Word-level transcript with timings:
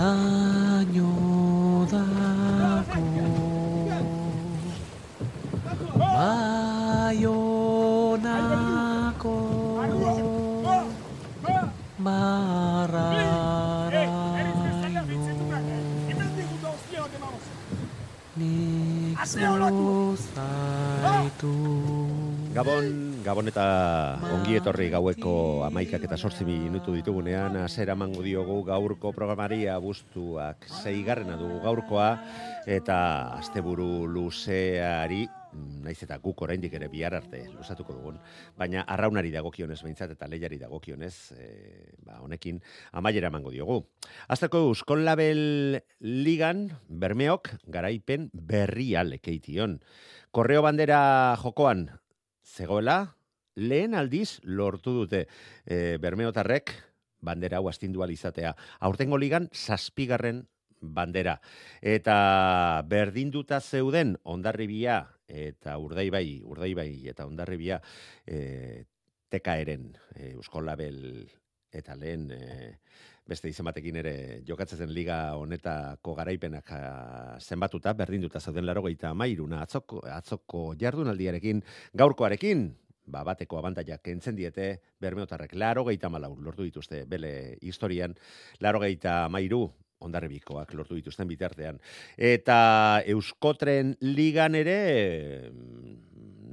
laino 0.00 1.12
dako 1.92 3.04
Baionako 6.16 7.36
barraraino 12.04 13.20
nik 18.36 19.18
zaitu 21.04 21.52
Gabon, 22.54 22.86
Gabon 23.20 23.50
eta 23.50 23.64
ongi 24.32 24.54
etorri 24.56 24.86
gaueko 24.88 25.32
amaikak 25.66 26.06
eta 26.06 26.16
sortzi 26.16 26.46
minutu 26.48 26.94
ditugunean, 26.96 27.58
azera 27.60 27.92
mango 27.92 28.22
diogu 28.24 28.62
gaurko 28.64 29.12
programari 29.12 29.66
abuztuak 29.68 30.64
zeigarrena 30.80 31.36
dugu 31.36 31.58
gaurkoa, 31.60 32.08
eta 32.64 32.96
asteburu 33.36 34.06
luzeari, 34.08 35.26
naiz 35.84 35.98
eta 36.06 36.16
guk 36.22 36.40
oraindik 36.46 36.72
ere 36.80 36.88
bihar 36.88 37.18
arte 37.18 37.42
luzatuko 37.52 37.92
dugun, 37.98 38.16
baina 38.56 38.86
arraunari 38.88 39.34
dagokionez 39.34 39.82
behintzat 39.82 40.16
eta 40.16 40.28
lehiari 40.30 40.56
dagokionez, 40.62 41.14
e, 41.36 41.48
ba, 42.06 42.22
honekin 42.24 42.62
amaiera 42.96 43.28
emango 43.28 43.52
diogu. 43.52 43.82
Azteko 44.32 44.64
Euskol 44.70 45.04
Label 45.04 45.82
Ligan, 46.00 46.70
Bermeok, 46.88 47.52
garaipen 47.68 48.30
berria 48.32 49.04
lekeition. 49.04 49.82
Korreo 50.32 50.62
bandera 50.62 51.36
jokoan, 51.42 51.90
zegoela, 52.50 53.16
lehen 53.56 53.94
aldiz 53.94 54.40
lortu 54.42 54.94
dute 55.02 55.26
e, 55.66 55.98
Bermeotarrek 56.02 56.72
bandera 57.20 57.58
hau 57.60 57.70
izatea. 58.10 58.54
Aurtengo 58.80 59.18
ligan, 59.18 59.48
zazpigarren 59.52 60.46
bandera. 60.80 61.40
Eta 61.82 62.82
berdinduta 62.88 63.60
zeuden 63.60 64.16
ondarribia 64.24 65.06
eta 65.28 65.76
urdaibai, 65.78 66.40
urdaibai 66.42 67.08
eta 67.12 67.26
ondarribia 67.26 67.80
e, 68.26 68.84
tekaeren 69.30 69.92
e, 70.16 70.34
Label 70.64 71.28
eta 71.70 71.94
lehen 71.94 72.30
e, 72.32 72.78
beste 73.30 73.50
izen 73.50 73.66
batekin 73.68 74.00
ere 74.02 74.14
jokatzen 74.48 74.82
zen 74.82 74.92
liga 74.94 75.18
honetako 75.38 76.16
garaipenak 76.18 76.72
zenbatuta, 77.38 77.94
berdinduta 77.98 78.40
zeuden 78.40 78.66
laro 78.66 78.82
gehieta 78.86 79.12
mairuna 79.14 79.62
atzoko, 79.66 80.02
atzoko 80.10 80.70
jardunaldiarekin, 80.80 81.62
gaurkoarekin, 82.02 82.66
ba, 83.10 83.22
bateko 83.26 83.60
abantaiak 83.60 84.02
kentzen 84.06 84.38
diete, 84.38 84.70
bermeotarrek 85.02 85.54
laro 85.54 85.86
gehieta 85.86 86.10
malau 86.10 86.34
lortu 86.42 86.66
dituzte, 86.66 87.04
bele 87.10 87.32
historian, 87.62 88.16
laro 88.60 88.82
gehieta 88.82 89.22
mairu, 89.30 89.68
ondarribikoak 90.00 90.74
lortu 90.74 90.98
dituzten 90.98 91.28
bitartean. 91.28 91.80
Eta 92.16 93.02
Euskotren 93.06 93.94
ligan 94.00 94.56
ere 94.58 94.78
mm, 95.50 95.96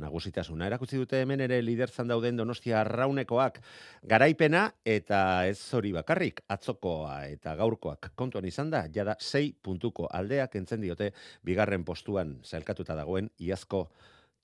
nagusitasuna 0.01 0.67
erakutsi 0.69 0.99
dute 0.99 1.21
hemen 1.23 1.41
ere 1.43 1.59
liderzan 1.63 2.09
dauden 2.11 2.37
Donostia 2.37 2.81
Arraunekoak 2.81 3.59
garaipena 4.07 4.67
eta 4.85 5.21
ez 5.49 5.59
hori 5.73 5.93
bakarrik 5.95 6.43
atzokoa 6.53 7.23
eta 7.31 7.55
gaurkoak 7.59 8.11
kontuan 8.15 8.45
izan 8.45 8.71
da 8.73 8.85
jada 8.93 9.17
6 9.19 9.57
puntuko 9.63 10.09
aldeak 10.19 10.55
entzen 10.59 10.83
diote 10.85 11.11
bigarren 11.43 11.85
postuan 11.87 12.37
zailkatuta 12.45 12.95
dagoen 12.95 13.31
iazko 13.39 13.87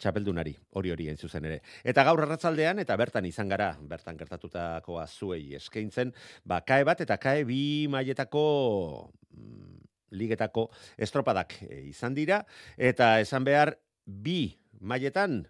txapeldunari, 0.03 0.53
hori 0.77 0.91
hori 0.93 1.07
hain 1.09 1.19
zuzen 1.19 1.47
ere. 1.47 1.61
Eta 1.87 2.03
gaur 2.07 2.23
arratzaldean, 2.25 2.81
eta 2.83 2.97
bertan 2.99 3.27
izan 3.29 3.51
gara, 3.51 3.71
bertan 3.89 4.19
gertatutakoa 4.19 5.05
zuei 5.07 5.55
eskaintzen, 5.59 6.13
ba, 6.45 6.61
kae 6.67 6.83
bat 6.87 7.03
eta 7.05 7.17
kae 7.21 7.45
bi 7.47 7.61
mailetako 7.91 8.43
mm, 9.31 9.79
ligetako 10.19 10.67
estropadak 10.97 11.57
e, 11.65 11.85
izan 11.93 12.17
dira, 12.17 12.43
eta 12.77 13.15
esan 13.23 13.47
behar 13.47 13.75
bi 14.05 14.53
mailetan 14.83 15.43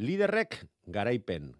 liderrek 0.00 0.58
garaipen 0.90 1.54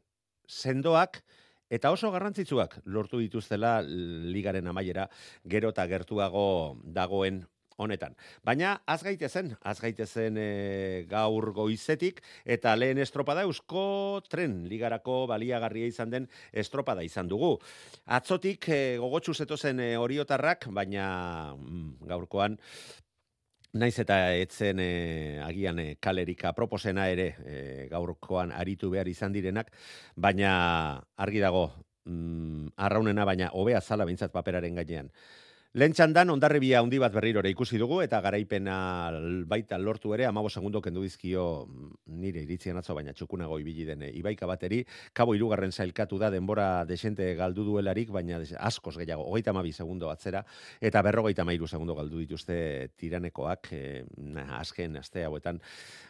sendoak, 0.50 1.22
Eta 1.70 1.92
oso 1.94 2.08
garrantzitsuak 2.10 2.80
lortu 2.90 3.20
dituztela 3.22 3.76
ligaren 3.86 4.66
amaiera 4.66 5.04
gero 5.46 5.70
eta 5.70 5.84
gertuago 5.86 6.42
dagoen 6.82 7.44
honetan. 7.80 8.14
Baina 8.44 8.76
az 8.84 9.02
gaitezen, 9.06 9.54
az 9.62 9.80
gaitezen 9.80 10.36
e, 10.36 10.48
gaur 11.10 11.50
goizetik 11.56 12.20
eta 12.44 12.76
lehen 12.76 13.00
estropada 13.02 13.44
eusko 13.48 14.20
tren 14.28 14.62
ligarako 14.70 15.24
baliagarria 15.30 15.90
izan 15.90 16.12
den 16.12 16.28
estropada 16.52 17.04
izan 17.06 17.28
dugu. 17.28 17.56
Atzotik 18.06 18.68
e, 18.68 18.80
gogotsu 19.00 19.34
zetozen 19.34 19.80
e, 19.80 19.92
oriotarrak, 19.98 20.68
baina 20.74 21.06
mm, 21.56 22.10
gaurkoan 22.10 22.58
Naiz 23.70 24.00
eta 24.02 24.16
etzen 24.34 24.80
e, 24.82 25.38
agian 25.44 25.78
e, 25.78 25.92
kalerika 26.02 26.50
proposena 26.56 27.04
ere 27.06 27.26
e, 27.46 27.58
gaurkoan 27.92 28.50
aritu 28.50 28.90
behar 28.90 29.06
izan 29.06 29.30
direnak, 29.30 29.70
baina 30.16 30.50
argi 31.14 31.38
dago 31.44 31.68
mm, 32.02 32.72
arraunena 32.76 33.24
baina 33.28 33.52
hobea 33.54 33.80
zala 33.80 34.08
bintzat 34.08 34.34
paperaren 34.34 34.74
gainean. 34.74 35.12
Lehen 35.78 35.92
txandan, 35.94 36.32
ondarribia 36.32 36.80
handi 36.82 36.98
bat 36.98 37.12
berriro 37.14 37.44
ikusi 37.46 37.78
dugu, 37.78 38.00
eta 38.02 38.18
garaipena 38.20 39.12
baita 39.46 39.76
lortu 39.78 40.10
ere, 40.16 40.24
amabo 40.26 40.48
segundo 40.50 40.80
kendu 40.82 41.04
dizkio 41.04 41.44
mm, 41.68 41.90
nire 42.18 42.40
iritzian 42.42 42.80
atzo, 42.80 42.96
baina 42.96 43.12
txukunago 43.14 43.54
ibili 43.62 43.84
dene 43.86 44.08
ibaika 44.18 44.48
bateri, 44.50 44.80
kabo 45.14 45.36
irugarren 45.38 45.70
zailkatu 45.70 46.18
da, 46.18 46.26
denbora 46.34 46.84
desente 46.90 47.36
galdu 47.38 47.62
duelarik, 47.68 48.10
baina 48.10 48.40
askoz 48.58 48.96
gehiago, 48.98 49.28
hogeita 49.30 49.54
mabi 49.54 49.70
segundo 49.70 50.10
atzera, 50.10 50.42
eta 50.80 51.04
berrogeita 51.06 51.46
mairu 51.46 51.70
segundo 51.70 51.94
galdu 51.94 52.18
dituzte 52.18 52.90
tiranekoak, 52.98 53.70
e, 53.70 54.02
azken 54.58 54.98
aste 54.98 55.22
hauetan, 55.28 55.62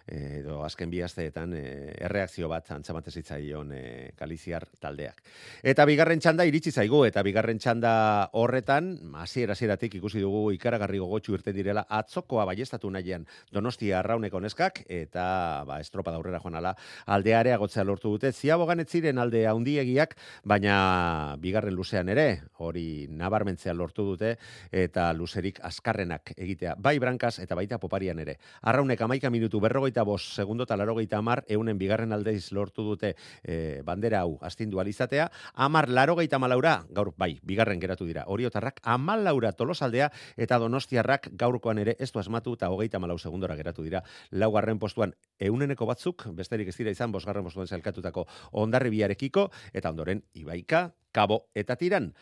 edo 0.08 0.62
azken 0.64 0.88
bi 0.88 1.04
asteetan, 1.04 1.52
e, 1.52 1.66
erreakzio 2.00 2.48
bat 2.48 2.72
antzamate 2.78 3.12
zitzaion 3.12 3.76
e, 3.76 3.84
Galiziar 4.16 4.64
taldeak. 4.80 5.20
Eta 5.60 5.84
bigarren 5.84 6.24
txanda 6.24 6.48
iritsi 6.48 6.72
zaigu, 6.72 7.04
eta 7.04 7.20
bigarren 7.20 7.60
txanda 7.60 7.92
horretan, 8.40 8.94
hasiera 9.20 9.49
hasieratik 9.50 9.94
ikusi 10.00 10.20
dugu 10.20 10.50
ikaragarri 10.56 10.98
gogotsu 10.98 11.34
irten 11.34 11.56
direla 11.56 11.84
atzokoa 11.88 12.44
baiestatu 12.48 12.90
nahian 12.90 13.26
Donostia 13.52 13.98
Arrauneko 14.00 14.40
neskak 14.40 14.84
eta 14.88 15.64
ba 15.66 15.80
estropa 15.80 16.14
aurrera 16.14 16.40
joan 16.42 16.56
ala 16.60 16.74
aldearea 17.06 17.56
gotzea 17.58 17.84
lortu 17.84 18.10
dute. 18.14 18.32
Ziabogan 18.32 18.80
ez 18.80 18.88
ziren 18.88 19.18
alde 19.18 19.44
handiegiak, 19.46 20.16
baina 20.44 21.36
bigarren 21.40 21.74
luzean 21.74 22.08
ere 22.08 22.42
hori 22.58 23.06
nabarmentzea 23.10 23.74
lortu 23.74 24.04
dute 24.12 24.36
eta 24.72 25.10
luzerik 25.12 25.60
azkarrenak 25.64 26.34
egitea. 26.36 26.76
Bai 26.78 26.98
brankas 26.98 27.38
eta 27.42 27.58
baita 27.58 27.78
poparian 27.78 28.18
ere. 28.18 28.36
Arraunek 28.62 29.00
amaika 29.00 29.30
minutu 29.30 29.60
berrogeita 29.60 30.04
bos 30.04 30.22
segundo 30.34 30.64
eta 30.64 30.76
larogeita 30.76 31.18
amar 31.18 31.44
eunen 31.48 31.78
bigarren 31.78 32.12
aldeiz 32.12 32.52
lortu 32.52 32.84
dute 32.84 33.14
e, 33.42 33.82
bandera 33.84 34.24
hau 34.24 34.38
astindu 34.42 34.80
alizatea. 34.80 35.30
Amar 35.54 35.88
larogeita 35.88 36.38
malaura, 36.38 36.80
gaur 36.90 37.12
bai, 37.16 37.38
bigarren 37.42 37.80
geratu 37.80 38.06
dira. 38.06 38.24
Oriotarrak 38.26 38.80
amal 38.84 39.24
laura 39.40 39.52
tolosaldea 39.56 40.10
eta 40.36 40.58
donostiarrak 40.60 41.30
gaurkoan 41.40 41.78
ere 41.80 41.96
ez 41.98 42.10
du 42.12 42.20
asmatu 42.20 42.54
eta 42.58 42.68
hogeita 42.70 42.98
malau 43.00 43.18
segundora 43.18 43.56
geratu 43.56 43.82
dira. 43.82 44.02
Laugarren 44.30 44.78
postuan 44.78 45.14
euneneko 45.40 45.86
batzuk, 45.86 46.26
besterik 46.36 46.68
ez 46.68 46.76
dira 46.76 46.90
izan, 46.90 47.12
bosgarren 47.12 47.44
postuan 47.44 47.66
zelkatutako 47.66 48.26
ondarribiarekiko, 48.52 49.50
eta 49.72 49.90
ondoren 49.90 50.22
ibaika, 50.34 50.90
kabo 51.12 51.46
eta 51.54 51.76
tiran. 51.76 52.12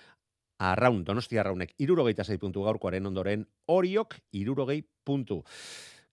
Arraun, 0.58 1.04
donosti 1.04 1.38
arraunek, 1.38 1.74
irurogeita 1.78 2.24
zei 2.24 2.38
puntu 2.38 2.64
gaurkoaren 2.64 3.06
ondoren, 3.06 3.46
oriok, 3.66 4.16
irurogei 4.32 4.82
puntu. 5.04 5.42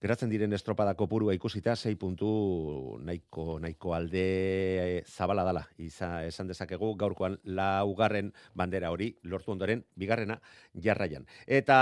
Geratzen 0.04 0.28
diren 0.28 0.52
estropadako 0.52 1.06
purua 1.08 1.32
ikusita, 1.32 1.72
sei 1.74 1.94
puntu 1.96 2.28
nahiko, 3.00 3.56
nahiko 3.64 3.94
alde 3.96 5.02
zabala 5.08 5.44
dala. 5.46 5.62
Iza, 5.80 6.20
esan 6.28 6.50
dezakegu, 6.52 6.90
gaurkoan 7.00 7.38
laugarren 7.44 8.34
bandera 8.52 8.90
hori, 8.92 9.14
lortu 9.22 9.54
ondoren, 9.54 9.86
bigarrena 9.96 10.36
jarraian. 10.74 11.24
Eta 11.46 11.78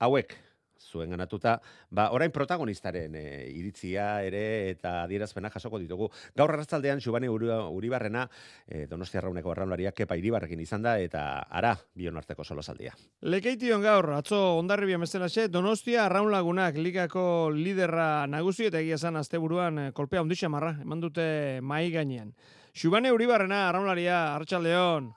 hauek, 0.00 0.32
zuen 0.80 1.10
ganatuta, 1.10 1.58
ba, 1.90 2.10
orain 2.14 2.32
protagonistaren 2.32 3.14
e, 3.18 3.24
iritzia 3.54 4.22
ere 4.26 4.70
eta 4.70 5.02
adierazpena 5.04 5.50
jasoko 5.50 5.78
ditugu. 5.82 6.10
Gaur 6.36 6.54
arratzaldean, 6.54 7.00
Xubane 7.00 7.28
Uribarrena, 7.28 8.26
e, 8.66 8.86
Donostia 8.90 9.22
Rauneko 9.24 9.52
arraunlaria, 9.52 9.92
kepa 9.92 10.16
iribarrekin 10.20 10.60
izan 10.60 10.82
da, 10.82 10.96
eta 10.98 11.24
ara, 11.50 11.74
bion 11.94 12.16
arteko 12.16 12.44
solo 12.44 12.62
saldia. 12.62 12.94
Lekeition 13.22 13.82
gaur, 13.82 14.10
atzo 14.18 14.58
ondarribia 14.58 14.98
xe, 15.04 15.48
Donostia 15.48 16.04
Arraunlagunak 16.06 16.76
ligako 16.76 17.50
liderra 17.50 18.26
nagusi 18.26 18.66
eta 18.66 18.80
egia 18.80 18.98
zan 18.98 19.16
asteburuan 19.16 19.78
eh, 19.78 19.92
kolpea 19.92 20.22
ondixia 20.22 20.48
marra, 20.48 20.76
eman 20.82 21.00
dute 21.00 21.60
mai 21.62 21.90
gainean. 21.90 22.34
Xubane 22.74 23.12
Uribarrena, 23.12 23.68
arraunlaria, 23.68 24.34
Arratxaldeon. 24.34 25.12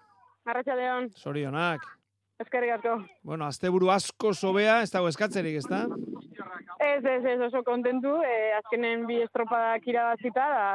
Arratxaldeon. 0.45 1.11
Sorionak. 1.17 1.96
Eskerrik 2.37 2.75
asko. 2.75 2.99
Bueno, 3.25 3.47
asteburu 3.49 3.89
asko 3.89 4.31
sobea, 4.33 4.81
ez 4.85 4.91
dago 4.93 5.09
eskatzerik, 5.09 5.55
ez 5.57 5.65
da? 5.65 5.85
Ez, 6.77 7.01
ez, 7.01 7.23
ez, 7.25 7.39
oso 7.47 7.63
kontentu. 7.65 8.19
Eh, 8.21 8.51
azkenen 8.59 9.07
bi 9.09 9.17
estropadak 9.23 9.87
irabazita, 9.89 10.45
da, 10.53 10.67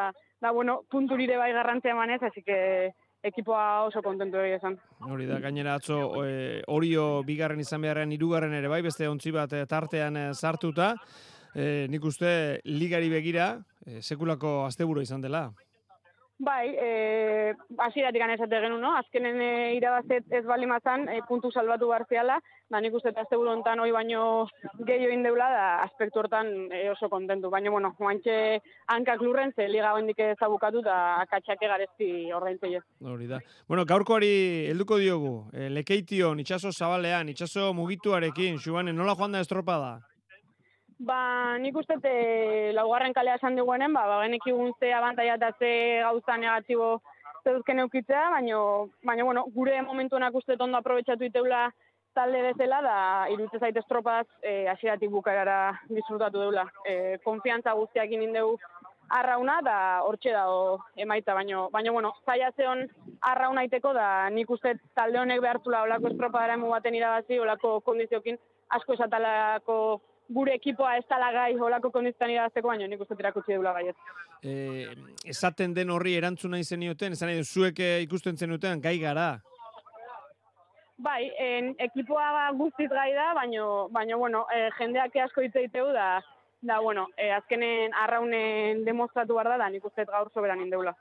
da, 0.42 0.50
bueno, 0.50 0.80
punturire 0.90 1.38
bai 1.38 1.52
garrantzia 1.54 1.94
emanez, 1.94 2.18
así 2.26 2.42
que 2.42 2.90
ekipoa 3.22 3.84
oso 3.86 4.02
kontentu 4.02 4.42
egia 4.42 4.58
esan. 4.58 4.76
Hori 5.06 5.28
da, 5.30 5.38
gainera 5.38 5.76
atzo, 5.78 6.00
e, 6.26 6.62
orio 6.66 7.22
bigarren 7.22 7.62
izan 7.62 7.86
beharren 7.86 8.10
irugarren 8.16 8.58
ere 8.58 8.70
bai, 8.72 8.82
beste 8.82 9.06
ontzi 9.06 9.30
bat 9.30 9.54
e, 9.54 9.62
tartean 9.70 10.18
e, 10.18 10.24
sartuta. 10.34 10.96
E, 11.54 11.86
nik 11.92 12.02
uste 12.02 12.32
ligari 12.66 13.12
begira, 13.12 13.52
e, 13.86 14.02
sekulako 14.02 14.64
asteburu 14.66 15.06
izan 15.06 15.22
dela. 15.22 15.52
Bai, 16.42 16.74
eh 16.74 17.54
hasieratik 17.78 18.22
esate 18.34 18.58
genu, 18.64 18.78
no? 18.78 18.96
Azkenen 18.98 19.40
e, 19.40 19.50
irabazet 19.76 20.26
ez 20.34 20.42
bali 20.44 20.66
mazan, 20.66 21.06
e, 21.08 21.20
puntu 21.28 21.52
salbatu 21.52 21.86
barziala, 21.86 22.40
da 22.68 22.80
nik 22.80 22.94
uste 22.98 23.12
azte 23.14 23.36
hontan 23.36 23.78
hoi 23.78 23.92
baino 23.92 24.48
gehiago 24.80 25.14
indeula, 25.14 25.48
da 25.54 25.64
aspektu 25.84 26.18
hortan 26.18 26.72
e, 26.72 26.90
oso 26.90 27.08
kontentu. 27.08 27.50
Baina, 27.50 27.70
bueno, 27.70 27.94
guantxe 27.98 28.58
hankak 28.88 29.22
lurren, 29.22 29.52
ze 29.54 29.68
liga 29.68 29.94
bendik 29.94 30.18
ezabukatu, 30.18 30.82
da 30.82 31.20
akatxake 31.22 31.68
garezti 31.68 32.32
ordaintze 32.34 32.74
ez. 32.74 32.84
Hori 33.06 33.30
da. 33.30 33.38
Bueno, 33.68 33.84
gaurkoari 33.86 34.66
helduko 34.72 34.98
diogu, 34.98 35.36
e, 35.52 35.70
lekeition, 35.70 36.40
itxaso 36.40 36.72
zabalean, 36.72 37.28
itxaso 37.28 37.72
mugituarekin, 37.72 38.58
xubanen, 38.58 38.96
nola 38.96 39.14
joan 39.14 39.38
da 39.38 39.46
estropada? 39.46 40.00
Ba, 41.02 41.58
nik 41.58 41.74
uste 41.74 41.96
te 41.98 42.10
laugarren 42.76 43.14
kalea 43.14 43.34
esan 43.34 43.56
diguenen, 43.58 43.90
ba, 43.92 44.04
ba 44.06 44.20
genek 44.22 44.44
ze 44.78 44.92
abantaia 44.94 45.34
eta 45.34 45.50
ze 45.58 45.98
gauza 46.02 46.36
negatibo 46.36 47.02
zeuzken 47.42 47.80
eukitzea, 47.80 48.30
baina, 48.30 48.58
baina, 49.02 49.24
bueno, 49.24 49.44
gure 49.54 49.82
momentu 49.82 50.16
honak 50.16 50.34
uste 50.34 50.56
tondo 50.56 50.78
aprobetsatu 50.78 51.24
iteula 51.24 51.72
talde 52.14 52.42
bezala, 52.42 52.80
da 52.82 53.26
irutze 53.32 53.58
zaite 53.58 53.80
estropaz 53.80 54.26
e, 54.42 54.68
asieratik 54.68 55.10
bukarara 55.10 55.80
disfrutatu 55.88 56.38
deula. 56.38 56.68
E, 56.86 57.18
konfiantza 57.24 57.72
guztiak 57.72 58.10
indeu 58.12 58.56
arrauna, 59.10 59.60
da 59.60 60.02
hortxe 60.06 60.30
da 60.30 60.46
emaitza, 60.96 61.34
baina, 61.34 61.66
baina, 61.72 61.90
bueno, 61.90 62.12
zaila 62.24 62.52
zeon 62.56 62.86
arraunaiteko, 63.20 63.92
da 63.92 64.30
nik 64.30 64.50
uste 64.50 64.76
talde 64.94 65.18
honek 65.18 65.42
behartula 65.42 65.82
olako 65.82 66.12
estropadaren 66.12 66.62
baten 66.70 66.94
irabazi, 66.94 67.40
olako 67.40 67.80
kondiziokin 67.80 68.38
asko 68.70 68.94
esatalako 68.94 70.00
gure 70.28 70.54
ekipoa 70.54 70.96
ez 70.96 71.04
tala 71.08 71.30
gai 71.32 71.54
holako 71.58 71.90
kondizioan 71.90 72.30
irabazteko, 72.30 72.68
baina 72.68 72.86
nik 72.88 73.00
uste 73.00 73.16
tirakutsi 73.16 73.54
dula 73.54 73.72
gai 73.72 73.90
Eh, 74.42 74.88
esaten 75.24 75.74
den 75.74 75.90
horri 75.90 76.16
erantzuna 76.18 76.58
izen 76.58 76.80
zenioten, 76.80 77.12
esan 77.12 77.28
nahi 77.28 77.44
zuek 77.44 77.78
eh, 77.78 78.02
ikusten 78.02 78.36
zenuten, 78.36 78.80
gai 78.80 78.98
gara? 78.98 79.40
Bai, 80.98 81.30
en, 81.38 81.74
ekipoa 81.78 82.50
guztiz 82.58 82.88
gai 82.90 83.12
da, 83.14 83.32
baina, 83.34 83.64
baina 83.90 84.16
bueno, 84.16 84.46
e, 84.54 84.68
jendeak 84.78 85.16
asko 85.24 85.42
hitz 85.42 85.54
egiteu 85.56 85.92
da, 85.92 86.20
da, 86.62 86.80
bueno, 86.80 87.08
e, 87.16 87.30
azkenen 87.34 87.94
arraunen 88.04 88.84
demostratu 88.84 89.34
behar 89.34 89.50
da, 89.50 89.56
da 89.64 89.70
nik 89.70 89.84
uste 89.84 90.04
gaur 90.10 90.30
soberan 90.34 90.60
indeula. 90.62 90.94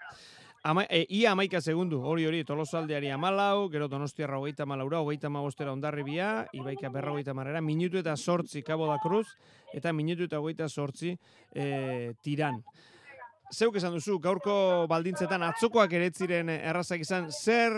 Ama, 0.64 0.84
e, 0.90 1.08
ia 1.10 1.32
amaika 1.32 1.58
segundu, 1.58 2.04
hori 2.06 2.28
hori, 2.30 2.44
tolosaldeari 2.46 3.10
amalau, 3.10 3.66
gero 3.74 3.88
donostiarra 3.90 4.38
hogeita 4.38 4.68
malaura, 4.70 5.00
hogeita 5.02 5.30
magostera 5.30 5.72
ondarri 5.74 6.04
bia, 6.06 6.46
ibaika 6.54 6.92
berra 6.94 7.16
hogeita 7.16 7.34
marrera, 7.34 7.64
minutu 7.66 7.98
eta 7.98 8.14
sortzi 8.16 8.62
Cabo 8.62 8.86
da 8.86 9.00
Cruz, 9.02 9.26
eta 9.74 9.90
minutu 9.92 10.28
eta 10.30 10.38
hogeita 10.38 10.68
sortzi 10.70 11.16
e, 11.50 12.14
tiran. 12.22 12.62
Zeuk 13.52 13.80
esan 13.82 13.98
duzu, 13.98 14.20
gaurko 14.22 14.86
baldintzetan 14.88 15.42
atzokoak 15.50 15.98
ere 15.98 16.12
ziren 16.14 16.54
errazak 16.54 17.02
izan, 17.02 17.32
zer 17.34 17.74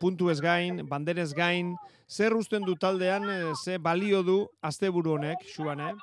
puntu 0.00 0.32
ez 0.32 0.40
gain, 0.40 0.86
banderez 0.88 1.34
gain, 1.36 1.76
zer 2.08 2.32
usten 2.34 2.64
du 2.64 2.78
taldean, 2.80 3.28
ze 3.62 3.76
balio 3.76 4.22
du 4.24 4.38
asteburu 4.64 5.18
honek, 5.18 5.44
xuan, 5.52 5.84
eh? 5.84 5.94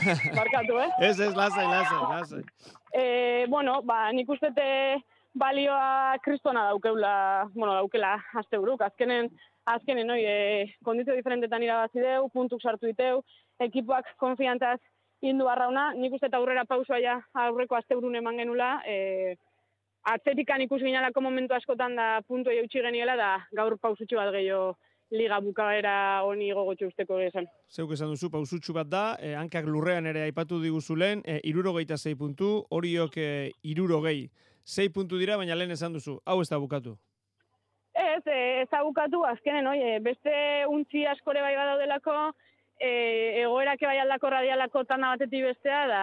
Barkatu, 0.40 0.78
eh? 0.80 0.90
Ez, 1.08 1.20
ez, 1.20 1.34
lasai, 1.34 1.66
lasai, 1.66 2.00
lasai. 2.10 2.42
E, 2.92 3.46
bueno, 3.48 3.80
ba, 3.82 4.10
nik 4.12 4.28
uste 4.28 4.50
balioa 5.34 6.16
kristona 6.24 6.64
daukeula, 6.70 7.48
bueno, 7.54 7.74
daukela 7.74 8.16
azte 8.34 8.58
buruk. 8.58 8.82
Azkenen, 8.82 9.30
azkenen, 9.64 10.06
noi, 10.06 10.22
e, 10.24 10.66
kondizio 10.84 11.14
diferentetan 11.14 11.62
irabazi 11.62 12.02
deu, 12.02 12.28
puntuk 12.32 12.62
sartu 12.62 12.90
diteu, 12.90 13.22
ekipoak 13.60 14.14
konfiantaz 14.18 14.78
indu 15.20 15.44
barrauna, 15.44 15.92
nik 15.94 16.16
uste 16.16 16.32
aurrera 16.32 16.64
pausua 16.64 16.98
ja 16.98 17.20
aurreko 17.34 17.76
azte 17.76 17.94
eman 17.94 18.36
genula, 18.36 18.80
e, 18.86 19.36
atzetikan 20.02 20.62
ikus 20.62 20.80
ginalako 20.82 21.20
momentu 21.20 21.54
askotan 21.54 21.94
da 21.96 22.20
puntu 22.26 22.50
eutxi 22.50 22.80
geniela, 22.80 23.16
da 23.16 23.46
gaur 23.52 23.76
pausutxu 23.78 24.16
bat 24.16 24.32
gehiago 24.32 24.76
liga 25.10 25.40
bukaera 25.40 26.22
honi 26.22 26.52
gogotxo 26.54 26.86
usteko 26.90 27.18
esan. 27.20 27.46
Zeuk 27.68 27.92
esan 27.96 28.12
duzu, 28.14 28.30
pausutxu 28.30 28.72
bat 28.72 28.88
da, 28.88 29.04
eh, 29.18 29.34
hankak 29.34 29.66
lurrean 29.66 30.06
ere 30.06 30.22
aipatu 30.22 30.60
diguzulen, 30.62 31.22
eh, 31.24 31.40
irurogeita 31.44 31.96
zei 31.98 32.14
puntu, 32.14 32.64
horiok 32.70 33.16
eh, 33.16 33.50
irurogei. 33.62 34.30
Zei 34.64 34.88
puntu 34.88 35.18
dira, 35.18 35.36
baina 35.36 35.54
lehen 35.54 35.70
esan 35.70 35.92
duzu, 35.92 36.20
hau 36.24 36.40
ez 36.40 36.48
da 36.48 36.58
bukatu? 36.58 36.96
Ez, 37.94 38.22
eh, 38.26 38.62
ez 38.62 38.68
da 38.70 38.84
bukatu, 38.84 39.24
azkenen, 39.26 39.66
oi, 39.66 39.98
beste 40.00 40.66
untzi 40.68 41.06
askore 41.06 41.40
bai 41.42 41.56
badaudelako, 41.56 42.32
eh, 42.78 43.42
egoerak 43.42 43.80
bai 43.80 43.98
aldako 43.98 44.30
radialako 44.30 44.84
tanda 44.84 45.16
batetik 45.16 45.42
bestea, 45.44 45.86
da 45.86 46.02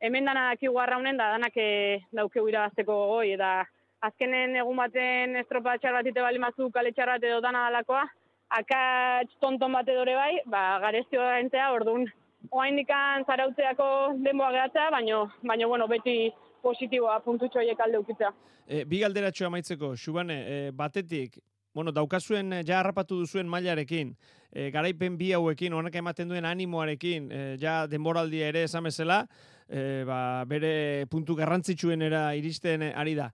hemen 0.00 0.24
dana 0.24 0.50
daki 0.50 0.68
guarraunen, 0.68 1.16
da 1.16 1.30
danak 1.32 1.56
eh, 1.56 2.04
daukeu 2.12 2.46
irabazteko 2.48 2.98
goi, 3.14 3.36
da 3.40 3.64
azkenen 4.04 4.56
egun 4.60 4.76
baten 4.76 5.36
estropa 5.40 5.78
txar 5.78 5.94
bat 5.96 6.06
ite 6.06 6.20
bali 6.20 6.38
mazu 6.38 6.68
kale 6.70 6.92
txar 6.92 7.14
bat 7.14 7.24
edo 7.24 7.40
dana 7.40 7.70
dalakoa, 7.70 8.04
akats 8.50 9.34
tonton 9.40 9.72
bat 9.72 9.88
edore 9.88 10.14
bai, 10.14 10.32
ba, 10.46 10.78
garezio 10.82 11.22
entzea, 11.38 11.70
orduan, 11.72 12.06
oain 12.52 12.76
dikan 12.76 13.24
zarautzeako 13.26 13.86
denboa 14.24 14.52
gehatzea, 14.52 14.90
baino, 14.90 15.24
baino, 15.42 15.68
bueno, 15.68 15.88
beti 15.88 16.30
positiboa 16.62 17.20
puntutxo 17.24 17.60
horiek 17.60 17.80
alde 17.80 18.00
ukitzea. 18.02 18.30
E, 18.66 18.84
bi 18.88 19.00
galderatxo 19.02 19.46
amaitzeko, 19.48 19.94
Xubane, 20.00 20.38
e, 20.44 20.70
batetik, 20.72 21.38
bueno, 21.74 21.92
daukazuen, 21.92 22.60
ja 22.64 22.78
harrapatu 22.80 23.18
duzuen 23.20 23.48
mailarekin, 23.50 24.14
e, 24.52 24.70
garaipen 24.70 25.18
bi 25.18 25.32
hauekin, 25.34 25.74
honak 25.74 25.96
ematen 26.00 26.30
duen 26.30 26.46
animoarekin, 26.48 27.26
e, 27.32 27.42
ja 27.60 27.82
denboraldia 27.90 28.48
ere 28.52 28.62
esamezela, 28.68 29.24
e, 29.68 30.04
ba, 30.08 30.44
bere 30.48 31.06
puntu 31.10 31.36
garrantzitsuenera 31.36 32.28
iristen 32.38 32.86
ari 32.94 33.16
da. 33.18 33.32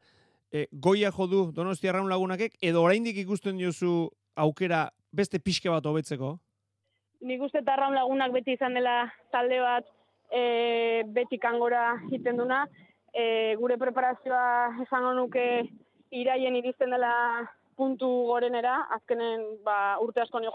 E, 0.51 0.67
goia 0.73 1.13
jodu 1.15 1.51
donosti 1.55 1.91
arraun 1.91 2.09
lagunakek, 2.11 2.57
edo 2.63 2.83
oraindik 2.83 3.21
ikusten 3.23 3.61
diozu 3.61 4.09
aukera 4.41 4.89
beste 5.13 5.39
pixke 5.39 5.71
bat 5.71 5.87
hobetzeko? 5.87 6.37
Nik 7.27 7.43
uste 7.45 7.63
tarraun 7.67 7.95
lagunak 7.95 8.33
beti 8.33 8.57
izan 8.57 8.75
dela 8.79 9.05
talde 9.33 9.61
bat 9.61 9.87
e, 10.33 11.03
beti 11.05 11.39
kangora 11.39 11.93
iten 12.13 12.41
duna. 12.41 12.65
E, 13.13 13.57
gure 13.59 13.77
preparazioa 13.77 14.83
esango 14.87 15.13
nuke 15.19 15.47
iraien 16.15 16.57
iristen 16.57 16.95
dela 16.95 17.13
puntu 17.81 18.09
gorenera, 18.29 18.75
azkenen 18.97 19.45
ba, 19.65 19.97
urte 20.05 20.21
asko 20.21 20.41
nio 20.41 20.53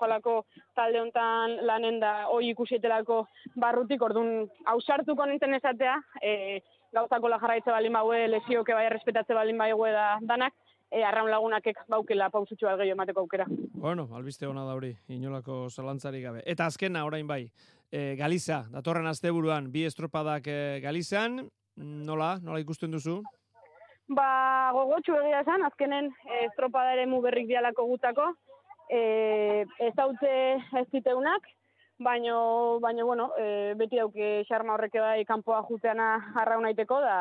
talde 0.75 0.99
hontan 1.01 1.57
lanen 1.65 1.99
da 1.99 2.27
hoi 2.29 2.51
ikusietelako 2.51 3.25
barrutik, 3.55 4.01
orduan 4.01 4.47
hausartuko 4.65 5.25
nintzen 5.25 5.55
esatea, 5.57 5.95
e, 6.21 6.61
gauzako 6.93 7.27
la 7.27 7.39
jarraitze 7.41 7.71
balin 7.71 7.93
baue, 7.93 8.27
lesioke 8.27 8.73
bai 8.73 8.89
respetatze 8.89 9.33
balin 9.33 9.57
bai 9.57 9.71
da 9.91 10.19
danak, 10.21 10.53
e, 10.91 11.03
arraun 11.03 11.29
lagunakek 11.31 11.85
baukela 11.89 12.29
pausutxo 12.29 12.67
gehiago 12.67 12.97
emateko 12.97 13.25
aukera. 13.25 13.45
Bueno, 13.73 14.07
albiste 14.13 14.47
hona 14.47 14.65
da 14.65 14.75
hori, 14.75 14.95
inolako 15.07 15.65
zalantzari 15.69 16.21
gabe. 16.21 16.43
Eta 16.45 16.65
azkena, 16.65 17.05
orain 17.05 17.27
bai, 17.27 17.43
e, 17.91 18.15
Galiza, 18.19 18.63
datorren 18.71 19.07
asteburuan 19.07 19.71
bi 19.71 19.85
estropadak 19.85 20.47
e, 20.47 20.59
Galizan, 20.83 21.43
nola, 21.75 22.35
nola 22.41 22.61
ikusten 22.63 22.91
duzu? 22.91 23.21
Ba, 24.07 24.71
gogotxu 24.75 25.15
egia 25.17 25.41
esan, 25.41 25.65
azkenen 25.65 26.11
e, 26.27 26.45
estropada 26.45 26.93
ere 26.93 27.07
mu 27.09 27.21
berrik 27.25 27.47
dialako 27.49 27.87
gutako, 27.89 28.31
e, 28.89 29.65
ez 29.81 29.93
daute 29.97 30.33
ez 30.81 30.85
diteunak, 30.91 31.47
baino, 31.97 32.79
baino, 32.83 33.05
bueno, 33.07 33.31
e, 33.39 33.73
beti 33.79 33.97
dauke 33.97 34.43
xarma 34.49 34.75
horreke 34.75 35.01
bai 35.01 35.25
kanpoa 35.25 35.63
juteana 35.65 36.11
arraunaiteko, 36.43 36.99
da, 37.01 37.17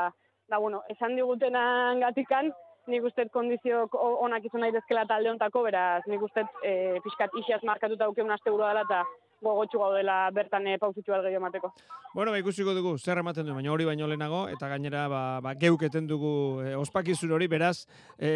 da, 0.50 0.58
bueno, 0.58 0.82
esan 0.92 1.16
digutena 1.16 1.94
gatikan, 2.02 2.52
nik 2.90 3.04
uste 3.04 3.26
kondizio 3.32 3.84
onak 3.94 4.44
izan 4.48 4.64
nahi 4.64 4.72
dezkela 4.74 5.04
talde 5.08 5.30
ontako, 5.32 5.62
beraz, 5.66 6.02
nik 6.10 6.22
uste 6.22 6.44
e, 6.62 7.00
pixkat 7.04 7.36
isiaz 7.40 7.62
markatuta 7.64 8.08
aukeun 8.08 8.32
aste 8.34 8.50
dela 8.50 8.82
eta 8.84 9.04
gogotxu 9.44 9.78
gaudela 9.78 10.16
bertan 10.34 10.66
e, 10.66 10.76
pausitxu 10.80 11.14
algeio 11.14 11.40
emateko. 11.40 11.70
Bueno, 12.14 12.32
ba, 12.32 12.40
ikusiko 12.40 12.74
dugu, 12.76 12.96
zer 12.98 13.20
ematen 13.20 13.46
du, 13.46 13.54
baina 13.56 13.72
hori 13.72 13.86
baino 13.88 14.08
lehenago, 14.08 14.44
eta 14.52 14.68
gainera, 14.72 15.06
ba, 15.12 15.22
ba 15.44 15.54
geuketen 15.60 16.08
dugu 16.10 16.34
e, 16.64 16.74
ospakizun 16.80 17.34
hori, 17.36 17.48
beraz, 17.50 17.86
e, 18.18 18.30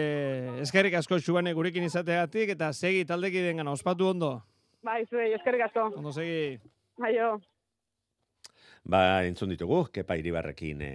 eskerrik 0.64 0.98
asko 1.00 1.20
xubane 1.24 1.54
gurekin 1.56 1.86
izateagatik, 1.88 2.56
eta 2.56 2.72
segi 2.72 3.06
taldeki 3.08 3.46
gana, 3.52 3.72
ospatu 3.72 4.10
ondo. 4.12 4.32
Bai, 4.84 5.04
zuei, 5.06 5.32
eskerrik 5.38 5.68
asko. 5.68 5.90
Ondo 5.98 6.12
segi. 6.12 6.58
Baio. 6.98 7.38
Ba, 8.88 9.20
entzun 9.28 9.50
ditugu, 9.52 9.82
kepa 9.92 10.14
iribarrekin 10.16 10.78
e, 10.80 10.92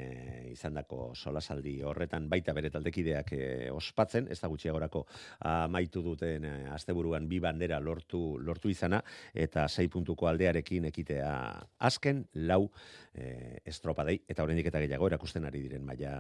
izandako 0.50 1.12
solasaldi 1.14 1.76
horretan 1.86 2.26
baita 2.32 2.56
bere 2.58 2.72
taldekideak 2.74 3.28
e, 3.38 3.42
ospatzen, 3.70 4.32
ez 4.34 4.40
da 4.42 4.50
gutxiagorako 4.50 5.04
amaitu 5.46 6.02
duten 6.02 6.48
e, 6.50 6.54
asteburuan 6.74 7.28
bi 7.30 7.38
bandera 7.44 7.78
lortu 7.78 8.40
lortu 8.42 8.72
izana, 8.74 9.04
eta 9.46 9.68
sei 9.70 9.92
puntuko 9.94 10.26
aldearekin 10.32 10.90
ekitea 10.90 11.36
azken, 11.92 12.24
lau 12.50 12.64
e, 13.14 13.60
estropadei, 13.62 14.24
eta 14.26 14.42
horrendik 14.42 14.74
eta 14.74 14.82
gehiago 14.82 15.12
erakusten 15.14 15.46
ari 15.46 15.62
diren 15.68 15.86
maila 15.86 16.16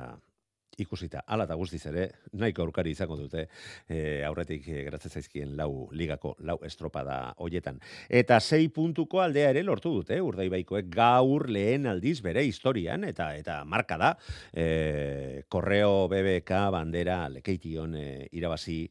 ikusita 0.81 1.23
ala 1.27 1.45
eta 1.47 1.57
guztiz 1.59 1.81
ere 1.89 2.07
nahiko 2.39 2.63
aurkari 2.63 2.93
izango 2.95 3.17
dute 3.19 3.45
e, 3.87 4.23
aurretik 4.25 4.67
e, 4.67 4.83
geratzen 4.87 5.13
zaizkien 5.13 5.55
lau 5.57 5.89
ligako 5.91 6.35
lau 6.47 6.57
estropada 6.65 7.33
hoietan 7.37 7.79
eta 8.09 8.39
sei 8.39 8.69
puntuko 8.73 9.21
aldea 9.21 9.51
ere 9.53 9.63
lortu 9.63 9.93
dute 9.99 10.19
urdaibaikoek 10.21 10.89
gaur 10.93 11.49
lehen 11.49 11.87
aldiz 11.87 12.19
bere 12.25 12.45
historian 12.47 13.03
eta 13.03 13.33
eta 13.37 13.61
marka 13.65 13.97
da 13.97 14.13
e, 14.51 15.43
korreo 15.47 16.07
BBK 16.11 16.67
bandera 16.73 17.23
lekeition 17.29 17.95
e, 17.95 18.05
irabazi 18.31 18.83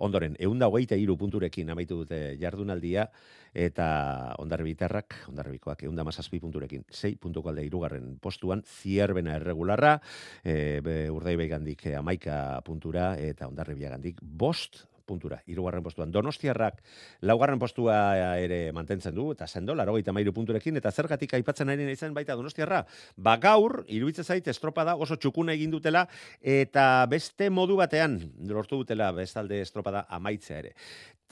ondoren 0.00 0.36
eunda 0.40 0.68
hogeita 0.70 0.96
iru 0.96 1.16
punturekin 1.20 1.70
amaitu 1.70 2.02
dute 2.02 2.20
jardunaldia 2.40 3.06
eta 3.54 4.34
ondarribitarrak, 4.42 5.16
ondarribikoak 5.30 5.84
eunda 5.88 6.04
mazazpi 6.06 6.40
punturekin, 6.40 6.84
sei 6.90 7.16
puntuko 7.16 7.50
alde 7.50 7.64
irugarren 7.66 8.16
postuan, 8.22 8.62
zierbena 8.66 9.36
erregularra, 9.40 9.96
e, 10.44 10.80
urdai 11.10 11.36
behigandik 11.36 11.86
amaika 11.98 12.60
puntura, 12.66 13.14
eta 13.18 13.48
ondarribiagandik 13.50 14.20
bost 14.22 14.84
puntura, 15.10 15.40
irugarren 15.50 15.82
postuan. 15.82 16.12
Donostiarrak 16.14 16.80
laugarren 17.26 17.60
postua 17.62 17.98
ere 18.38 18.60
mantentzen 18.76 19.16
du, 19.16 19.30
eta 19.34 19.48
sendo, 19.50 19.74
laro 19.74 19.96
mairu 20.14 20.34
punturekin, 20.36 20.78
eta 20.78 20.92
zergatik 20.94 21.34
aipatzen 21.38 21.72
ari 21.72 21.88
izan 21.90 22.14
baita 22.14 22.36
Donostiarra. 22.38 22.84
Ba 23.16 23.36
gaur, 23.42 23.82
iruditzen 23.88 24.24
zait, 24.24 24.46
estropada 24.48 24.96
oso 24.96 25.16
txukuna 25.16 25.56
egin 25.58 25.74
dutela, 25.74 26.06
eta 26.40 27.06
beste 27.10 27.50
modu 27.50 27.80
batean, 27.80 28.20
lortu 28.46 28.82
dutela 28.84 29.10
bestalde 29.16 29.60
estropada 29.66 30.06
amaitzea 30.08 30.62
ere. 30.62 30.74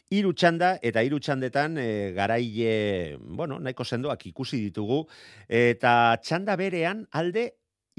Hiru 0.09 0.31
txanda 0.33 0.79
eta 0.89 1.03
hiru 1.05 1.19
txandetan 1.21 1.75
e, 1.77 1.89
garaile, 2.17 3.19
bueno, 3.21 3.59
nahiko 3.61 3.85
sendoak 3.85 4.23
ikusi 4.31 4.57
ditugu 4.63 5.03
eta 5.53 6.17
txanda 6.25 6.55
berean 6.57 7.03
alde 7.13 7.51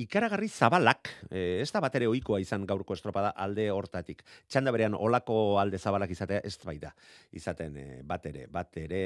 ikaragarri 0.02 0.50
zabalak, 0.50 1.12
e, 1.30 1.60
ez 1.62 1.70
da 1.70 1.84
batere 1.84 2.08
ohikoa 2.10 2.40
izan 2.42 2.66
gaurko 2.66 2.98
estropada 2.98 3.30
alde 3.46 3.68
hortatik. 3.70 4.24
Txanda 4.50 4.74
berean 4.74 4.98
olako 4.98 5.60
alde 5.62 5.78
zabalak 5.78 6.10
izatea 6.16 6.42
ez 6.50 6.56
baita. 6.66 6.96
Izaten 7.30 7.78
e, 7.78 7.88
batere, 8.02 8.48
batere 8.50 9.04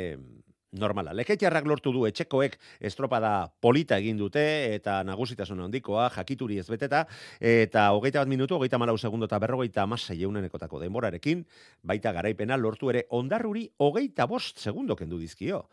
normala. 0.74 1.14
Leketiarrak 1.14 1.68
lortu 1.70 1.94
du 1.94 2.06
etxekoek 2.10 2.58
estropada 2.82 3.48
polita 3.62 3.98
egin 4.02 4.18
dute 4.18 4.44
eta 4.74 5.02
nagusitasun 5.08 5.62
handikoa 5.68 6.10
jakituri 6.16 6.60
ez 6.60 6.68
beteta 6.70 7.06
eta 7.40 7.90
hogeita 7.94 8.24
bat 8.24 8.32
minutu, 8.32 8.58
hogeita 8.58 8.82
malau 8.82 8.98
segundo 8.98 9.30
eta 9.30 9.40
berrogeita 9.40 9.84
amasei 9.84 10.22
eunenekotako 10.24 10.82
denborarekin, 10.84 11.46
baita 11.84 12.12
garaipena 12.12 12.58
lortu 12.58 12.90
ere 12.90 13.06
ondarruri 13.10 13.70
hogeita 13.78 14.28
bost 14.28 14.60
segundo 14.60 14.96
kendu 14.96 15.20
dizkio. 15.22 15.66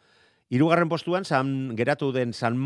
Hirugarren 0.51 0.89
postuan 0.91 1.23
San 1.25 1.77
geratu 1.79 2.09
den 2.11 2.33
San 2.35 2.57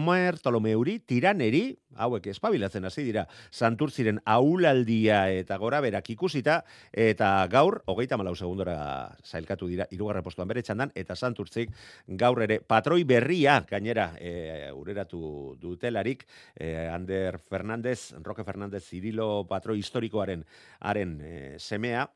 Tolomeuri 0.43 1.01
tiraneri, 1.01 1.77
hauek 1.97 2.27
espabilatzen 2.33 2.87
hasi 2.87 3.03
dira, 3.05 3.27
Santurtziren 3.51 4.23
aulaldia 4.25 5.29
eta 5.29 5.59
gora 5.59 5.83
berak 5.85 6.09
ikusita 6.09 6.65
eta 6.91 7.47
gaur 7.53 7.83
34 7.85 8.35
segundora 8.37 9.15
sailkatu 9.23 9.69
dira 9.69 9.87
hirugarren 9.91 10.25
postuan 10.25 10.49
bere 10.49 10.63
txandan 10.63 10.93
eta 10.95 11.15
Santurtzik 11.15 11.77
gaur 12.09 12.41
ere 12.41 12.61
patroi 12.61 13.05
berria 13.05 13.61
gainera 13.69 14.15
e, 14.19 14.73
ureratu 14.73 15.55
dutelarik 15.61 16.25
e, 16.57 16.89
Ander 16.89 17.39
Fernandez, 17.39 18.15
Roque 18.23 18.45
Fernandez 18.45 18.83
Cirilo 18.89 19.47
patroi 19.47 19.79
historikoaren 19.79 20.47
haren 20.81 21.19
e, 21.21 21.59
semea 21.59 22.09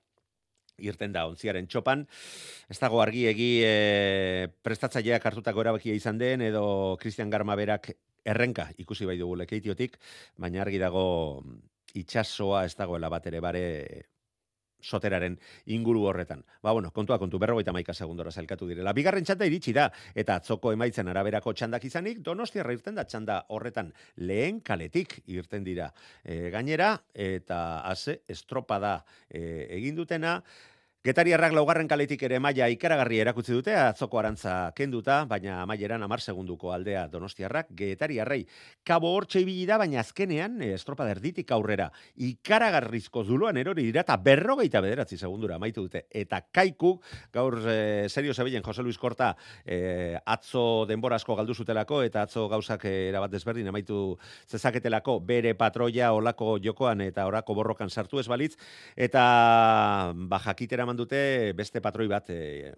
irten 0.78 1.12
da 1.12 1.26
ontziaren 1.28 1.66
txopan. 1.66 2.04
Ez 2.70 2.78
dago 2.78 3.02
argi 3.02 3.26
egi 3.30 3.49
e, 3.66 4.49
prestatzaileak 4.62 5.25
hartutako 5.30 5.64
erabakia 5.64 5.94
izan 5.94 6.18
den, 6.18 6.44
edo 6.49 6.97
Christian 7.00 7.30
Garma 7.30 7.56
berak 7.58 7.92
errenka 8.28 8.68
ikusi 8.78 9.06
bai 9.08 9.16
dugu 9.18 9.38
lekeitiotik, 9.42 9.99
baina 10.37 10.62
argi 10.62 10.78
dago 10.82 11.06
itxasoa 11.99 12.64
ez 12.68 12.75
dagoela 12.76 13.08
bat 13.08 13.26
ere 13.30 13.40
bare 13.40 13.64
soteraren 14.80 15.38
inguru 15.66 16.04
horretan. 16.08 16.44
Ba, 16.62 16.73
bueno, 16.73 16.90
kontua 16.94 17.18
kontu, 17.18 17.38
berrogeita 17.38 17.73
maika 17.73 17.94
segundora 17.94 18.30
zailkatu 18.30 18.68
direla. 18.68 18.92
Bigarren 18.97 19.25
txanda 19.25 19.47
iritsi 19.49 19.75
da, 19.76 19.88
eta 20.14 20.38
atzoko 20.38 20.73
emaitzen 20.73 21.08
araberako 21.08 21.52
txandak 21.52 21.85
izanik, 21.88 22.23
donostiarra 22.25 22.75
irten 22.76 22.99
da 22.99 23.04
txanda 23.08 23.42
horretan 23.54 23.92
lehen 24.16 24.61
kaletik 24.61 25.20
irten 25.26 25.64
dira 25.66 25.90
e, 26.25 26.49
gainera, 26.54 26.94
eta 27.14 27.82
haze 27.88 28.20
estropada 28.28 28.99
e, 29.28 29.66
egin 29.78 29.99
dutena, 29.99 30.38
Getariarrak 31.07 31.52
laugarren 31.55 31.87
kaletik 31.87 32.25
ere 32.26 32.40
maila 32.43 32.67
ikaragarri 32.75 33.21
erakutsi 33.23 33.52
dute, 33.55 33.71
atzoko 33.78 34.19
arantza 34.19 34.73
kenduta, 34.75 35.21
baina 35.31 35.61
amaieran 35.62 36.02
amar 36.02 36.19
segunduko 36.19 36.73
aldea 36.75 37.05
donostiarrak, 37.12 37.69
getariarrei 37.78 38.40
kabo 38.83 39.12
hortxe 39.14 39.38
ibili 39.45 39.62
da, 39.69 39.76
baina 39.78 40.00
azkenean 40.02 40.57
eh, 40.67 40.73
estropa 40.75 41.07
derditik 41.07 41.52
aurrera 41.55 41.87
ikaragarrizko 42.26 43.23
zuloan 43.23 43.61
erori 43.62 43.85
dira, 43.87 44.02
eta 44.02 44.17
berrogeita 44.19 44.83
bederatzi 44.83 45.21
segundura 45.21 45.55
amaitu 45.61 45.85
dute. 45.87 46.02
Eta 46.11 46.40
kaiku, 46.50 46.97
gaur 47.31 47.61
e, 47.62 48.09
serio 48.11 48.35
zebilen 48.35 48.67
Jose 48.67 48.83
Luis 48.83 48.99
Korta 48.99 49.31
e, 49.62 50.19
atzo 50.26 50.83
denbora 50.90 51.23
asko 51.23 51.38
galdu 51.38 51.55
zutelako, 51.55 52.02
eta 52.09 52.26
atzo 52.26 52.49
gauzak 52.50 52.88
erabat 52.90 53.31
desberdin 53.37 53.71
amaitu 53.71 54.00
zezaketelako 54.50 55.21
bere 55.31 55.55
patroia 55.55 56.11
olako 56.11 56.59
jokoan 56.59 57.07
eta 57.07 57.31
orako 57.31 57.55
borrokan 57.62 57.87
sartu 57.88 58.19
ez 58.19 58.26
balitz, 58.26 58.57
eta 58.99 59.25
bajakitera 60.26 60.88
eraman 60.88 60.97
dute 60.97 61.52
beste 61.52 61.83
patroi 61.85 62.09
bat 62.09 62.30
e, 62.30 62.73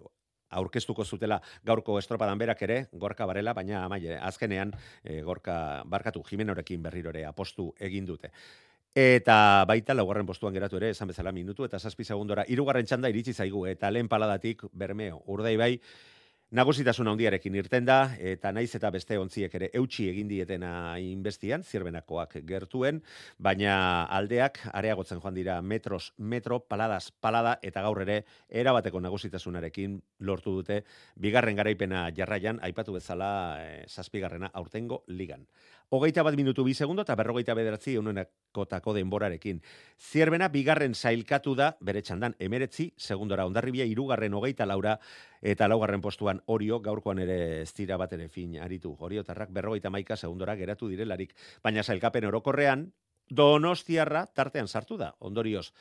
aurkeztuko 0.51 1.05
zutela 1.05 1.39
gaurko 1.63 1.97
estropadan 1.97 2.37
berak 2.37 2.61
ere, 2.61 2.87
gorka 2.91 3.25
barela, 3.25 3.53
baina 3.53 3.85
amaie, 3.85 4.17
azkenean 4.19 4.73
e, 5.03 5.21
gorka 5.21 5.83
barkatu 5.85 6.21
jimenorekin 6.27 6.83
berrirore 6.83 7.23
apostu 7.25 7.73
egin 7.79 8.05
dute. 8.05 8.31
Eta 8.93 9.63
baita 9.65 9.93
laugarren 9.93 10.27
postuan 10.27 10.53
geratu 10.53 10.75
ere, 10.75 10.89
esan 10.91 11.07
bezala 11.07 11.31
minutu, 11.31 11.63
eta 11.63 11.79
zazpi 11.79 12.03
segundora, 12.03 12.43
irugarren 12.49 12.85
txanda 12.85 13.07
iritsi 13.07 13.33
zaigu, 13.33 13.65
eta 13.65 13.89
lehen 13.89 14.09
paladatik 14.09 14.65
bermeo, 14.73 15.23
urdai 15.31 15.55
bai, 15.55 15.77
Nagusitasun 16.51 17.07
handiarekin 17.07 17.55
irten 17.55 17.85
da, 17.87 18.09
eta 18.19 18.49
naiz 18.51 18.73
eta 18.75 18.89
beste 18.91 19.15
ontziek 19.15 19.53
ere 19.55 19.69
eutxi 19.79 20.09
egin 20.11 20.27
dietena 20.27 20.97
inbestian, 20.99 21.63
zirbenakoak 21.63 22.35
gertuen, 22.49 22.99
baina 23.39 23.77
aldeak 24.17 24.59
areagotzen 24.73 25.21
joan 25.23 25.37
dira 25.39 25.61
metros, 25.63 26.09
metro, 26.17 26.59
paladas, 26.59 27.05
palada, 27.23 27.55
eta 27.63 27.85
gaur 27.87 28.03
ere 28.03 28.25
erabateko 28.49 28.99
nagusitasunarekin 28.99 29.95
lortu 30.27 30.57
dute, 30.57 30.81
bigarren 31.15 31.55
garaipena 31.55 32.09
jarraian, 32.17 32.59
aipatu 32.67 32.99
bezala 32.99 33.31
e, 33.63 33.85
zazpigarrena 33.87 34.51
aurtengo 34.51 35.05
ligan 35.07 35.47
hogeita 35.91 36.23
bat 36.23 36.35
minutu 36.39 36.63
bi 36.63 36.73
segundo 36.73 37.03
eta 37.03 37.17
berrogeita 37.19 37.53
bederatzi 37.53 37.97
eunenakotako 37.99 38.93
denborarekin. 38.95 39.59
Zierbena 39.99 40.47
bigarren 40.47 40.95
zailkatu 40.95 41.51
da, 41.59 41.73
bere 41.83 42.01
txandan, 42.01 42.37
emeretzi, 42.39 42.93
segundora 42.95 43.45
ondarribia, 43.45 43.83
irugarren 43.85 44.33
hogeita 44.33 44.65
laura, 44.65 44.95
eta 45.41 45.67
laugarren 45.67 46.01
postuan 46.01 46.39
orio, 46.47 46.79
gaurkoan 46.79 47.19
ere 47.19 47.37
ez 47.61 47.73
dira 47.75 47.97
bat 47.99 48.13
ere 48.15 48.29
fin, 48.31 48.55
aritu. 48.63 48.95
Orio 48.99 49.25
tarrak 49.27 49.51
berrogeita 49.51 49.91
maika 49.91 50.15
segundora 50.15 50.55
geratu 50.55 50.87
direlarik, 50.87 51.35
baina 51.61 51.83
zailkapen 51.83 52.29
orokorrean, 52.31 52.87
donostiarra 53.29 54.25
tartean 54.31 54.71
sartu 54.71 54.95
da, 54.97 55.11
ondorioz. 55.19 55.73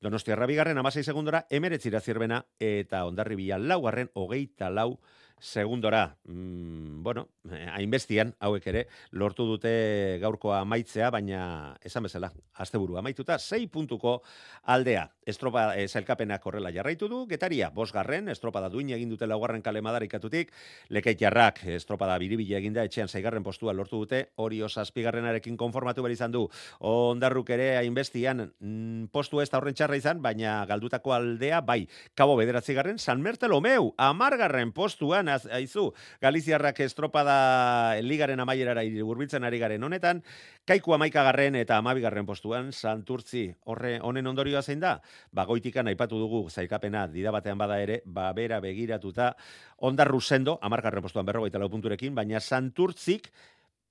Donostiarra 0.00 0.46
bigarren, 0.46 0.78
amasei 0.78 1.02
segundora, 1.02 1.42
emeretzira 1.50 2.00
zierbena, 2.00 2.44
eta 2.62 3.02
ondarribia 3.04 3.58
laugarren, 3.58 4.14
hogeita 4.14 4.70
lau, 4.70 5.00
segundora, 5.40 6.16
mm, 6.24 7.02
bueno, 7.02 7.28
eh, 7.50 7.66
hainbestian, 7.72 8.34
hauek 8.38 8.66
ere, 8.70 8.86
lortu 9.10 9.46
dute 9.48 10.18
gaurkoa 10.20 10.60
amaitzea, 10.60 11.10
baina 11.10 11.76
esan 11.82 12.04
bezala, 12.04 12.30
asteburu 12.54 12.98
amaituta, 13.00 13.38
sei 13.38 13.66
puntuko 13.66 14.20
aldea. 14.62 15.08
Estropa 15.30 15.70
e, 15.78 15.86
zailkapenak 15.88 16.44
horrela 16.46 16.72
jarraitu 16.74 17.08
du, 17.08 17.22
getaria, 17.30 17.70
bosgarren, 17.74 18.28
estropada 18.32 18.68
duin 18.68 18.90
egin 18.94 19.10
dute 19.12 19.28
laugarren 19.30 19.62
kale 19.62 19.82
madarikatutik, 19.82 20.52
lekait 20.90 21.20
jarrak, 21.20 21.62
estropada 21.76 22.18
biribila 22.20 22.58
eginda, 22.58 22.84
etxean 22.84 23.08
zaigarren 23.08 23.46
postua 23.46 23.72
lortu 23.72 24.02
dute, 24.04 24.22
hori 24.36 24.60
osazpigarrenarekin 24.66 25.56
konformatu 25.60 26.04
behar 26.04 26.16
izan 26.16 26.34
du, 26.34 26.44
ondarruk 26.80 27.50
ere 27.54 27.70
hainbestian 27.78 28.44
mm, 28.48 29.10
postu 29.14 29.40
ez 29.40 29.48
da 29.50 29.58
horren 29.58 29.76
txarra 29.76 29.98
izan, 30.00 30.22
baina 30.22 30.60
galdutako 30.68 31.14
aldea, 31.16 31.60
bai, 31.64 31.84
kabo 32.14 32.36
bederatzi 32.40 32.74
garren, 32.76 32.98
San 32.98 33.22
Mertelomeu, 33.22 33.92
amargarren 33.96 34.72
postuan, 34.76 35.28
az, 35.28 35.46
aizu, 35.46 35.90
Galiziarrak 36.20 36.80
estropada 36.84 38.00
ligaren 38.02 38.40
amaierara 38.40 38.84
urbiltzen 39.04 39.44
ari 39.44 39.60
garen 39.62 39.84
honetan, 39.84 40.22
kaiku 40.68 40.94
amaikagarren 40.94 41.56
eta 41.58 41.78
amabigarren 41.80 42.26
postuan, 42.28 42.72
Santurtzi, 42.72 43.48
horre 43.66 43.98
honen 44.02 44.26
ondorioa 44.30 44.62
zein 44.62 44.80
da? 44.82 44.98
Bagoitikan 45.32 45.88
aipatu 45.88 46.18
dugu 46.18 46.42
zaikapena 46.50 47.06
dida 47.08 47.32
batean 47.34 47.58
bada 47.58 47.80
ere, 47.80 48.02
babera 48.04 48.60
begiratuta, 48.60 49.34
ondarru 49.78 50.20
sendo, 50.20 50.58
amargarren 50.62 51.02
postuan 51.02 51.26
berrogeita 51.26 51.58
lau 51.58 51.70
punturekin, 51.70 52.14
baina 52.14 52.40
Santurtzik, 52.40 53.30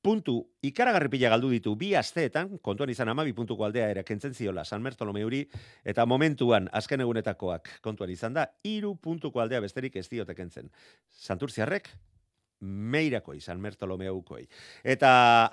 puntu 0.02 0.36
ikaragarri 0.64 1.12
pila 1.12 1.32
galdu 1.34 1.50
ditu 1.52 1.76
bi 1.76 1.92
asteetan, 1.96 2.58
kontuan 2.64 2.92
izan 2.92 3.12
amabi 3.12 3.34
puntuko 3.36 3.66
aldea 3.68 3.90
ere 3.92 4.04
kentzen 4.08 4.34
ziola 4.34 4.64
San 4.64 4.82
Mertolomeuri, 4.82 5.42
eta 5.84 6.06
momentuan 6.08 6.70
azken 6.72 7.04
egunetakoak 7.04 7.80
kontuan 7.84 8.12
izan 8.14 8.38
da, 8.38 8.48
iru 8.64 8.96
puntuko 8.96 9.44
aldea 9.44 9.60
besterik 9.60 9.98
ez 10.00 10.08
diote 10.10 10.36
kentzen. 10.36 10.72
Santurtziarrek, 11.10 11.92
meirako 12.62 13.34
izan 13.34 13.62
Mertolomeukoi. 13.62 14.46
Eta 14.84 15.12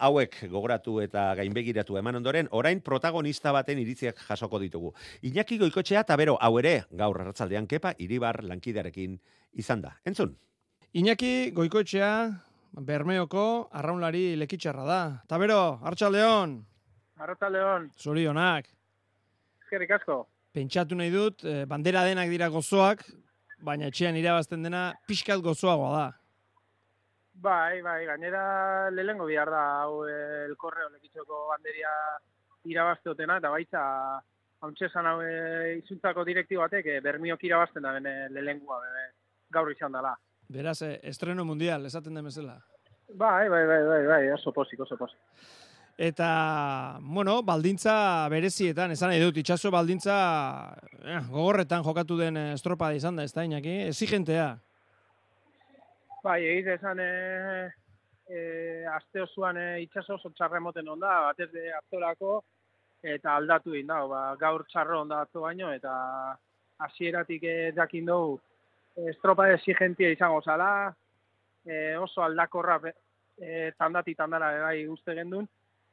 hauek 0.09 0.39
gogoratu 0.51 1.01
eta 1.05 1.29
gainbegiratu 1.39 1.99
eman 2.01 2.21
ondoren, 2.21 2.49
orain 2.51 2.81
protagonista 2.81 3.53
baten 3.53 3.79
iritziak 3.79 4.19
jasoko 4.29 4.59
ditugu. 4.63 4.93
Iñaki 5.23 5.59
goikotxea 5.59 6.03
eta 6.07 6.17
bero 6.17 6.37
hau 6.41 6.59
ere, 6.59 6.83
gaur 6.91 7.21
arratzaldean 7.21 7.67
kepa, 7.67 7.95
iribar 7.99 8.43
lankidearekin 8.45 9.19
izan 9.55 9.83
da. 9.83 9.97
Entzun? 10.05 10.37
Iñaki 10.97 11.53
goikotxea, 11.55 12.13
Bermeoko 12.77 13.71
arraunlari 13.73 14.35
lekitxarra 14.37 14.85
da. 14.85 15.01
Ta 15.29 15.39
bero, 15.41 15.79
Arratsaldeon. 15.83 16.59
Arratsaldeon. 17.17 17.91
Zorionak. 17.97 18.67
Eskerrik 19.65 19.95
asko. 19.97 20.27
Pentsatu 20.53 20.97
nahi 20.97 21.11
dut, 21.11 21.45
eh, 21.45 21.65
bandera 21.65 22.05
denak 22.05 22.29
dira 22.29 22.49
gozoak, 22.49 23.05
baina 23.65 23.89
etxean 23.89 24.17
irabazten 24.17 24.63
dena 24.63 24.93
pixkat 25.09 25.41
gozoagoa 25.41 25.93
da. 25.97 26.07
Bai, 27.43 27.83
bai, 27.83 28.07
gainera 28.09 28.91
lehengo 28.91 29.27
bihar 29.29 29.51
da 29.53 29.65
hau 29.83 30.07
eh, 30.09 30.47
elkorreo 30.47 30.89
lekitxoko 30.95 31.47
banderia 31.51 31.93
irabazte 32.65 33.13
otena, 33.13 33.37
eta 33.39 33.51
baitza 33.53 33.83
hauntxesan 34.65 35.07
hau 35.07 35.19
e, 35.23 35.77
izuntzako 35.83 36.25
direktibo 36.25 36.65
batek 36.65 36.89
e, 36.89 37.01
bermiok 37.05 37.45
irabazten 37.45 37.85
da 37.85 37.93
bene 37.95 38.15
lehengoa 38.33 38.81
gaur 39.53 39.71
izan 39.71 39.93
dela. 39.93 40.17
Beraz, 40.49 40.81
eh, 40.83 41.01
estreno 41.03 41.45
mundial, 41.45 41.87
esaten 41.87 42.15
den 42.15 42.25
bezala. 42.25 42.57
Bai, 43.09 43.49
bai, 43.49 43.65
bai, 43.67 43.83
bai, 43.87 44.03
bai, 44.07 44.23
oso 44.35 44.53
posik, 44.53 44.81
oso 44.81 44.97
posik. 44.99 45.19
Eta, 45.97 46.99
bueno, 47.01 47.39
baldintza 47.43 48.29
berezietan, 48.29 48.93
esan 48.93 49.11
nahi 49.11 49.23
dut, 49.23 49.39
itxaso 49.41 49.71
baldintza 49.73 50.17
eh, 51.03 51.23
gogorretan 51.31 51.85
jokatu 51.87 52.19
den 52.21 52.37
eh, 52.37 52.53
estropa 52.55 52.91
da 52.91 52.99
izan 53.01 53.17
da, 53.17 53.25
ez 53.25 53.33
da, 53.33 53.47
inaki? 53.49 53.79
Exigentea. 53.89 54.51
Bai, 56.27 56.41
egite 56.43 56.73
esan, 56.75 56.99
e, 56.99 57.71
e, 58.27 58.39
azte 58.91 59.21
osuan 59.23 59.59
e, 59.61 59.67
itxaso 59.85 60.17
oso 60.17 60.33
txarra 60.35 60.59
emoten 60.59 60.89
onda, 60.91 61.13
batez 61.29 61.53
de 61.53 61.69
aktorako, 61.77 62.41
eta 63.15 63.37
aldatu 63.39 63.77
egin 63.77 63.93
da, 63.93 64.01
ba, 64.11 64.23
gaur 64.41 64.65
txarro 64.67 65.05
onda 65.05 65.21
atzo 65.23 65.45
baino, 65.45 65.69
eta 65.71 65.93
hasieratik 66.83 67.45
e, 67.47 67.55
jakin 67.77 68.11
dugu, 68.11 68.41
estropa 69.13 69.47
exigentia 69.53 70.11
izango 70.11 70.41
zala, 70.43 70.71
e, 71.63 71.95
oso 72.03 72.25
aldakorra 72.25 72.81
e, 72.89 73.71
tandati 73.79 74.17
tandara 74.19 74.49
bai 74.65 74.81
uste 74.91 75.15
gendun, 75.15 75.47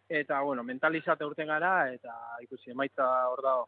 eta, 0.10 0.40
bueno, 0.42 0.64
mentalizate 0.66 1.28
urten 1.30 1.54
gara, 1.54 1.76
eta 1.94 2.16
ikusi, 2.42 2.72
emaitza 2.74 3.06
hor 3.30 3.44
dago. 3.46 3.68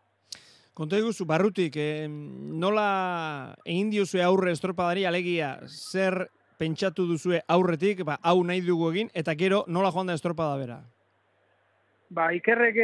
Konta 0.73 0.97
iguzu, 0.97 1.27
barrutik, 1.29 1.77
eh, 1.77 2.07
nola 2.09 2.89
egin 3.63 3.93
diozue 3.93 4.25
aurre 4.25 4.51
estropadari 4.57 5.05
alegia, 5.05 5.59
zer 5.69 6.25
pentsatu 6.57 7.05
duzue 7.07 7.41
aurretik, 7.47 8.03
ba, 8.03 8.17
hau 8.23 8.43
nahi 8.43 8.61
dugu 8.61 8.91
egin, 8.91 9.09
eta 9.13 9.35
gero 9.35 9.63
nola 9.67 9.91
joan 9.91 10.07
da 10.07 10.17
estropada 10.17 10.57
bera? 10.57 10.81
Ba, 12.15 12.29
ikerrek 12.37 12.77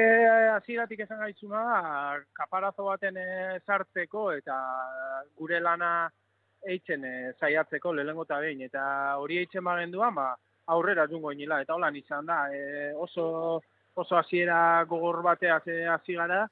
hasieratik 0.56 1.04
esan 1.06 1.22
gaitzuna, 1.22 1.62
kaparazo 2.34 2.88
baten 2.90 3.20
sartzeko 3.66 4.32
eta 4.34 4.58
gure 5.38 5.60
lana 5.62 6.10
eitzen 6.68 7.06
e, 7.06 7.34
zaiatzeko 7.40 7.94
lehengo 7.94 8.26
eta 8.28 8.40
behin, 8.42 8.64
eta 8.68 8.84
hori 9.18 9.38
eitzen 9.42 9.64
bagenduan, 9.66 10.16
ba, 10.16 10.32
aurrera 10.74 11.08
jungo 11.10 11.32
inila, 11.32 11.62
eta 11.62 11.76
holan 11.76 11.96
izan 11.96 12.26
da, 12.26 12.44
e, 12.54 12.92
oso 12.96 13.62
oso 13.94 14.16
hasiera 14.16 14.84
gogor 14.88 15.22
bateaz 15.22 15.64
hasi 15.94 16.16
gara, 16.16 16.46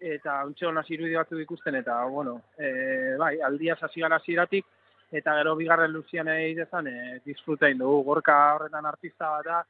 eta 0.00 0.38
untxe 0.48 0.66
hona 0.66 0.82
zirudi 0.82 1.14
batzu 1.18 1.40
ikusten, 1.42 1.76
eta, 1.82 1.98
bueno, 2.10 2.38
e, 2.58 3.16
bai, 3.20 3.34
aldiaz 3.44 3.78
hasi 3.82 4.00
gara 4.00 4.16
hasieratik, 4.16 4.66
eta 5.12 5.34
gero 5.36 5.54
bigarren 5.56 5.92
luzian 5.92 6.28
egin 6.32 6.62
dezan, 6.62 6.88
e, 6.88 7.20
disfrutein 7.26 7.78
dugu, 7.78 8.02
gorka 8.06 8.36
horretan 8.54 8.88
artista 8.88 9.28
bat 9.36 9.44
da, 9.46 9.60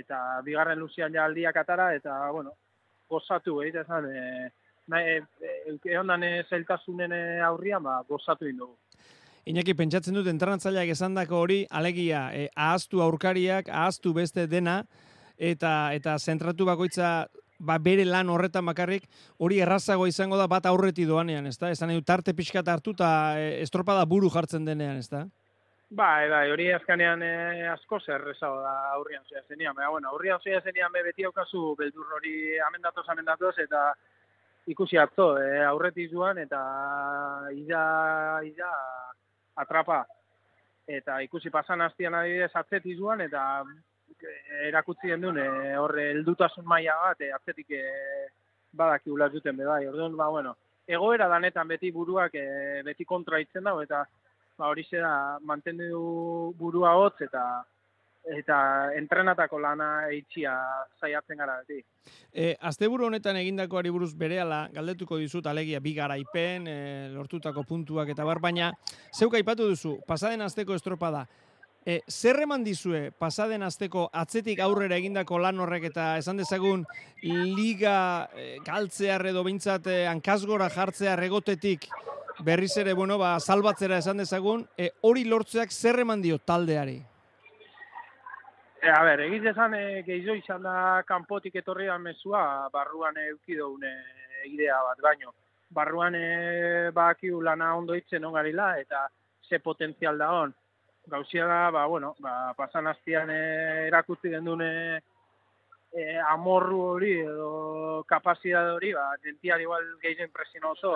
eta 0.00 0.20
bigarren 0.44 0.78
luzian 0.78 1.12
ja 1.12 1.24
aldiak 1.24 1.56
atara, 1.56 1.94
eta, 1.96 2.18
bueno, 2.30 2.52
gozatu 3.10 3.60
egin 3.62 3.80
dezan, 3.80 4.10
e, 4.12 4.50
nahi, 4.92 5.18
egon 5.88 6.12
dane 6.12 6.34
zeltasunen 6.50 7.16
aurrian, 7.48 7.82
ba, 7.82 8.02
gozatu 8.08 8.50
dugu. 8.52 8.76
Iñaki, 9.44 9.74
pentsatzen 9.76 10.16
dut, 10.16 10.28
entranatzaileak 10.30 10.92
esan 10.94 11.16
dako 11.16 11.42
hori, 11.44 11.64
alegia, 11.70 12.28
e, 12.32 12.48
ahaztu 12.56 13.02
aurkariak, 13.04 13.68
ahaztu 13.68 14.14
beste 14.16 14.46
dena, 14.48 14.82
eta 15.36 15.92
eta 15.92 16.18
zentratu 16.18 16.64
bakoitza 16.64 17.26
ba, 17.64 17.78
bere 17.82 18.04
lan 18.04 18.30
horretan 18.30 18.66
bakarrik, 18.66 19.06
hori 19.38 19.60
errazago 19.64 20.06
izango 20.06 20.36
da 20.40 20.46
bat 20.50 20.66
aurreti 20.70 21.06
doanean, 21.08 21.46
ezta? 21.50 21.70
Esan 21.72 21.90
nahi, 21.90 22.02
tarte 22.06 22.34
pixkat 22.36 22.68
hartu 22.68 22.94
eta 22.96 23.08
e, 23.40 23.48
estropada 23.64 24.04
buru 24.08 24.30
jartzen 24.30 24.64
denean, 24.68 25.00
ezta? 25.00 25.24
Ba, 25.94 26.08
bai, 26.30 26.48
hori 26.50 26.70
azkanean 26.74 27.22
e, 27.22 27.34
asko 27.70 28.00
zerrezago 28.00 28.60
da 28.64 28.72
aurrian 28.96 29.22
zoia 29.28 29.44
zenian. 29.48 29.76
Baina, 29.76 29.90
bueno, 29.94 30.10
aurrian 30.10 30.40
zoia 30.42 30.60
zenian 30.60 30.92
be 30.92 31.04
beti 31.06 31.26
aukazu 31.28 31.74
beldur 31.78 32.16
hori 32.18 32.34
amendatoz, 32.66 33.04
amendatoz, 33.12 33.54
eta 33.62 33.92
ikusi 34.66 34.98
atzo, 34.98 35.34
e, 35.38 35.60
aurreti 35.64 36.08
zuan, 36.08 36.40
eta 36.42 36.60
ida, 37.54 37.84
ida 38.48 38.70
atrapa. 39.62 40.02
Eta 40.88 41.20
ikusi 41.24 41.52
pasan 41.52 41.84
hastian 41.84 42.16
adibidez 42.18 42.50
atzeti 42.54 42.96
zuan, 42.96 43.22
eta 43.24 43.44
erakutzi 44.68 45.10
den 45.10 45.20
duen, 45.20 45.38
e, 45.38 45.76
horre 45.78 46.10
heldutasun 46.12 46.66
maila 46.66 46.96
bat, 47.02 47.20
e, 47.20 47.32
atzetik 47.32 47.70
e, 47.70 47.82
badaki 48.72 49.10
ulat 49.10 49.32
duten 49.32 49.56
bai. 49.56 49.86
Orduan, 49.86 50.16
ba, 50.16 50.28
bueno, 50.28 50.56
egoera 50.86 51.28
danetan 51.28 51.68
beti 51.68 51.90
buruak 51.90 52.34
e, 52.34 52.82
beti 52.84 53.04
kontra 53.04 53.40
itzen 53.40 53.64
dago, 53.64 53.82
eta 53.82 54.04
ba, 54.58 54.68
hori 54.68 54.86
da 54.90 55.38
mantendu 55.42 56.54
burua 56.58 56.94
hotz, 56.96 57.20
eta 57.20 57.64
eta 58.24 58.90
entrenatako 58.96 59.58
lana 59.60 60.08
eitxia 60.08 60.54
saiatzen 61.00 61.36
gara 61.36 61.58
beti. 61.60 61.82
E, 62.32 62.54
asteburu 62.60 63.06
honetan 63.06 63.36
egindakoari 63.36 63.90
buruz 63.92 64.14
berehala 64.16 64.68
galdetuko 64.72 65.18
dizut 65.20 65.46
alegia 65.46 65.80
bi 65.80 65.92
garaipen, 65.94 66.66
e, 66.66 66.76
lortutako 67.12 67.66
puntuak 67.68 68.08
eta 68.14 68.24
bar 68.24 68.40
baina 68.40 68.72
zeuk 69.12 69.34
aipatu 69.34 69.68
duzu 69.68 69.98
pasaden 70.08 70.40
asteko 70.40 70.74
estropada. 70.74 71.26
E, 71.86 72.00
zer 72.08 72.38
eman 72.40 72.62
dizue 72.64 73.10
pasaden 73.20 73.62
asteko 73.62 74.06
atzetik 74.16 74.60
aurrera 74.64 74.96
egindako 74.96 75.36
lan 75.38 75.58
horrek 75.60 75.90
eta 75.90 76.14
esan 76.16 76.38
dezagun 76.40 76.86
liga 77.20 78.30
e, 78.32 78.56
galtzea 78.64 79.18
edo 79.28 79.42
beintzat 79.44 79.90
e, 79.92 79.98
hankasgora 80.08 80.70
jartzea 80.72 81.16
regotetik 81.20 81.84
berriz 82.40 82.76
ere 82.80 82.94
bueno 82.94 83.18
ba 83.18 83.38
salbatzera 83.38 83.98
esan 83.98 84.16
dezagun 84.16 84.64
e, 84.78 84.90
hori 85.02 85.24
lortzeak 85.24 85.70
zer 85.70 86.00
eman 86.00 86.22
dio 86.22 86.38
taldeari? 86.38 87.02
E, 88.80 88.88
a 88.88 89.02
ber, 89.04 89.20
egiz 89.28 89.44
esan 89.52 89.74
e, 89.74 90.02
gehizo 90.04 90.34
izan 90.40 90.62
da 90.62 91.02
kanpotik 91.06 91.54
etorri 91.56 91.86
mezua, 92.00 92.68
barruan 92.72 93.16
euki 93.28 93.54
e, 93.54 93.94
idea 94.48 94.82
bat 94.82 95.00
baino. 95.00 95.34
Barruan 95.70 96.14
e, 96.14 96.90
bakiu 96.92 97.40
lana 97.40 97.74
ondo 97.76 97.94
itzen 97.94 98.24
ongarila 98.24 98.78
eta 98.78 99.08
ze 99.48 99.58
potentzial 99.58 100.18
da 100.18 100.32
hon. 100.32 100.54
Gauzia 101.06 101.46
da, 101.46 101.70
ba, 101.70 101.86
bueno, 101.86 102.14
ba, 102.18 102.54
pasan 102.56 102.86
hastian 102.86 103.30
e, 103.30 103.40
erakutzi 103.88 104.30
den 104.32 104.44
dune 104.44 104.70
e, 105.92 106.18
amorru 106.30 106.80
hori 106.94 107.18
edo 107.20 108.04
kapazidade 108.08 108.72
hori, 108.72 108.92
ba, 108.96 109.10
gentiar 109.22 109.60
igual 109.60 109.84
gehizo 110.00 110.24
impresiono 110.24 110.72
oso 110.72 110.94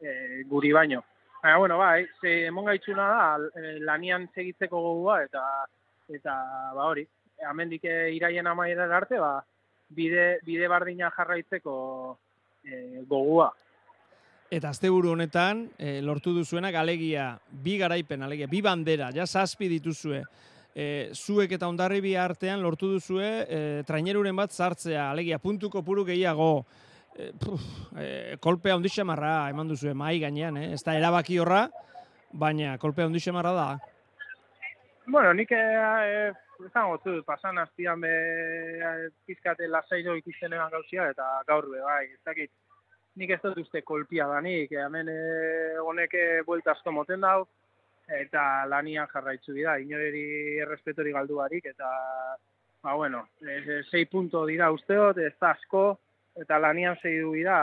e, 0.00 0.42
guri 0.44 0.72
baino. 0.72 1.04
Baina, 1.42 1.58
bueno, 1.58 1.78
bai, 1.78 2.06
ze 2.20 2.46
emon 2.46 2.66
gaitzuna 2.68 3.08
da, 3.08 3.48
e, 3.56 3.78
lanian 3.80 4.28
segitzeko 4.34 4.80
gogua 4.80 5.22
eta 5.24 5.44
eta 6.08 6.34
ba 6.74 6.88
hori, 6.88 7.06
amendik 7.46 7.84
eh, 7.84 8.10
iraien 8.16 8.46
amaiera 8.46 8.88
arte, 8.96 9.18
ba, 9.20 9.44
bide, 9.88 10.38
bide 10.44 10.68
bardina 10.68 11.10
jarraitzeko 11.16 11.74
e, 12.64 13.04
gogua. 13.08 13.52
Eta 14.48 14.70
asteburu 14.72 15.10
honetan 15.12 15.66
e, 15.76 15.98
lortu 16.00 16.32
duzuenak 16.32 16.76
alegia 16.80 17.34
bi 17.64 17.76
garaipen, 17.80 18.22
alegia 18.24 18.48
bi 18.48 18.62
bandera, 18.64 19.10
ja 19.12 19.26
zazpi 19.26 19.68
dituzue. 19.68 20.22
E, 20.72 20.86
zuek 21.12 21.52
eta 21.52 21.68
ondarribi 21.68 22.14
artean 22.16 22.62
lortu 22.64 22.88
duzue 22.94 23.28
e, 23.44 23.60
traineruren 23.88 24.36
bat 24.36 24.54
sartzea, 24.54 25.10
alegia 25.10 25.38
puntuko 25.42 25.82
puru 25.84 26.06
gehiago. 26.08 26.64
E, 27.12 27.28
puf, 27.36 27.60
e, 28.00 28.08
kolpea 28.40 28.78
ondixamarra 28.78 29.50
eman 29.52 29.68
duzue 29.68 29.92
mai 29.92 30.16
gainean, 30.22 30.56
eh? 30.56 30.72
ez 30.72 30.80
da 30.86 30.96
erabaki 30.96 31.36
horra, 31.42 31.66
baina 32.32 32.78
kolpea 32.80 33.08
ondixamarra 33.10 33.52
da. 33.52 33.68
Bueno, 35.08 35.32
nik 35.32 35.52
eh, 35.56 36.32
izango 36.64 36.98
zu, 37.04 37.22
pasan 37.24 37.58
aztian 37.58 38.00
be 38.00 38.10
eh, 38.80 39.08
pizkate 39.26 39.68
lasairo 39.68 40.16
ikusten 40.18 40.52
eman 40.52 40.72
gauzia, 40.72 41.10
eta 41.14 41.28
gaur 41.48 41.68
be, 41.70 41.80
bai, 41.80 42.02
ez 42.12 42.20
dakit, 42.28 42.50
nik 43.18 43.34
ez 43.34 43.40
dut 43.42 43.58
uste 43.64 43.82
kolpia 43.82 44.26
da 44.30 44.40
nik, 44.44 44.72
eh, 44.72 44.84
hemen 44.84 45.08
eh, 45.12 45.78
honek 45.82 46.14
eh, 46.14 46.42
buelta 46.46 46.72
asko 46.76 46.92
moten 46.94 47.26
dau, 47.26 47.46
eta 48.08 48.64
lanian 48.68 49.08
jarraitzu 49.12 49.52
dira, 49.52 49.76
inoreri 49.82 50.58
errespetori 50.62 51.12
galdu 51.12 51.40
barik, 51.42 51.66
eta, 51.68 51.88
ba, 52.82 52.94
bueno, 52.94 53.26
e, 53.42 53.82
sei 53.90 54.06
punto 54.06 54.46
dira 54.48 54.70
usteot, 54.72 55.18
ez 55.18 55.34
da 55.40 55.52
asko, 55.52 55.98
eta 56.38 56.58
lanian 56.62 56.96
sei 57.02 57.18
du 57.20 57.34
dira, 57.36 57.58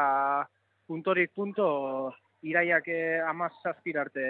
puntorik 0.85 1.33
punto, 1.33 1.67
iraiak 2.45 2.87
eh, 2.93 3.21
amaz 3.25 3.53
zazpirarte 3.63 4.25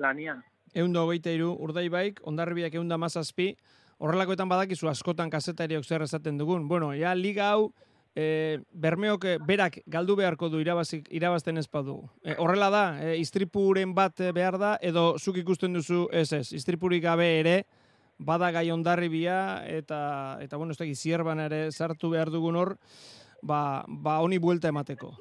lanian. 0.00 0.42
Eunda 0.76 1.02
hogeita 1.04 1.32
iru, 1.32 1.52
urdai 1.62 1.88
baik, 1.92 2.20
ondarribiak 2.24 2.74
eunda 2.80 2.98
mazazpi, 3.00 3.52
horrelakoetan 4.00 4.48
badakizu 4.48 4.88
askotan 4.88 5.30
kasetariok 5.32 5.84
zer 5.84 6.04
esaten 6.04 6.38
dugun. 6.38 6.66
Bueno, 6.68 6.92
ja, 6.96 7.14
liga 7.14 7.50
hau, 7.52 7.72
e, 8.16 8.58
bermeok 8.72 9.24
e, 9.24 9.36
berak 9.44 9.80
galdu 9.86 10.16
beharko 10.16 10.48
du 10.48 10.60
irabazik, 10.64 11.06
irabazten 11.14 11.60
ez 11.60 11.66
badu. 11.68 11.98
E, 12.24 12.34
horrela 12.40 12.70
da, 12.72 12.84
e, 13.04 13.16
istripuren 13.20 13.92
bat 13.94 14.20
e, 14.20 14.32
behar 14.36 14.56
da, 14.58 14.76
edo 14.80 15.12
zuk 15.18 15.36
ikusten 15.42 15.76
duzu 15.76 16.06
ez 16.12 16.32
ez, 16.32 16.48
istripurik 16.56 17.04
gabe 17.04 17.28
ere, 17.40 17.56
bada 18.16 18.50
gai 18.50 18.70
ondarribia, 18.72 19.62
eta, 19.68 20.00
eta 20.40 20.56
bueno, 20.56 20.72
ez 20.72 20.80
da, 20.80 20.88
zierban 20.94 21.44
ere 21.44 21.66
sartu 21.70 22.10
behar 22.14 22.32
dugun 22.32 22.56
hor, 22.56 22.76
ba, 23.42 23.84
ba 23.86 24.20
honi 24.24 24.38
buelta 24.40 24.72
emateko. 24.72 25.12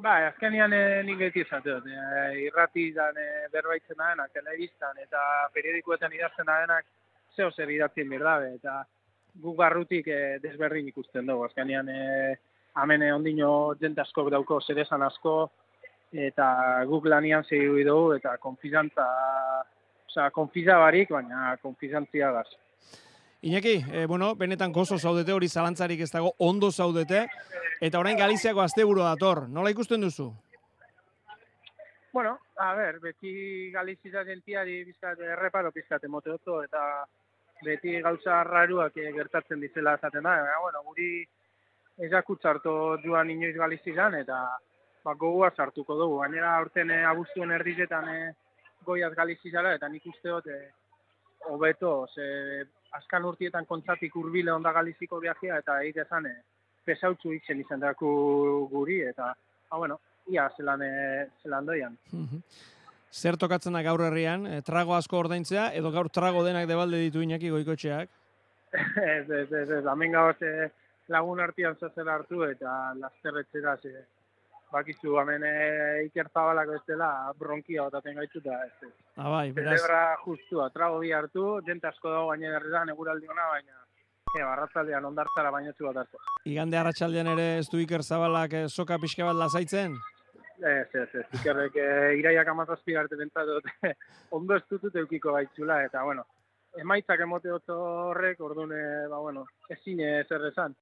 Ba, 0.00 0.14
azkenean 0.30 0.72
e, 0.72 0.84
nik 1.04 1.18
beti 1.20 1.44
esateot, 1.44 1.84
e, 1.84 2.46
irrati 2.46 2.88
dan 2.96 3.18
e, 3.20 3.26
berbaitzen 3.52 3.98
daenak, 4.00 4.32
telebistan 4.32 4.96
eta 5.02 5.20
periodikoetan 5.52 6.16
idazten 6.16 6.48
daenak, 6.48 6.88
zeo 7.36 7.50
zer 7.52 7.68
idatzen 7.70 8.08
berdabe, 8.08 8.54
eta 8.56 8.80
guk 9.34 9.56
barrutik 9.56 10.08
e, 10.08 10.38
desberdin 10.42 10.88
ikusten 10.88 11.26
dugu. 11.26 11.44
Azkenean, 11.46 11.88
e, 11.88 12.36
amene 12.80 13.12
ondino 13.12 13.74
jente 13.80 14.02
askok 14.02 14.30
dauko 14.30 14.60
zeresan 14.60 15.02
asko, 15.02 15.50
eta 16.12 16.46
guk 16.90 17.06
lanian 17.06 17.44
segi 17.44 17.84
dugu, 17.86 18.14
eta 18.16 18.36
konfizantza, 18.38 19.06
oza, 20.08 20.30
konfiza 20.34 20.78
barik, 20.78 21.10
baina 21.10 21.56
konfizantzia 21.62 22.32
gaz. 22.32 22.48
Iñaki, 23.42 23.78
e, 23.92 24.04
bueno, 24.06 24.34
benetan 24.36 24.72
gozo 24.72 24.98
zaudete, 24.98 25.32
hori 25.32 25.48
zalantzarik 25.48 26.00
ez 26.04 26.10
dago, 26.12 26.34
ondo 26.38 26.70
zaudete, 26.70 27.26
eta 27.80 27.98
orain 27.98 28.18
Galiziako 28.18 28.60
asteburu 28.60 29.00
dator, 29.00 29.46
nola 29.48 29.70
ikusten 29.72 30.00
duzu? 30.04 30.28
Bueno, 32.12 32.38
a 32.58 32.74
ver, 32.74 32.98
beti 33.00 33.70
Galizia 33.72 34.24
gentiari 34.26 34.82
bizkat 34.84 35.20
erreparo 35.22 35.70
pizkat 35.72 36.04
emote 36.04 36.34
oto, 36.34 36.62
eta 36.62 37.06
beti 37.64 38.00
gauza 38.00 38.42
raruak 38.44 38.96
eh, 38.96 39.12
gertatzen 39.12 39.60
dizela 39.60 39.94
esaten 39.98 40.22
da. 40.24 40.36
Baina, 40.42 40.58
bueno, 40.62 40.82
guri 40.88 41.10
ezakutzarto 42.08 42.74
joan 43.04 43.30
inoiz 43.30 43.56
Galizian, 43.56 44.14
eta 44.22 44.42
ba, 45.04 45.14
gogua 45.14 45.50
sartuko 45.56 45.96
dugu. 45.98 46.20
Gainera, 46.24 46.56
aurten 46.56 46.90
eh, 46.90 47.04
abuztuen 47.04 47.52
erdizetan 47.56 48.08
eh, 48.08 48.32
goiaz 48.84 49.12
Galizizala, 49.14 49.74
eta 49.76 49.88
nik 49.88 50.06
uste 50.06 50.28
dut 50.28 50.46
hobeto, 51.48 52.06
ze 52.14 52.64
azkan 52.96 53.24
urtietan 53.24 53.66
kontzatik 53.66 54.16
urbile 54.16 54.52
onda 54.52 54.72
Galiziko 54.72 55.20
viajea, 55.20 55.58
eta 55.62 55.80
egite 55.82 56.04
zan, 56.08 56.26
eh, 56.26 56.42
pesautzu 56.84 57.32
itzen 57.36 57.60
izan 57.60 57.80
daku 57.80 58.10
guri, 58.70 59.00
eta, 59.12 59.32
ba, 59.70 59.76
bueno, 59.76 60.00
ia 60.28 60.48
zelan, 60.56 60.82
eh, 60.82 61.26
zelan 61.42 61.66
doian. 61.66 61.96
Zer 63.10 63.36
tokatzen 63.36 63.74
da 63.74 63.82
gaur 63.82 64.02
herrian, 64.06 64.46
e, 64.46 64.60
trago 64.62 64.94
asko 64.94 65.18
ordaintzea, 65.18 65.70
edo 65.74 65.90
gaur 65.90 66.08
trago 66.08 66.44
denak 66.46 66.68
debalde 66.70 67.00
ditu 67.02 67.22
Iñaki 67.22 67.50
goikotxeak? 67.50 68.10
ez, 69.16 69.26
ez, 69.26 69.52
ez, 69.52 69.68
ez, 69.80 69.84
hemen 69.92 70.14
gauz 70.14 70.36
eh, 70.46 70.70
lagun 71.10 71.40
artian 71.42 71.74
zazen 71.74 72.08
hartu 72.08 72.44
eta 72.46 72.94
lasterretxera 72.94 73.76
ze 73.82 74.06
bakizu, 74.70 75.16
hemen 75.18 75.42
e, 75.42 75.54
Iker 76.06 76.30
Zabalako 76.30 76.76
ez 76.78 76.84
dela 76.86 77.10
bronkia 77.38 77.88
otaten 77.88 78.14
gaitu 78.14 78.38
eta 78.38 78.62
ez. 78.68 78.72
ez. 78.86 78.94
Ah, 79.16 79.28
bai, 79.28 79.50
beraz, 79.52 79.80
Celebra 79.80 80.02
justua, 80.24 80.70
trago 80.70 81.00
bi 81.02 81.10
hartu, 81.12 81.46
jente 81.66 81.90
asko 81.90 82.12
dago 82.14 82.28
baina 82.30 82.54
herritan 82.56 82.94
eguraldi 82.94 83.26
ona, 83.26 83.48
baina 83.56 83.80
e, 84.38 84.44
barratzaldean 84.44 85.10
ondartzara 85.10 85.50
bainotzu 85.50 85.88
bat 85.88 86.04
hartu. 86.04 86.22
igande 86.46 86.78
arratsaldean 86.78 87.34
ere 87.34 87.48
ez 87.58 87.66
du 87.72 87.82
Iker 87.82 88.02
Zabalak 88.06 88.54
eh, 88.54 88.68
soka 88.68 88.98
pixka 89.02 89.26
bat 89.26 89.38
lasaitzen? 89.42 89.98
Ez, 90.60 90.88
ez, 90.94 91.08
ez, 91.14 91.24
Ikerrek 91.38 91.76
e, 91.80 91.88
iraiak 92.20 92.48
amazazpi 92.52 92.94
arte 92.94 93.16
dut, 93.16 93.70
ondo 94.36 94.56
ez 94.56 94.62
dutut 94.68 94.96
eukiko 94.96 95.32
baitzula, 95.32 95.82
eta 95.84 96.02
bueno, 96.04 96.26
emaitzak 96.78 97.20
emote 97.20 97.52
otzo 97.52 97.76
horrek, 98.10 98.40
orduan, 98.40 98.72
e, 98.72 99.08
ba, 99.08 99.18
bueno, 99.18 99.46
ezin 99.68 100.00
eh, 100.00 100.24
zer 100.28 100.44
esan. 100.50 100.76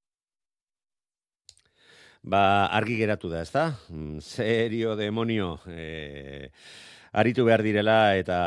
Ba, 2.22 2.66
argi 2.74 2.96
geratu 2.98 3.30
da, 3.30 3.42
ezta? 3.42 3.68
Mm, 3.88 4.18
Serio 4.18 4.96
demonio. 4.96 5.60
E, 5.68 6.50
aritu 7.12 7.44
behar 7.44 7.62
direla 7.62 8.16
eta 8.16 8.38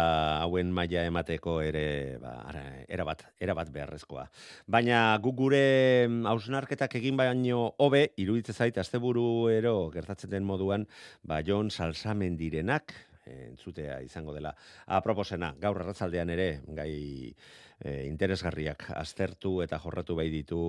hauen 0.41 0.71
maila 0.73 1.05
emateko 1.09 1.59
ere 1.65 2.17
ba, 2.21 2.33
ara- 2.49 2.85
erabat, 2.87 3.23
erabat 3.39 3.71
beharrezkoa. 3.73 4.27
Baina 4.67 5.17
guk 5.23 5.35
gure 5.41 5.63
mm, 6.07 6.25
hausnarketak 6.29 6.95
egin 7.01 7.17
baino 7.17 7.73
hobe, 7.77 8.11
iruditzen 8.21 8.55
zait, 8.55 8.77
asteburuero 8.77 9.89
gertatzen 9.93 10.29
den 10.29 10.43
moduan, 10.43 10.87
ba, 11.23 11.41
Jon 11.45 11.71
Salsamendirenak, 11.71 12.93
eh, 13.25 13.47
entzutea 13.49 14.01
izango 14.05 14.33
dela. 14.33 14.53
Aproposena, 14.87 15.53
gaur 15.59 15.81
arratzaldean 15.81 16.29
ere, 16.29 16.49
gai 16.77 17.33
eh, 17.79 18.05
interesgarriak 18.07 18.91
aztertu 18.95 19.61
eta 19.65 19.79
jorratu 19.79 20.15
bai 20.15 20.29
ditu 20.29 20.61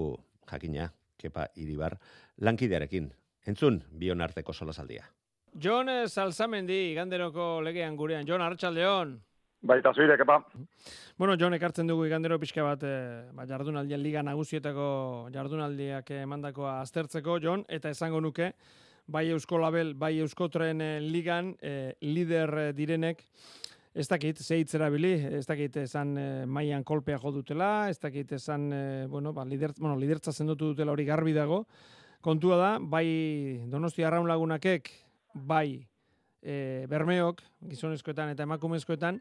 jakina, 0.50 0.92
kepa 1.18 1.48
iribar, 1.56 1.98
lankidearekin. 2.38 3.12
Entzun, 3.46 3.82
bion 3.98 4.22
arteko 4.22 4.54
solasaldia. 4.54 5.08
Jon 5.52 5.88
eh, 5.88 6.08
Salsamendi, 6.08 6.92
iganderoko 6.94 7.60
legean 7.60 7.96
gurean. 7.96 8.24
Jon, 8.26 8.40
arratsaldeon. 8.40 9.18
Baita 9.62 9.92
zuire, 9.92 10.16
kepa. 10.16 10.38
Bueno, 11.20 11.36
Jon, 11.38 11.52
ekartzen 11.54 11.86
dugu 11.86 12.06
igandero 12.08 12.38
pixka 12.40 12.64
bat, 12.64 12.82
e, 12.82 12.94
ba, 13.36 13.44
jardunaldian 13.46 14.00
liga 14.02 14.22
nagusietako 14.26 14.86
jardunaldiak 15.34 16.08
emandakoa 16.16 16.80
aztertzeko, 16.80 17.36
Jon, 17.44 17.62
eta 17.68 17.92
esango 17.92 18.18
nuke, 18.24 18.48
bai 19.06 19.28
Eusko 19.30 19.60
Label, 19.62 19.92
bai 19.94 20.16
Euskotren 20.24 20.80
e, 20.82 20.88
ligan, 21.04 21.52
e, 21.62 21.92
lider 22.02 22.54
e, 22.58 22.66
direnek, 22.74 23.22
ez 23.94 24.08
dakit, 24.08 24.40
ze 24.42 24.58
hitz 24.58 24.74
erabili, 24.74 25.12
ez 25.38 25.44
dakit 25.46 25.76
esan 25.84 26.16
e, 26.18 26.26
mailan 26.46 26.82
kolpea 26.82 27.20
jo 27.22 27.36
dutela, 27.36 27.90
ez 27.92 28.00
dakit 28.02 28.32
esan, 28.40 28.66
e, 28.72 28.82
bueno, 29.06 29.34
ba, 29.36 29.44
lider, 29.44 29.76
bueno, 29.78 29.94
lidertza 30.00 30.32
sendotu 30.32 30.72
dutela 30.72 30.96
hori 30.96 31.06
garbi 31.06 31.36
dago, 31.36 31.66
kontua 32.24 32.58
da, 32.58 32.74
bai 32.80 33.06
Donostia 33.70 34.08
Arraun 34.08 34.26
lagunakek, 34.26 34.90
bai 35.34 35.82
e, 36.42 36.86
bermeok, 36.90 37.42
gizonezkoetan 37.70 38.32
eta 38.34 38.46
emakumezkoetan, 38.46 39.20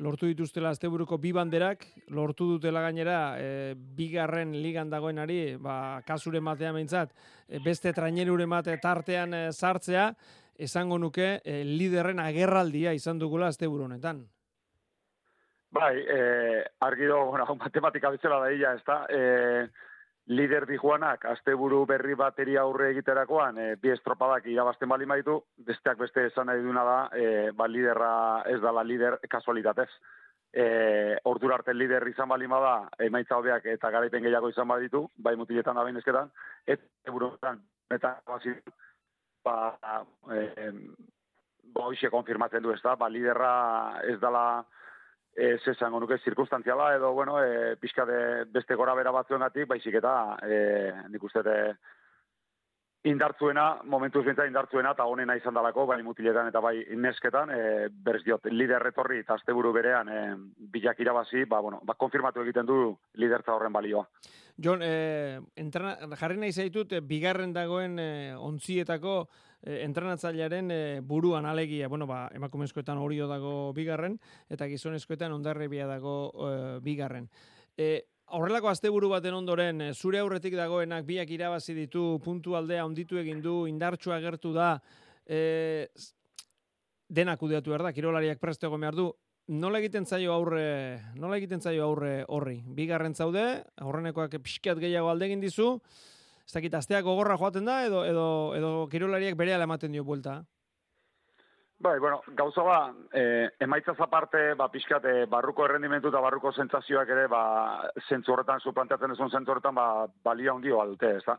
lortu 0.00 0.30
dituztela 0.30 0.70
asteburuko 0.70 1.18
bi 1.18 1.32
banderak, 1.36 1.84
lortu 2.08 2.46
dutela 2.54 2.82
gainera 2.86 3.36
e, 3.38 3.74
bigarren 3.76 4.54
ligan 4.62 4.90
dagoenari, 4.90 5.56
ba, 5.60 6.00
kasuren 6.06 6.44
batean 6.44 6.76
behintzat, 6.78 7.14
e, 7.48 7.60
beste 7.64 7.92
traineruren 7.96 8.50
bate 8.50 8.76
tartean 8.82 9.34
e, 9.34 9.46
sartzea, 9.52 10.10
esango 10.60 10.98
nuke 10.98 11.40
e, 11.44 11.62
liderren 11.64 12.20
agerraldia 12.20 12.92
izan 12.96 13.18
dugula 13.18 13.48
asteburu 13.48 13.88
honetan. 13.88 14.26
Bai, 15.70 16.02
eh, 16.02 16.64
argi 16.82 17.06
dago, 17.06 17.26
bueno, 17.30 17.54
matematika 17.54 18.10
bezala 18.10 18.40
da 18.42 18.50
illa, 18.50 18.72
ez 18.74 18.82
da? 18.86 18.96
Eh, 19.08 19.68
lider 20.30 20.64
dijuanak, 20.66 21.24
asteburu 21.26 21.80
berri 21.90 22.14
bateri 22.14 22.54
aurre 22.56 22.90
egiterakoan, 22.92 23.58
eh, 23.58 23.74
bi 23.82 23.90
estropadak 23.90 24.46
irabazten 24.46 24.88
bali 24.88 25.06
maitu, 25.06 25.40
besteak 25.66 25.98
beste 25.98 26.26
esan 26.28 26.46
nahi 26.46 26.62
duna 26.62 26.84
da, 26.86 26.98
eh, 27.18 27.50
ba, 27.52 27.66
liderra 27.66 28.42
ez 28.46 28.60
dala 28.60 28.84
lider 28.84 29.18
kasualitatez. 29.28 29.88
Eh, 30.52 31.16
ordura 31.24 31.56
arte 31.56 31.74
lider 31.74 32.06
izan 32.08 32.28
bali 32.28 32.46
da, 32.46 32.88
emaitza 32.98 33.36
hobeak 33.36 33.66
eta 33.66 33.90
garaipen 33.90 34.22
gehiago 34.22 34.48
izan 34.48 34.68
baditu, 34.68 35.08
bai 35.16 35.36
mutiletan 35.36 35.74
da 35.74 35.82
bainezketan, 35.82 36.30
eta 36.66 37.10
burutan, 37.10 37.60
eta 37.90 38.20
hasi, 38.26 38.54
ba, 39.44 39.76
eh, 40.30 40.72
ba, 41.74 41.82
konfirmatzen 42.10 42.62
du 42.62 42.72
ez 42.72 42.82
da, 42.82 42.94
ba, 42.94 43.08
liderra 43.08 44.00
ez 44.04 44.18
dala, 44.20 44.64
ez 45.34 45.60
esango 45.68 46.00
nuke 46.00 46.18
zirkunstantziala 46.24 46.94
edo 46.96 47.12
bueno, 47.12 47.38
e, 47.42 47.76
pixka 47.76 48.04
de 48.04 48.44
beste 48.50 48.74
gora 48.74 48.94
bera 48.94 49.12
batzuengatik, 49.14 49.68
baizik 49.68 49.94
eta 50.00 50.14
e, 50.42 50.58
nik 51.08 51.22
uste 51.22 51.42
de, 51.46 51.56
indartzuena, 53.08 53.80
momentuz 53.88 54.22
bintzat 54.26 54.48
indartzuena, 54.50 54.92
eta 54.92 55.06
honena 55.08 55.36
izan 55.38 55.56
dalako, 55.56 55.86
bai 55.88 56.02
mutiletan 56.04 56.50
eta 56.50 56.60
bai 56.60 56.74
nesketan, 57.00 57.50
e, 57.54 57.88
berez 57.90 58.22
diot, 58.26 58.50
lider 58.52 58.82
retorri 58.82 59.22
eta 59.22 59.38
asteburu 59.38 59.72
berean 59.72 60.08
e, 60.12 60.18
bilak 60.74 61.00
irabazi, 61.00 61.46
ba, 61.48 61.62
bueno, 61.64 61.80
ba, 61.84 61.96
konfirmatu 61.96 62.44
egiten 62.44 62.68
du 62.68 62.76
lidertza 63.16 63.54
horren 63.54 63.72
balioa. 63.72 64.04
Jon, 64.60 64.84
e, 64.84 65.40
entrena, 65.56 65.96
jarri 66.20 66.36
nahi 66.42 66.52
zaitut, 66.52 66.92
e, 66.92 67.00
bigarren 67.00 67.54
dagoen 67.56 67.96
e, 67.98 68.10
ontzietako 68.36 69.14
e, 69.62 69.80
entrenatzailearen 69.86 70.70
e, 70.70 70.82
buruan 71.00 71.48
alegia, 71.48 71.88
bueno, 71.88 72.06
ba, 72.10 72.26
emakumezkoetan 72.36 73.00
horio 73.00 73.30
dago 73.32 73.72
bigarren, 73.72 74.20
eta 74.52 74.68
gizonezkoetan 74.68 75.32
ondarrebia 75.32 75.88
dago 75.88 76.18
e, 76.36 76.54
bigarren. 76.84 77.30
E, 77.80 78.09
Horrelako 78.30 78.68
asteburu 78.70 79.08
baten 79.10 79.34
ondoren, 79.34 79.80
eh, 79.82 79.92
zure 79.92 80.20
aurretik 80.22 80.54
dagoenak 80.54 81.06
biak 81.06 81.30
irabazi 81.34 81.74
ditu, 81.74 82.20
puntu 82.22 82.54
aldea 82.54 82.84
onditu 82.86 83.18
egin 83.18 83.40
du, 83.42 83.64
indartsua 83.66 84.20
agertu 84.20 84.52
da, 84.54 84.76
e, 85.26 85.88
denak 87.08 87.40
kudeatu 87.40 87.72
behar 87.72 87.82
da, 87.88 87.92
kirolariak 87.92 88.38
egon 88.38 88.80
behar 88.80 88.94
du, 88.94 89.08
nola 89.48 89.78
egiten 89.78 90.06
zaio 90.06 90.32
aurre, 90.32 91.00
nola 91.16 91.38
egiten 91.38 91.60
zaio 91.60 91.84
aurre 91.84 92.24
horri? 92.28 92.62
Bigarren 92.66 93.14
zaude, 93.14 93.64
aurrenekoak 93.76 94.38
pixkiat 94.38 94.78
gehiago 94.78 95.10
aldegin 95.10 95.40
dizu, 95.40 95.80
ez 96.46 96.52
dakit, 96.52 96.74
asteak 96.74 97.04
gogorra 97.04 97.36
joaten 97.36 97.64
da, 97.64 97.84
edo, 97.84 98.04
edo, 98.04 98.54
edo 98.54 98.86
kirolariak 98.92 99.34
bere 99.34 99.58
ematen 99.58 99.90
dio 99.90 100.04
buelta? 100.04 100.44
Bai, 101.82 101.98
bueno, 101.98 102.20
gauza 102.36 102.60
ba, 102.60 102.92
e, 103.10 103.48
emaitzaz 103.58 103.96
aparte, 104.04 104.52
ba, 104.52 104.66
pixkat, 104.68 105.04
e, 105.08 105.24
barruko 105.32 105.64
errendimentu 105.64 106.10
eta 106.10 106.20
barruko 106.20 106.50
sentsazioak 106.52 107.08
ere, 107.08 107.22
ba, 107.32 107.40
zentzu 108.02 108.34
horretan, 108.34 108.60
suplanteatzen 108.60 109.14
ezun 109.14 109.30
zentzu 109.30 109.54
horretan, 109.54 109.78
ba, 109.78 110.04
balia 110.28 110.52
ondio 110.52 110.82
dute, 110.90 111.14
ez 111.16 111.24
da? 111.24 111.38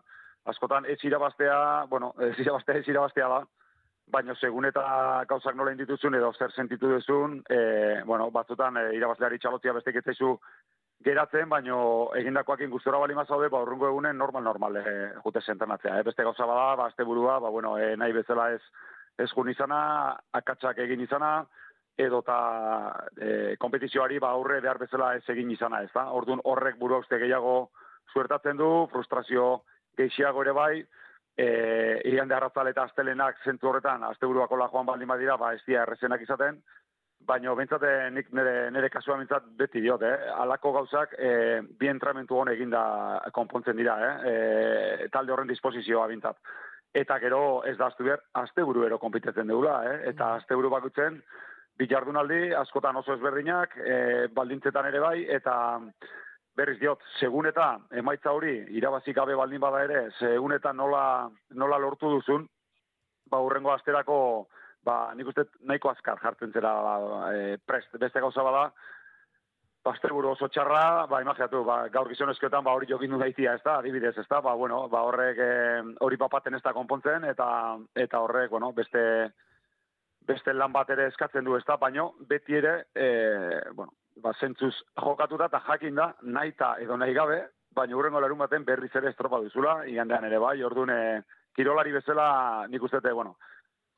Askotan, 0.50 0.88
ez 0.90 0.98
irabaztea, 1.06 1.86
bueno, 1.92 2.16
ez 2.32 2.40
irabaztea, 2.42 2.82
ez 2.82 2.88
irabaztea 2.90 3.28
da, 3.30 3.44
baina 4.16 4.34
segun 4.34 4.66
eta 4.66 4.84
gauzak 5.30 5.56
nola 5.56 5.76
indituzun 5.76 6.18
edo 6.18 6.32
zer 6.34 6.50
sentitu 6.58 6.90
duzun, 6.90 7.44
e, 7.46 8.02
bueno, 8.10 8.32
batzutan 8.34 8.80
e, 8.82 8.88
irabazleari 8.98 9.38
txalotzia 9.38 9.76
bestek 9.78 10.00
etzaizu 10.02 10.40
geratzen, 11.06 11.50
baina 11.54 11.78
egindakoak 12.18 12.66
ingustora 12.66 12.98
bali 12.98 13.14
mazaude, 13.14 13.52
ba, 13.54 13.62
urrungo 13.62 13.94
egunen 13.94 14.18
normal-normal 14.18 14.82
e, 14.82 14.96
jute 15.22 15.46
sentenatzea. 15.46 16.00
E, 16.00 16.08
beste 16.10 16.26
gauza 16.26 16.50
bada, 16.50 16.74
ba, 16.82 16.90
azte 16.90 17.06
burua, 17.06 17.38
ba, 17.46 17.54
bueno, 17.54 17.76
e, 17.78 17.94
nahi 17.94 18.18
bezala 18.18 18.50
ez, 18.58 18.64
ez 19.24 19.30
jun 19.36 19.50
izana, 19.50 19.82
akatsak 20.42 20.80
egin 20.86 21.02
izana, 21.06 21.42
edo 21.98 22.22
eta 22.24 22.38
e, 23.18 23.56
kompetizioari 23.60 24.20
ba 24.20 24.32
aurre 24.36 24.62
behar 24.62 24.80
bezala 24.82 25.14
ez 25.16 25.24
egin 25.30 25.52
izana, 25.52 25.82
ez 25.84 25.92
da? 25.94 26.08
Orduan 26.18 26.42
horrek 26.44 26.80
buru 26.80 27.02
gehiago 27.10 27.72
suertatzen 28.14 28.58
du, 28.58 28.88
frustrazio 28.92 29.64
gehiago 29.98 30.42
ere 30.42 30.52
bai, 30.52 30.84
e, 31.38 31.48
irian 32.06 32.28
de 32.28 32.36
eta 32.70 32.84
astelenak 32.84 33.38
zentu 33.44 33.70
horretan, 33.70 34.04
azte 34.04 34.26
buruako 34.26 34.58
la 34.58 34.70
joan 34.70 34.86
baldin 34.86 35.08
badira, 35.08 35.38
ba 35.38 35.54
ez 35.54 35.62
dira 35.66 35.84
errezenak 35.84 36.22
izaten, 36.22 36.62
baina 37.26 37.54
bentsate 37.54 38.10
nik 38.12 38.32
nire, 38.34 38.72
nire 38.72 38.90
kasua 38.90 39.18
bintzat 39.18 39.44
beti 39.58 39.82
diot, 39.82 40.02
eh? 40.02 40.32
alako 40.34 40.72
gauzak 40.72 41.14
e, 41.18 41.62
bi 41.80 41.88
entramentu 41.88 42.36
hon 42.36 42.50
eginda 42.50 43.22
konpontzen 43.32 43.78
dira, 43.78 43.98
eh? 44.02 44.14
E, 44.32 45.08
talde 45.14 45.32
horren 45.32 45.48
disposizioa 45.48 46.08
bintzat 46.08 46.38
eta 46.94 47.18
gero 47.20 47.64
ez 47.68 47.78
da 47.78 47.88
aztu 47.88 48.04
behar, 48.04 48.22
azte 48.34 48.64
buru 48.68 48.84
ero 48.86 49.00
konpitetzen 49.00 49.48
dugula, 49.48 49.80
eh? 49.88 49.98
eta 50.12 50.26
mm. 50.26 50.42
azte 50.42 50.58
buru 50.60 50.70
bakutzen, 50.74 51.22
bitxardunaldi, 51.80 52.52
askotan 52.58 53.00
oso 53.00 53.16
ezberdinak, 53.16 53.78
e, 53.80 54.28
baldintzetan 54.36 54.90
ere 54.92 55.00
bai, 55.00 55.18
eta 55.38 55.56
berriz 56.58 56.78
diot, 56.82 57.04
segun 57.20 57.48
eta 57.48 57.74
emaitza 57.98 58.34
hori, 58.36 58.58
irabazik 58.78 59.16
gabe 59.16 59.38
baldin 59.40 59.64
bada 59.64 59.84
ere, 59.88 60.02
segun 60.20 60.54
eta 60.58 60.74
nola, 60.76 61.04
nola 61.56 61.80
lortu 61.80 62.12
duzun, 62.18 62.46
ba, 63.32 63.40
urrengo 63.40 63.72
asterako, 63.72 64.18
ba, 64.84 65.14
nik 65.16 65.32
uste 65.32 65.48
nahiko 65.64 65.94
azkar 65.94 66.20
jartzen 66.22 66.52
zera 66.52 66.74
e, 67.32 67.56
prest, 67.66 67.96
beste 68.04 68.20
gauza 68.20 68.44
bada, 68.44 68.68
Asteburu 69.82 70.36
oso 70.36 70.46
txarra, 70.54 71.08
ba, 71.10 71.24
imagiatu, 71.24 71.64
ba, 71.66 71.88
gaur 71.90 72.10
gizonezkoetan, 72.12 72.62
ba, 72.64 72.76
hori 72.78 72.86
jokin 72.90 73.16
du 73.16 73.18
daitia, 73.18 73.56
ez 73.58 73.64
da, 73.66 73.80
adibidez, 73.80 74.14
ez 74.14 74.28
da, 74.30 74.38
ba, 74.46 74.54
bueno, 74.54 74.84
ba, 74.92 75.02
horrek 75.10 75.40
hori 76.06 76.20
papaten 76.22 76.54
ez 76.54 76.62
da 76.62 76.74
konpontzen, 76.76 77.26
eta, 77.26 77.48
eta 77.98 78.20
horrek, 78.22 78.52
bueno, 78.52 78.70
beste, 78.78 79.02
beste 80.30 80.54
lan 80.54 80.70
bat 80.76 80.92
ere 80.94 81.08
eskatzen 81.10 81.48
du, 81.48 81.56
ez 81.58 81.66
da, 81.66 81.80
baino, 81.82 82.12
beti 82.30 82.60
ere, 82.60 82.76
e, 82.94 83.08
bueno, 83.74 83.96
ba, 84.22 84.36
zentzuz 84.38 84.76
jokatu 85.02 85.42
da, 85.42 85.50
eta 85.50 85.64
jakin 85.72 85.98
da, 85.98 86.12
nahi 86.22 86.54
edo 86.86 86.98
nahi 87.02 87.18
gabe, 87.18 87.42
baina 87.74 87.98
hurrengo 87.98 88.22
larun 88.22 88.38
baten 88.38 88.64
berriz 88.64 88.92
ere 88.96 89.10
estropa 89.10 89.42
duzula, 89.42 89.80
igandean 89.88 90.30
ere, 90.30 90.38
bai, 90.38 90.62
orduan, 90.62 90.94
kirolari 91.58 91.92
bezala, 91.92 92.68
nik 92.70 92.84
uste, 92.84 93.02
bueno, 93.14 93.38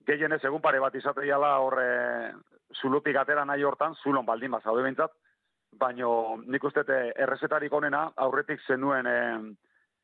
gehienez 0.07 0.39
egun 0.45 0.61
pare 0.61 0.79
bat 0.79 0.95
izatea 0.95 1.37
horre, 1.59 2.31
zulupik 2.79 3.17
atera 3.17 3.43
nahi 3.43 3.63
hortan, 3.63 3.95
zulon 4.01 4.25
baldin 4.25 4.51
bat, 4.51 4.63
zaude 4.63 4.83
bintzat, 4.83 5.11
baino 5.79 6.37
nik 6.45 6.63
uste 6.63 6.83
eh, 6.87 7.13
errezetarik 7.25 7.73
onena 7.73 8.09
aurretik 8.25 8.61
zenuen 8.67 9.07
e, 9.07 9.19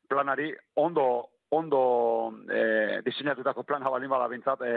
planari 0.08 0.50
ondo 0.76 1.06
ondo 1.50 2.32
e, 2.48 3.00
diseinatutako 3.04 3.64
plana 3.64 3.90
balin 3.90 4.10
bada 4.10 4.28
bintzat 4.28 4.62
e, 4.62 4.74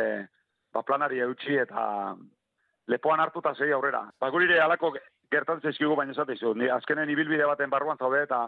ba 0.74 0.82
planari 0.82 1.20
eutxi 1.22 1.58
eta 1.62 2.16
lepoan 2.88 3.20
hartu 3.20 3.40
eta 3.40 3.54
zei 3.54 3.72
aurrera. 3.72 4.08
Ba 4.20 4.30
gurire 4.30 4.60
alako 4.60 4.94
gertatzen 5.32 5.70
zaizkigu 5.70 5.96
baina 5.96 6.12
esate 6.12 6.36
ni 6.56 6.70
azkenen 6.70 7.10
ibilbide 7.10 7.46
baten 7.46 7.70
barruan 7.70 7.98
zaude 7.98 8.24
eta 8.24 8.48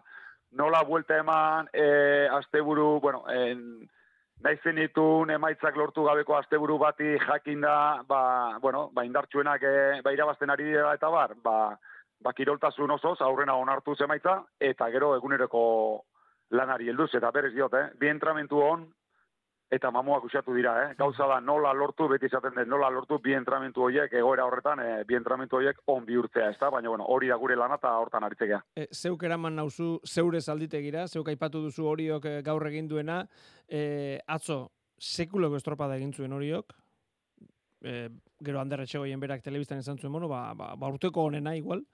nola 0.51 0.83
buelta 0.83 1.17
eman 1.17 1.69
e, 1.73 2.27
asteburu, 2.31 2.99
bueno, 2.99 3.23
en, 3.29 3.87
nahi 4.43 4.57
zenitun 4.63 5.29
emaitzak 5.29 5.75
lortu 5.75 6.03
gabeko 6.03 6.37
asteburu 6.37 6.77
bati 6.77 7.17
jakinda, 7.27 8.03
ba, 8.07 8.57
bueno, 8.61 8.89
ba 8.93 9.05
indartsuenak 9.05 9.63
e, 9.63 10.01
ba 10.03 10.13
irabazten 10.13 10.49
ari 10.49 10.63
dira 10.71 10.93
eta 10.93 11.09
bar, 11.09 11.35
ba, 11.43 11.77
ba, 12.19 12.33
kiroltasun 12.33 12.91
osoz, 12.91 13.17
aurrena 13.21 13.55
onartu 13.55 13.95
zemaitza, 13.95 14.41
eta 14.59 14.89
gero 14.91 15.15
eguneroko 15.15 15.63
lanari 16.51 16.89
helduz, 16.89 17.13
eta 17.15 17.31
berez 17.31 17.53
diot, 17.53 17.73
eh? 17.73 17.89
bi 17.99 18.09
entramentu 18.09 18.61
hon, 18.61 18.85
eta 19.71 19.89
mamuak 19.91 20.23
usatu 20.27 20.53
dira, 20.53 20.75
eh? 20.83 20.93
gauza 20.97 21.27
da 21.27 21.39
nola 21.41 21.73
lortu, 21.73 22.07
beti 22.07 22.29
izaten 22.29 22.53
den 22.55 22.69
nola 22.69 22.89
lortu, 22.93 23.17
bi 23.23 23.33
entramentu 23.33 23.87
horiek, 23.87 24.13
egoera 24.13 24.45
horretan, 24.45 24.79
eh, 24.79 25.03
bi 25.07 25.17
entramentu 25.17 25.57
horiek 25.57 25.81
on 25.91 26.05
bihurtzea, 26.05 26.51
ez 26.53 26.59
da? 26.61 26.69
Baina, 26.71 26.89
bueno, 26.89 27.07
hori 27.09 27.31
da 27.31 27.37
gure 27.41 27.57
lana 27.57 27.79
eta 27.81 27.95
hortan 27.99 28.23
aritzekea. 28.27 28.61
E, 28.77 28.87
zeuk 28.93 29.25
eraman 29.25 29.57
nauzu, 29.57 29.99
zeure 30.05 30.41
zalditegira, 30.41 31.07
zeuk 31.07 31.33
aipatu 31.33 31.63
duzu 31.65 31.89
horiok 31.89 32.29
eh, 32.29 32.39
gaur 32.45 32.67
egin 32.69 32.87
duena, 32.91 33.23
e, 33.67 34.19
atzo, 34.27 34.67
sekuloko 35.01 35.57
estropada 35.57 35.97
egin 35.97 36.13
zuen 36.13 36.33
horiok, 36.33 36.77
e, 37.85 38.09
gero 38.43 38.59
Ander 38.59 38.83
Etxegoien 38.83 39.21
berak 39.21 39.43
telebistan 39.45 39.79
izan 39.79 39.99
zuen 40.01 40.13
mono, 40.13 40.27
ba, 40.31 40.53
ba, 40.57 40.73
ba 40.75 40.89
urteko 40.91 41.27
honena 41.29 41.55
igual, 41.55 41.85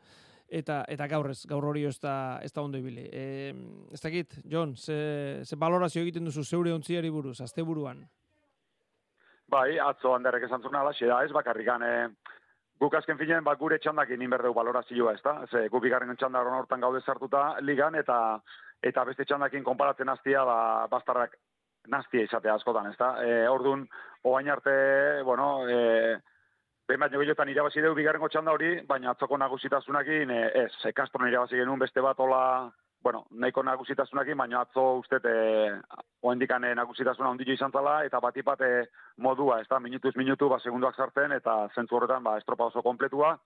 eta 0.47 0.81
eta 0.87 1.07
gaur 1.11 1.31
ez, 1.31 1.41
gaur 1.47 1.67
hori 1.69 1.85
ez 1.87 1.97
da, 1.99 2.39
ez 2.43 2.51
da 2.53 2.63
ondo 2.63 2.79
ibili. 2.79 3.05
E, 3.11 3.53
ez 3.91 4.01
dakit, 4.01 4.39
John, 4.49 4.75
ze, 4.75 5.41
ze 5.43 5.59
balorazio 5.59 6.01
egiten 6.01 6.25
duzu 6.25 6.43
zeure 6.43 6.73
ontziari 6.73 7.09
buruz, 7.09 7.39
azte 7.41 7.63
buruan? 7.63 8.03
Bai, 9.51 9.77
atzo 9.83 10.15
Anderrek 10.15 10.47
esan 10.47 10.63
zuen 10.63 10.79
ala, 10.79 10.95
da, 10.95 11.23
ez 11.23 11.31
bakarrikan, 11.35 11.83
e, 11.83 12.09
guk 12.81 12.95
azken 12.97 13.19
finean, 13.19 13.43
bak 13.43 13.59
gure 13.59 13.77
txandak 13.79 14.09
inin 14.15 14.31
berdeu 14.31 14.53
balorazioa, 14.57 15.13
ez 15.13 15.21
da? 15.23 15.37
Ze, 15.51 15.67
guk 15.69 15.85
igarren 15.85 16.15
txandak 16.17 16.47
hortan 16.47 16.81
gaude 16.81 17.01
zartuta 17.05 17.59
ligan, 17.61 17.95
eta 17.95 18.17
eta 18.81 19.03
beste 19.05 19.25
txandakin 19.29 19.63
konparatzen 19.63 20.09
hastia 20.09 20.43
ba, 20.47 20.87
bastarrak 20.89 21.37
nastia 21.87 22.25
izatea 22.25 22.55
askotan, 22.55 22.91
ez 22.91 22.97
da? 22.97 23.15
E, 23.23 23.47
orduan, 23.49 23.87
oain 24.23 24.49
arte, 24.49 24.73
bueno, 25.25 25.67
e, 25.67 26.17
behin 26.87 27.01
baino 27.01 27.21
gehiotan 27.21 27.49
irabazi 27.49 27.81
dugu 27.81 27.97
bigarrengo 28.01 28.29
txanda 28.29 28.53
hori, 28.53 28.75
baina 28.87 29.11
atzoko 29.11 29.37
nagusitasunakin, 29.37 30.31
e, 30.31 30.41
ez, 30.65 30.71
e, 30.85 30.93
Castro 30.93 31.27
irabazi 31.27 31.57
genuen 31.57 31.79
beste 31.79 32.03
bat 32.03 32.19
ola, 32.19 32.69
bueno, 33.01 33.25
nahiko 33.31 33.63
nagusitasunakin, 33.63 34.37
baina 34.37 34.61
atzo 34.61 34.83
uste, 34.99 35.21
e, 35.25 35.71
oain 36.21 36.39
dikane 36.39 36.75
nagusitasuna 36.77 37.31
ondillo 37.31 37.55
izan 37.55 37.71
zala, 37.71 38.03
eta 38.05 38.19
bat 38.21 38.61
e, 38.61 38.85
modua, 39.17 39.61
ez 39.61 39.67
da, 39.69 39.79
minutuz 39.79 40.15
minutu, 40.15 40.49
ba, 40.49 40.59
segunduak 40.59 40.95
sartzen, 40.95 41.31
eta 41.31 41.67
zentzu 41.75 41.97
horretan, 41.97 42.23
ba, 42.23 42.37
estropa 42.37 42.69
oso 42.69 42.83
kompletua, 42.85 43.37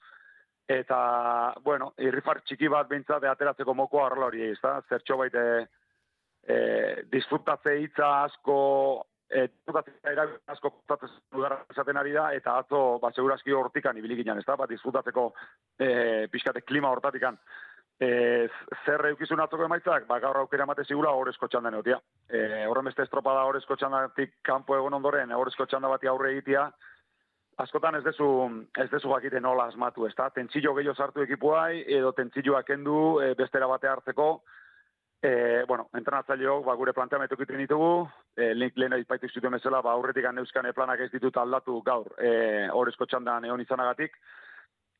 eta, 0.67 1.53
bueno, 1.63 1.93
irrifar 1.97 2.41
txiki 2.41 2.67
bat 2.67 2.89
bintzat, 2.89 3.23
ateratzeko 3.23 3.73
mokoa 3.73 4.09
horrela 4.09 4.27
hori, 4.31 4.49
ez 4.51 4.59
da, 4.61 4.81
zertxo 4.89 5.17
baite, 5.21 5.67
e, 6.47 7.03
disfrutatze 7.11 7.75
hitza 7.81 8.09
asko 8.23 8.57
e, 9.29 9.47
disfrutatze 9.47 9.93
asko 10.53 10.73
esaten 11.71 11.97
ari 11.97 12.13
da 12.13 12.31
eta 12.33 12.57
atzo 12.61 12.99
ba 13.01 13.11
segurazki 13.11 13.51
hortikan 13.51 13.97
ibili 13.97 14.21
ginen, 14.21 14.39
ezta? 14.39 14.55
Ba 14.55 14.67
disfrutatzeko 14.69 15.31
e, 15.79 16.27
pixkate 16.31 16.61
klima 16.61 16.93
hortatikan 16.93 17.37
e, 17.99 18.47
zer 18.85 19.05
eukizun 19.11 19.41
atzoko 19.41 19.67
emaitzak, 19.67 20.07
ba 20.07 20.19
gaur 20.23 20.41
aukera 20.41 20.65
emate 20.67 20.85
sigula 20.85 21.13
horrezko 21.15 21.47
txanda 21.47 21.71
neotia. 21.71 21.99
E, 22.29 22.65
horren 22.69 22.89
beste 22.89 23.05
estropada 23.05 23.45
horrezko 23.47 23.77
txandatik 23.79 24.39
kanpo 24.45 24.75
egon 24.77 24.97
ondoren, 24.99 25.31
horrezko 25.31 25.67
txanda 25.69 25.91
bati 25.91 26.11
aurre 26.11 26.33
egitea, 26.35 26.65
askotan 27.63 27.95
ez 27.95 28.03
dezu, 28.03 28.27
ez 28.77 28.89
dezu 28.91 29.09
bakite 29.09 29.39
nola 29.39 29.69
asmatu, 29.71 30.07
ezta? 30.09 30.29
Tentzillo 30.35 30.75
gehiago 30.75 30.97
sartu 30.99 31.23
ekipuai, 31.23 31.85
edo 31.97 32.11
tentzilloak 32.17 32.67
kendu 32.67 33.21
e, 33.23 33.33
bestera 33.39 33.69
bate 33.71 33.87
hartzeko, 33.87 34.29
E, 35.21 35.63
bueno, 35.67 35.87
entrenatzaileok, 35.93 36.65
ba, 36.65 36.75
gure 36.77 36.93
planteamentu 36.93 37.37
egiten 37.37 37.61
ditugu, 37.63 38.05
e, 38.35 38.51
link 38.53 38.75
lehen 38.77 38.93
aipaitu 38.93 39.29
zuten 39.31 39.55
bezala, 39.55 39.81
ba, 39.81 39.95
aurretik 39.95 40.27
neuzkan 40.31 40.67
planak 40.75 40.99
ez 40.99 41.11
ditut 41.11 41.37
aldatu 41.37 41.79
gaur, 41.85 42.11
e, 42.19 42.67
horrezko 42.69 43.07
txandan 43.09 43.45
egon 43.45 43.63
izanagatik, 43.63 44.19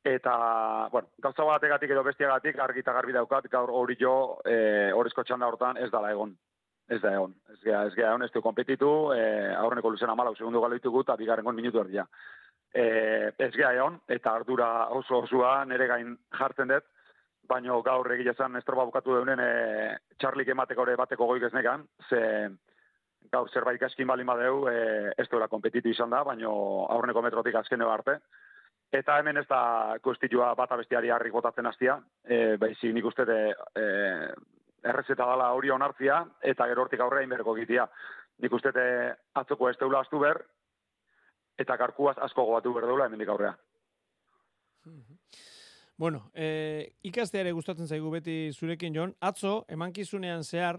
eta, 0.06 0.88
bueno, 0.90 1.08
gauza 1.22 1.44
bategatik 1.44 1.90
edo 1.90 2.02
bestiagatik, 2.06 2.58
argi 2.58 2.82
eta 2.82 2.94
garbi 2.96 3.14
daukat, 3.14 3.48
gaur 3.52 3.70
hori 3.70 3.96
jo, 4.00 4.40
e, 4.44 4.90
horrezko 4.94 5.24
txanda 5.24 5.46
hortan 5.50 5.78
ez 5.82 5.90
dala 5.90 6.10
egon. 6.14 6.34
Ez 6.88 7.00
da 7.02 7.12
egon. 7.16 7.32
Ez 7.50 7.58
gea, 7.64 7.84
ez 7.88 7.94
gea 7.94 8.12
egon, 8.12 8.22
ez 8.22 8.30
du 8.34 8.42
kompetitu, 8.42 8.90
e, 9.14 9.22
aurreneko 9.58 9.90
luzen 9.90 10.10
amalau 10.10 10.36
segundu 10.36 10.62
galo 10.62 10.78
ditugu, 10.78 11.02
eta 11.02 11.16
bigarrengo 11.18 11.52
minutu 11.52 11.82
erdia. 11.82 12.06
E, 12.72 12.84
ez 13.38 13.52
gea 13.56 13.72
egon, 13.74 13.98
eta 14.08 14.36
ardura 14.38 14.68
oso 14.94 15.24
osua 15.24 15.64
nere 15.66 15.88
gain 15.90 16.14
jartzen 16.38 16.70
dut, 16.70 16.86
baino 17.48 17.80
gaur 17.82 18.12
egile 18.12 18.34
zen 18.34 18.56
estroba 18.56 18.84
bukatu 18.88 19.14
deunen 19.16 19.40
e, 19.40 19.50
txarlik 20.18 20.48
emateko 20.54 20.86
ere 20.86 20.96
bateko 20.96 21.26
goik 21.26 21.46
ez 21.48 21.52
negan, 21.54 21.86
ze 22.08 22.20
gaur 23.32 23.48
zerbait 23.50 23.80
kaskin 23.80 24.06
bali 24.06 24.24
madeu, 24.24 24.66
e, 24.70 25.12
ez 25.18 25.28
duela 25.30 25.48
kompetitu 25.48 25.90
izan 25.90 26.10
da, 26.10 26.22
baino 26.24 26.52
aurreneko 26.90 27.22
metrotik 27.22 27.54
azkene 27.54 27.88
arte. 27.90 28.18
Eta 28.92 29.16
hemen 29.18 29.40
ez 29.40 29.46
da 29.48 29.96
kuestitua 30.02 30.52
bat 30.54 30.72
abestiari 30.72 31.10
harrik 31.10 31.32
botatzen 31.34 31.66
hastia, 31.66 31.98
e, 32.24 32.56
baizik 32.56 32.94
nik 32.94 33.08
uste 33.10 33.26
de, 33.26 33.40
e, 33.74 33.86
errezeta 34.86 35.26
dala 35.26 35.50
hori 35.56 35.72
onartzia, 35.74 36.20
eta 36.42 36.68
gero 36.70 36.84
hortik 36.84 37.02
aurrea 37.02 37.26
inberko 37.26 37.56
gitia. 37.58 37.88
Nik 38.42 38.52
uste 38.52 38.72
de 38.76 38.86
atzoko 39.34 39.70
ez 39.70 39.76
deula 39.80 40.04
astu 40.04 40.20
ber, 40.22 40.42
eta 41.58 41.76
karkuaz 41.80 42.16
asko 42.28 42.44
goatu 42.46 42.74
berdeula 42.76 43.08
hemendik 43.08 43.32
aurrea. 43.32 43.56
Bueno, 45.98 46.30
e, 46.34 46.92
ikasteare 47.08 47.52
gustatzen 47.56 47.88
zaigu 47.88 48.10
beti 48.12 48.50
zurekin 48.52 48.92
Jon, 48.92 49.14
atzo 49.24 49.62
emankizunean 49.72 50.42
zehar 50.44 50.76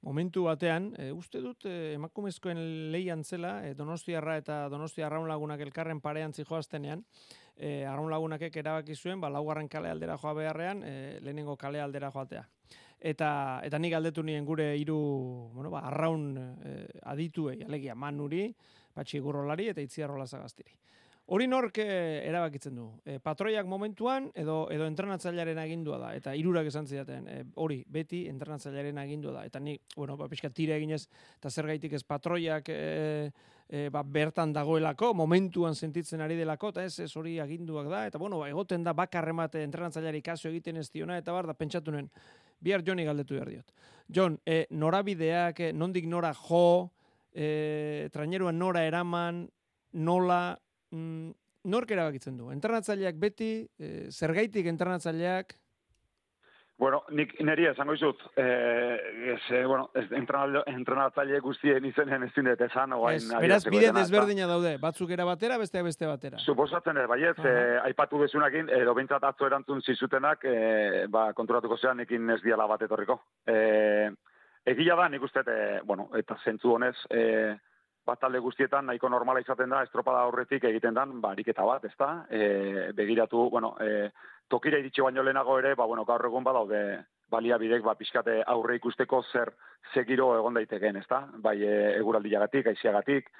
momentu 0.00 0.46
batean, 0.46 0.86
e, 0.96 1.10
uste 1.12 1.42
dut 1.44 1.66
e, 1.68 1.92
emakumezkoen 1.98 2.62
leian 2.92 3.24
zela, 3.24 3.58
e, 3.60 3.74
Donostiarra 3.76 4.38
eta 4.40 4.62
Donostia 4.72 5.04
Arraun 5.10 5.28
Lagunak 5.28 5.60
elkarren 5.60 6.00
parean 6.00 6.32
zijoaztenean, 6.32 7.04
e, 7.56 7.84
Arraun 7.84 8.08
Lagunakek 8.12 8.56
erabaki 8.62 8.96
zuen, 8.96 9.20
ba 9.20 9.28
laugarren 9.28 9.68
kale 9.68 9.90
aldera 9.92 10.16
joa 10.16 10.32
beharrean, 10.40 10.80
e, 10.80 10.94
lehenengo 11.20 11.58
kale 11.60 11.84
aldera 11.84 12.08
joatea. 12.14 12.46
Eta 13.04 13.28
eta 13.68 13.78
nik 13.78 13.92
galdetu 13.92 14.24
nien 14.24 14.48
gure 14.48 14.70
hiru, 14.80 14.96
bueno, 15.52 15.68
ba 15.76 15.84
Arraun 15.90 16.24
e, 16.40 16.74
adituei, 17.12 17.60
alegia 17.68 17.94
Manuri, 17.94 18.46
Patxi 18.94 19.20
Gurrolari 19.20 19.68
eta 19.68 19.84
Itziarrola 19.84 20.24
Zagastiri. 20.24 20.72
Hori 21.26 21.46
nork 21.48 21.78
eh, 21.80 22.20
erabakitzen 22.28 22.74
du? 22.76 22.90
E, 23.00 23.16
patroiak 23.24 23.64
momentuan 23.64 24.26
edo 24.36 24.66
edo 24.74 24.84
entrenatzailearen 24.90 25.56
agindua 25.62 25.96
da 26.02 26.10
eta 26.12 26.34
hirurak 26.36 26.68
esan 26.68 26.84
zidaten 26.84 27.28
e, 27.32 27.36
hori 27.64 27.78
beti 27.88 28.26
entrenatzailearen 28.28 29.00
agindua 29.00 29.32
da 29.38 29.44
eta 29.48 29.60
ni 29.60 29.78
bueno 29.96 30.18
ba 30.20 30.28
pizka 30.28 30.50
tira 30.50 30.76
eginez 30.76 31.06
eta 31.38 31.48
zergaitik 31.48 31.96
ez 31.96 32.02
patroiak 32.04 32.68
e, 32.68 33.30
e, 33.68 33.88
ba, 33.88 34.02
bertan 34.04 34.52
dagoelako 34.52 35.14
momentuan 35.16 35.74
sentitzen 35.74 36.20
ari 36.20 36.36
delako 36.36 36.74
eta 36.74 36.84
ez 36.84 36.98
ez 37.06 37.16
hori 37.16 37.38
aginduak 37.40 37.88
da 37.88 38.04
eta 38.10 38.20
bueno 38.20 38.42
ba, 38.42 38.50
egoten 38.52 38.84
da 38.84 38.92
bakarremate 38.92 39.62
entrenatzaileari 39.64 40.20
kaso 40.20 40.50
egiten 40.52 40.76
ez 40.76 40.90
diona 40.92 41.16
eta 41.16 41.32
bar 41.32 41.48
da 41.48 41.54
pentsatunen 41.56 42.10
bihar 42.60 42.84
Joni 42.84 43.04
galdetu 43.04 43.34
behar 43.36 43.48
diot. 43.48 43.72
Jon, 44.08 44.38
e, 44.44 44.66
norabideak, 44.70 45.60
nondik 45.72 46.06
nora 46.08 46.32
jo, 46.34 46.90
e, 47.32 48.08
traineruan 48.12 48.58
nora 48.58 48.84
eraman, 48.84 49.44
nola, 49.92 50.56
mm, 50.94 51.34
nork 51.74 51.90
erabakitzen 51.90 52.38
du? 52.38 52.50
Entrenatzaileak 52.54 53.20
beti, 53.20 53.52
e, 53.78 53.92
zergaitik 54.12 54.66
entrenatzaileak? 54.72 55.56
Bueno, 56.76 57.04
nik 57.14 57.36
neri 57.46 57.68
esango 57.70 57.94
izut, 57.94 58.18
eh, 58.34 58.96
ez, 59.34 59.42
eh, 59.54 59.60
bueno, 59.64 59.90
ez, 59.94 60.08
entrenatzaile 60.10 61.38
guztien 61.40 61.84
izenen 61.86 62.24
ez 62.26 62.32
zindet 62.34 62.64
esan, 62.66 62.96
oain... 62.96 63.20
Ez, 63.20 63.28
beraz, 63.44 63.60
bide 63.70 63.92
desberdina 63.94 64.48
daude, 64.50 64.72
batzuk 64.82 65.12
era 65.14 65.24
batera, 65.28 65.58
beste 65.60 65.84
beste 65.86 66.08
batera. 66.10 66.40
Suposatzen 66.42 66.98
ez, 66.98 67.06
baiet, 67.06 67.38
uh 67.38 67.44
-huh. 67.44 67.84
aipatu 67.84 68.20
dezunakin, 68.22 68.68
edo 68.74 68.94
bintzat 68.94 69.22
atzo 69.22 69.46
erantzun 69.46 69.82
zizutenak, 69.82 70.44
eh, 70.44 71.06
ba, 71.08 71.32
konturatuko 71.32 71.76
zean 71.76 72.00
ekin 72.00 72.30
ez 72.30 72.42
diala 72.42 72.66
bat 72.66 72.82
etorriko. 72.82 73.20
Eh, 73.46 74.10
egia 74.64 74.96
da, 74.96 75.08
nik 75.08 75.22
uste, 75.22 75.44
eh, 75.46 75.80
bueno, 75.84 76.08
eta 76.14 76.36
zentzu 76.44 76.74
honez, 76.74 76.96
eh, 77.10 77.54
bat 78.06 78.20
talde 78.20 78.40
guztietan 78.44 78.86
nahiko 78.86 79.08
normala 79.08 79.40
izaten 79.40 79.72
da 79.72 79.82
estropada 79.84 80.24
horretik 80.28 80.64
egiten 80.68 80.94
dan 80.94 81.20
bariketa 81.20 81.64
bat, 81.64 81.84
ezta? 81.88 82.26
E, 82.30 82.92
begiratu, 82.96 83.48
bueno, 83.50 83.74
e, 83.80 84.10
tokira 84.48 84.78
iritsi 84.78 85.02
baino 85.02 85.22
lehenago 85.22 85.58
ere, 85.58 85.74
ba 85.74 85.86
bueno, 85.86 86.04
gaur 86.04 86.26
egun 86.28 86.44
badaude 86.44 86.82
baliabidek 87.32 87.82
ba 87.82 87.96
pixkate 87.98 88.42
aurre 88.46 88.76
ikusteko 88.76 89.22
zer 89.32 89.54
segiro 89.94 90.34
egon 90.36 90.60
daiteken, 90.60 91.00
ezta? 91.00 91.24
Bai 91.42 91.56
e, 91.64 91.74
eguraldiagatik, 91.98 92.72
aiziagatik, 92.74 93.30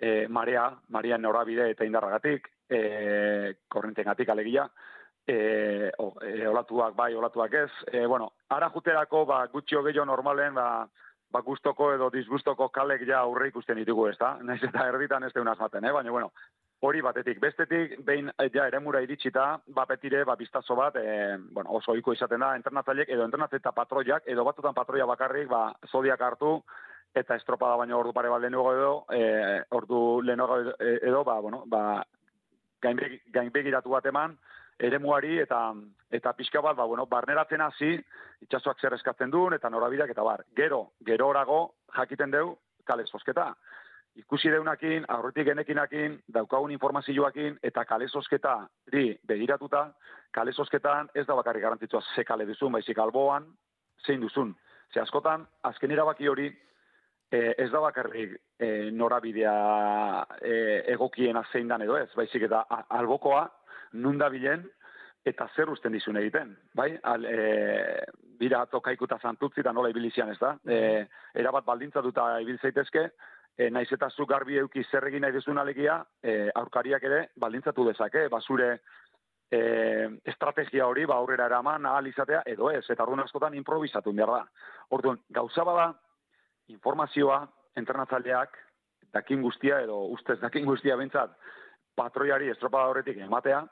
e, 0.00 0.26
marea, 0.28 0.70
marea 0.88 1.18
norabide 1.18 1.70
eta 1.70 1.86
indarragatik, 1.86 2.48
e, 2.68 3.54
korrentengatik 3.68 4.28
alegia, 4.28 4.66
e, 5.26 5.92
o, 5.98 6.14
e, 6.24 6.46
olatuak 6.48 6.96
bai, 6.96 7.14
olatuak 7.14 7.54
ez. 7.54 7.70
E, 7.92 8.06
bueno, 8.06 8.32
ara 8.48 8.70
juterako 8.74 9.24
ba 9.26 9.44
gutxio 9.52 9.84
gehiago 9.86 10.08
normalen 10.08 10.54
ba 10.54 10.88
ba, 11.30 11.42
gustoko 11.46 11.92
edo 11.94 12.10
disgustoko 12.10 12.68
kalek 12.74 13.06
ja 13.08 13.20
aurre 13.20 13.48
ikusten 13.48 13.78
ditugu, 13.80 14.08
ez 14.10 14.18
da? 14.18 14.36
Naiz 14.46 14.62
eta 14.66 14.86
erditan 14.88 15.24
ez 15.24 15.32
deunaz 15.34 15.58
maten, 15.60 15.84
eh? 15.84 15.92
baina, 15.92 16.10
bueno, 16.10 16.30
hori 16.86 17.02
batetik. 17.04 17.40
Bestetik, 17.40 17.96
behin 18.06 18.30
eh, 18.36 18.50
ja 18.54 18.66
eremura 18.68 19.02
iritsita, 19.04 19.46
ba, 19.76 19.86
betire, 19.88 20.24
ba, 20.24 20.36
biztazo 20.36 20.76
bat, 20.76 20.96
e, 20.96 21.36
bueno, 21.52 21.74
oso 21.78 21.92
oiko 21.92 22.14
izaten 22.16 22.40
da, 22.40 22.54
entrenatzaileek 22.58 23.10
edo 23.16 23.26
entrenatzeta 23.26 23.72
patroiak, 23.76 24.26
edo 24.26 24.44
batutan 24.48 24.76
patroia 24.76 25.08
bakarrik, 25.10 25.48
ba, 25.50 25.66
zodiak 25.90 26.20
hartu, 26.20 26.56
eta 27.14 27.34
estropada 27.34 27.76
baino 27.76 27.98
ordu 27.98 28.14
pare 28.14 28.30
bat 28.30 28.40
lehenago 28.40 28.72
edo, 28.72 28.92
e, 29.12 29.60
ordu 29.76 30.20
lehenago 30.22 30.60
edo, 30.78 31.24
ba, 31.24 31.40
bueno, 31.40 31.64
ba, 31.66 32.02
gainbegiratu 32.80 33.92
bat 33.92 34.06
eman, 34.08 34.38
eremuari 34.80 35.38
eta 35.40 35.60
eta 36.10 36.32
pixka 36.32 36.60
bat 36.60 36.76
ba 36.76 36.84
bueno 36.84 37.06
barneratzen 37.06 37.60
hasi 37.60 37.92
itsasoak 38.40 38.80
zer 38.80 38.94
eskatzen 38.94 39.30
duen 39.30 39.54
eta 39.54 39.70
norabideak 39.70 40.10
eta 40.10 40.22
bar. 40.22 40.44
Gero 40.56 40.92
gero 41.06 41.28
orago 41.28 41.60
jakiten 41.96 42.30
deu 42.30 42.56
kale 42.84 43.06
sosketa 43.06 43.54
ikusi 44.16 44.50
deunakin 44.50 45.04
aurretik 45.08 45.46
genekinakin 45.46 46.18
daukagun 46.34 46.70
informazioakin 46.70 47.58
eta 47.62 47.84
kale 47.84 48.08
sosketa 48.08 48.56
di 48.92 49.18
begiratuta 49.26 49.90
kale 50.30 50.52
sosketan 50.52 51.10
ez 51.14 51.26
da 51.26 51.34
bakarrik 51.34 51.62
garantitua 51.62 52.02
ze 52.14 52.24
kale 52.24 52.46
duzun 52.46 52.72
baizik 52.72 52.98
alboan 52.98 53.46
zein 54.06 54.20
duzun. 54.20 54.56
Ze 54.92 55.00
askotan 55.00 55.46
azken 55.62 55.90
erabaki 55.90 56.28
hori 56.28 56.46
e, 57.32 57.54
ez 57.58 57.70
da 57.70 57.80
bakarrik 57.80 58.36
e, 58.58 58.90
norabidea 58.90 60.26
e, 60.40 60.54
egokiena 60.94 61.44
zein 61.52 61.68
dan 61.68 61.82
edo 61.82 61.96
ez. 61.96 62.08
Baizik 62.16 62.42
eta 62.42 62.64
albokoa 62.88 63.48
nunda 63.92 64.28
bilen, 64.28 64.66
eta 65.24 65.48
zer 65.54 65.68
usten 65.68 65.92
dizun 65.92 66.16
egiten, 66.16 66.54
bai? 66.74 66.94
Al, 67.02 67.24
e, 67.28 68.04
bira 68.40 68.64
tokaikuta 68.66 69.18
zantutzi 69.20 69.62
da 69.62 69.72
nola 69.72 69.90
ibilizian 69.92 70.30
ez 70.32 70.38
da. 70.40 70.54
E, 70.64 71.04
erabat 71.34 71.66
baldintza 71.66 72.00
duta 72.00 72.32
ibil 72.40 72.58
zaitezke, 72.58 73.10
e, 73.56 73.68
naiz 73.70 73.90
eta 73.92 74.08
zu 74.10 74.26
garbi 74.26 74.56
euki 74.58 74.84
zer 74.90 75.06
egin 75.10 75.26
nahi 75.26 75.36
duzun 75.36 75.60
alegia, 75.60 76.00
e, 76.22 76.48
aurkariak 76.54 77.04
ere 77.04 77.20
baldintzatu 77.36 77.84
dezake, 77.90 78.28
basure 78.32 78.70
e, 79.50 79.60
estrategia 80.24 80.86
hori 80.86 81.04
ba 81.06 81.18
aurrera 81.20 81.50
eraman 81.50 81.86
ahal 81.86 82.08
izatea 82.08 82.42
edo 82.46 82.70
ez, 82.70 82.84
eta 82.88 83.02
orduan 83.02 83.26
askotan 83.26 83.54
improvisatu 83.58 84.14
behar 84.16 84.32
da. 84.38 84.44
Orduan, 84.96 85.20
gauza 85.28 85.64
bada 85.68 85.90
informazioa 86.72 87.42
entrenatzaileak 87.76 88.56
dakin 89.12 89.42
guztia 89.42 89.80
edo 89.82 90.04
ustez 90.14 90.38
dakin 90.40 90.64
guztia 90.64 90.96
bentsat 90.96 91.34
patroiari 91.98 92.48
estropada 92.48 92.88
horretik 92.88 93.18
ematea, 93.18 93.64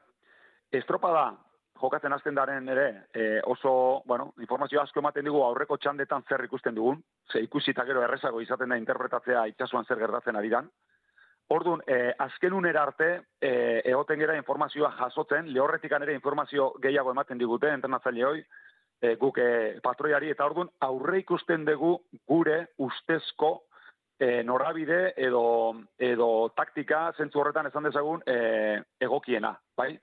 estropada 0.73 1.33
jokatzen 1.79 2.13
hasten 2.13 2.35
daren 2.35 2.69
ere 2.69 2.87
e, 3.15 3.41
oso, 3.47 4.03
bueno, 4.07 4.33
informazio 4.43 4.81
asko 4.83 5.01
ematen 5.01 5.25
digu 5.25 5.43
aurreko 5.45 5.77
txandetan 5.79 6.25
zer 6.29 6.45
ikusten 6.45 6.75
dugun, 6.75 7.03
ze 7.33 7.43
ikusi 7.45 7.71
eta 7.71 7.85
gero 7.87 8.03
errezago 8.03 8.41
izaten 8.43 8.75
da 8.75 8.79
interpretatzea 8.81 9.47
itxasuan 9.53 9.87
zer 9.87 10.01
gertatzen 10.03 10.37
ari 10.37 10.51
dan. 10.51 10.71
Orduan, 11.55 11.81
e, 11.87 12.13
azken 12.19 12.53
unera 12.53 12.83
arte, 12.83 13.09
e, 13.41 13.81
egoten 13.89 14.19
gera 14.21 14.37
informazioa 14.37 14.91
jasotzen, 14.99 15.53
lehorretikan 15.53 16.03
ere 16.03 16.17
informazio 16.19 16.73
gehiago 16.83 17.15
ematen 17.15 17.39
digute, 17.39 17.71
entrenatzaile 17.73 18.27
hoi, 18.27 18.43
e, 19.01 19.15
guk 19.17 19.39
e, 19.39 19.79
patroiari, 19.83 20.35
eta 20.35 20.45
orduan, 20.45 20.69
aurre 20.85 21.23
ikusten 21.23 21.65
dugu 21.65 21.95
gure 22.29 22.59
ustezko 22.85 23.55
e, 24.19 24.43
norabide 24.43 25.15
edo, 25.17 25.47
edo 25.97 26.29
taktika, 26.59 27.07
zentzu 27.17 27.41
horretan 27.41 27.71
esan 27.71 27.89
dezagun, 27.89 28.27
e, 28.27 28.83
egokiena, 29.09 29.55
bai? 29.79 29.95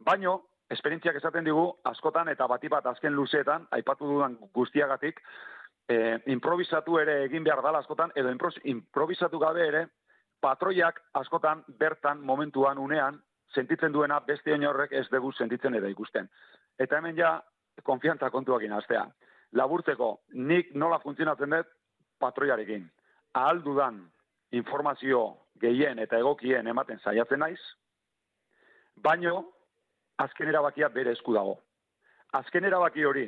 Baino, 0.00 0.36
esperientziak 0.70 1.16
esaten 1.20 1.44
digu, 1.44 1.66
askotan 1.84 2.28
eta 2.32 2.46
bati 2.48 2.68
bat 2.72 2.86
azken 2.86 3.12
luzeetan, 3.12 3.66
aipatu 3.76 4.08
dudan 4.08 4.36
guztiagatik, 4.54 5.20
e, 5.88 5.96
improvisatu 6.32 6.98
ere 6.98 7.24
egin 7.24 7.44
behar 7.44 7.62
dala 7.62 7.82
askotan, 7.84 8.12
edo 8.16 8.32
improvisatu 8.64 9.38
gabe 9.38 9.66
ere, 9.66 9.86
patroiak 10.40 11.02
askotan 11.20 11.64
bertan 11.78 12.22
momentuan 12.24 12.78
unean, 12.78 13.20
sentitzen 13.54 13.92
duena 13.92 14.20
beste 14.20 14.54
horrek 14.54 14.92
ez 14.92 15.08
dugu 15.10 15.32
sentitzen 15.32 15.74
edo 15.74 15.88
ikusten. 15.88 16.28
Eta 16.78 16.98
hemen 16.98 17.16
ja, 17.16 17.42
konfiantza 17.82 18.30
kontuak 18.30 18.62
inaztea. 18.62 19.04
Laburtzeko, 19.52 20.20
nik 20.32 20.74
nola 20.74 20.98
funtzionatzen 20.98 21.50
dut 21.50 21.68
patroiarekin. 22.20 22.88
Ahal 23.34 23.62
dudan 23.62 24.00
informazio 24.52 25.36
gehien 25.60 25.98
eta 25.98 26.18
egokien 26.18 26.66
ematen 26.66 26.98
saiatzen 27.04 27.40
naiz, 27.40 27.60
baino 28.96 29.59
azken 30.24 30.48
erabakia 30.52 30.88
bere 30.88 31.14
esku 31.16 31.34
dago. 31.34 31.56
Azken 32.36 32.64
erabaki 32.68 33.04
hori, 33.04 33.26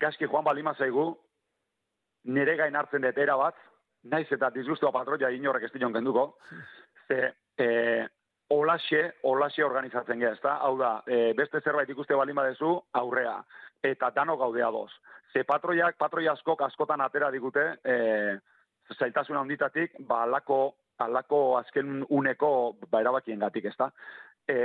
gaski 0.00 0.28
joan 0.28 0.44
balima 0.44 0.74
zaigu, 0.74 1.08
nire 2.24 2.56
gain 2.58 2.76
hartzen 2.76 3.06
dut 3.06 3.18
era 3.22 3.36
bat, 3.40 3.56
naiz 4.10 4.26
eta 4.32 4.50
disgustua 4.54 4.92
patroia 4.92 5.30
inorrek 5.34 5.68
ez 5.68 5.72
dion 5.74 5.94
genduko, 5.94 6.28
ze 7.08 7.20
e, 7.58 7.68
olaxe, 8.50 9.02
olaxe 9.30 9.64
organizatzen 9.64 10.20
geha, 10.22 10.34
ezta? 10.36 10.56
Hau 10.66 10.76
da, 10.78 10.92
e, 11.06 11.32
beste 11.38 11.62
zerbait 11.62 11.90
ikuste 11.90 12.18
balima 12.18 12.44
dezu, 12.46 12.74
aurrea, 13.00 13.38
eta 13.82 14.10
dano 14.14 14.36
gaudea 14.36 14.70
doz. 14.74 14.90
Ze 15.32 15.44
patroiak, 15.44 15.96
patroia 15.98 16.34
askok 16.36 16.62
askotan 16.66 17.02
atera 17.02 17.30
digute, 17.34 17.64
e, 17.84 17.96
zailtasun 18.94 19.38
handitatik, 19.40 19.96
ba, 20.06 20.22
alako, 20.26 20.60
alako 21.02 21.40
azken 21.58 22.04
uneko 22.08 22.50
ba, 22.90 23.00
erabakien 23.00 23.42
gatik, 23.42 23.70
ezta? 23.72 23.90
E, 24.46 24.56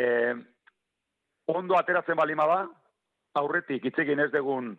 ondo 1.56 1.78
ateratzen 1.78 2.16
balima 2.16 2.46
da, 2.48 2.60
aurretik 3.42 3.86
itzekin 3.90 4.20
ez 4.24 4.32
degun 4.32 4.72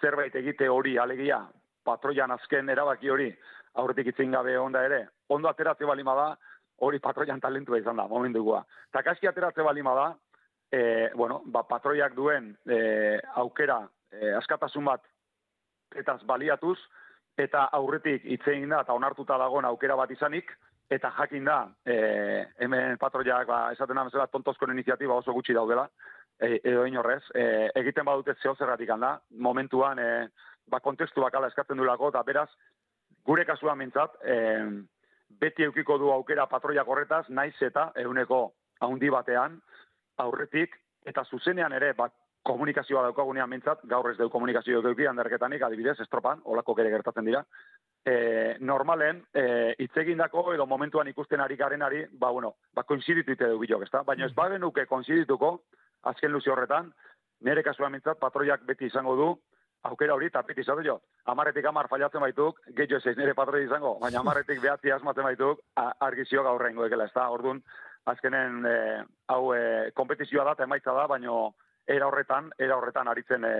zerbait 0.00 0.34
egite 0.36 0.68
hori 0.68 0.96
alegia, 0.98 1.40
patroian 1.84 2.30
azken 2.34 2.70
erabaki 2.72 3.10
hori, 3.10 3.28
aurretik 3.80 4.12
itzin 4.12 4.34
gabe 4.34 4.56
onda 4.58 4.82
ere, 4.86 5.04
ondo 5.28 5.50
ateratzen 5.50 5.90
balima 5.90 6.14
da, 6.18 6.28
hori 6.86 7.00
patroian 7.02 7.40
talentua 7.40 7.78
izan 7.80 8.00
da, 8.00 8.06
momentukua. 8.08 8.62
Ta 8.92 9.02
kaski 9.06 9.28
ateratze 9.28 9.62
balima 9.66 9.94
da, 9.94 10.06
e, 10.72 11.10
bueno, 11.14 11.42
ba, 11.46 11.64
patroiak 11.68 12.14
duen 12.16 12.54
e, 12.66 12.80
aukera 13.42 13.82
e, 14.12 14.32
askatasun 14.38 14.86
bat 14.88 15.04
etaz 15.98 16.20
baliatuz, 16.26 16.78
eta 17.40 17.66
aurretik 17.76 18.24
itzein 18.36 18.68
da, 18.70 18.82
eta 18.84 18.96
onartuta 18.96 19.38
dagoen 19.40 19.68
aukera 19.68 19.96
bat 19.98 20.10
izanik, 20.14 20.50
eta 20.90 21.12
jakin 21.18 21.46
da, 21.46 21.58
e, 21.86 21.96
hemen 22.64 22.96
patroiak, 22.98 23.46
ba, 23.46 23.60
esaten 23.74 24.00
da, 24.12 24.26
tontozkoen 24.26 24.72
iniziatiba 24.74 25.20
oso 25.20 25.34
gutxi 25.36 25.54
daudela, 25.54 25.86
e, 26.40 26.60
edo 26.64 26.86
inorrez, 26.86 27.22
e, 27.34 27.70
egiten 27.82 28.04
badute 28.08 28.34
zeo 28.42 28.54
zerratik 28.56 28.90
handa, 28.90 29.18
momentuan, 29.30 29.98
e, 29.98 30.28
ba, 30.70 30.80
kontestu 30.80 31.20
bakala 31.20 31.48
eskatzen 31.48 31.76
du 31.76 31.84
eta 31.84 32.22
beraz, 32.22 32.48
gure 33.24 33.44
kasuan 33.44 33.78
mintzat, 33.78 34.16
e, 34.24 34.36
beti 35.40 35.62
eukiko 35.62 35.98
du 35.98 36.10
aukera 36.10 36.46
patroiak 36.46 36.88
horretaz, 36.88 37.28
naiz 37.28 37.54
eta 37.60 37.92
euneko 37.96 38.52
haundi 38.80 39.10
batean, 39.10 39.60
aurretik, 40.18 40.74
eta 41.06 41.24
zuzenean 41.24 41.72
ere, 41.72 41.92
bat, 41.92 42.12
komunikazioa 42.42 43.02
daukagunean 43.02 43.50
mintzat, 43.50 43.82
gaur 43.84 44.10
ez 44.10 44.16
deu 44.16 44.30
komunikazio 44.32 44.80
eduki 44.80 45.06
handerketanik, 45.06 45.62
adibidez, 45.62 45.98
estropan, 46.00 46.40
olako 46.44 46.74
kere 46.74 46.90
gertatzen 46.90 47.26
dira. 47.28 47.42
E, 48.00 48.56
normalen, 48.64 49.20
e, 49.34 49.74
itzegindako 49.84 50.46
edo 50.54 50.64
momentuan 50.66 51.08
ikusten 51.08 51.40
ari 51.44 51.56
garenari, 51.60 52.06
ba, 52.12 52.30
bueno, 52.30 52.54
ba, 52.74 52.86
koinziditu 52.88 53.36
ite 53.36 53.50
dugu 53.52 53.82
ez 53.82 53.90
da? 53.92 54.02
Baina 54.02 54.24
ez 54.26 54.32
bagenuke 54.34 54.86
koinzidituko, 54.86 55.58
azken 56.02 56.32
luzi 56.32 56.50
horretan, 56.50 56.92
nire 57.40 57.62
kasuan 57.62 57.92
mintzat, 57.92 58.18
patroiak 58.20 58.64
beti 58.68 58.86
izango 58.86 59.16
du, 59.16 59.30
aukera 59.88 60.14
hori, 60.14 60.28
eta 60.28 60.42
piti 60.44 60.64
zatu 60.64 60.84
jo, 60.84 60.96
amarretik 61.32 61.64
amar 61.66 61.88
fallatzen 61.88 62.20
baituk, 62.20 62.60
gehiago 62.76 63.00
ez 63.10 63.16
nire 63.16 63.34
patroi 63.34 63.64
izango, 63.64 63.94
baina 64.00 64.20
amarretik 64.24 64.60
behatzi 64.60 64.92
asmatzen 64.92 65.24
baituk, 65.24 65.62
argizio 65.76 66.44
gaur 66.44 66.60
rengo 66.62 66.86
ekela, 66.86 67.06
ez 67.08 67.14
da, 67.14 67.28
orduan, 67.32 67.62
azkenen, 68.10 68.64
e, 68.66 68.76
hau, 69.32 69.44
e, 69.56 69.90
kompetizioa 69.96 70.44
da, 70.50 70.56
emaitza 70.64 70.94
da, 70.96 71.06
baina 71.08 71.36
era 71.90 72.08
horretan, 72.08 72.50
era 72.58 72.76
horretan 72.76 73.08
aritzen 73.08 73.44
e, 73.44 73.54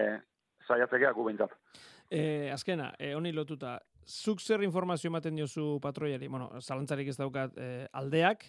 saiatzekea 0.68 1.12
gu 1.16 1.26
bintzat. 1.26 1.57
E, 2.11 2.51
azkena, 2.53 2.93
e, 2.99 3.14
honi 3.16 3.32
lotuta, 3.32 3.78
zuk 4.07 4.41
zer 4.41 4.64
informazio 4.66 5.09
ematen 5.09 5.36
diozu 5.38 5.78
patroiari, 5.82 6.28
bueno, 6.28 6.51
zalantzarik 6.61 7.09
ez 7.12 7.16
daukat 7.18 7.57
e, 7.57 7.70
aldeak, 7.93 8.45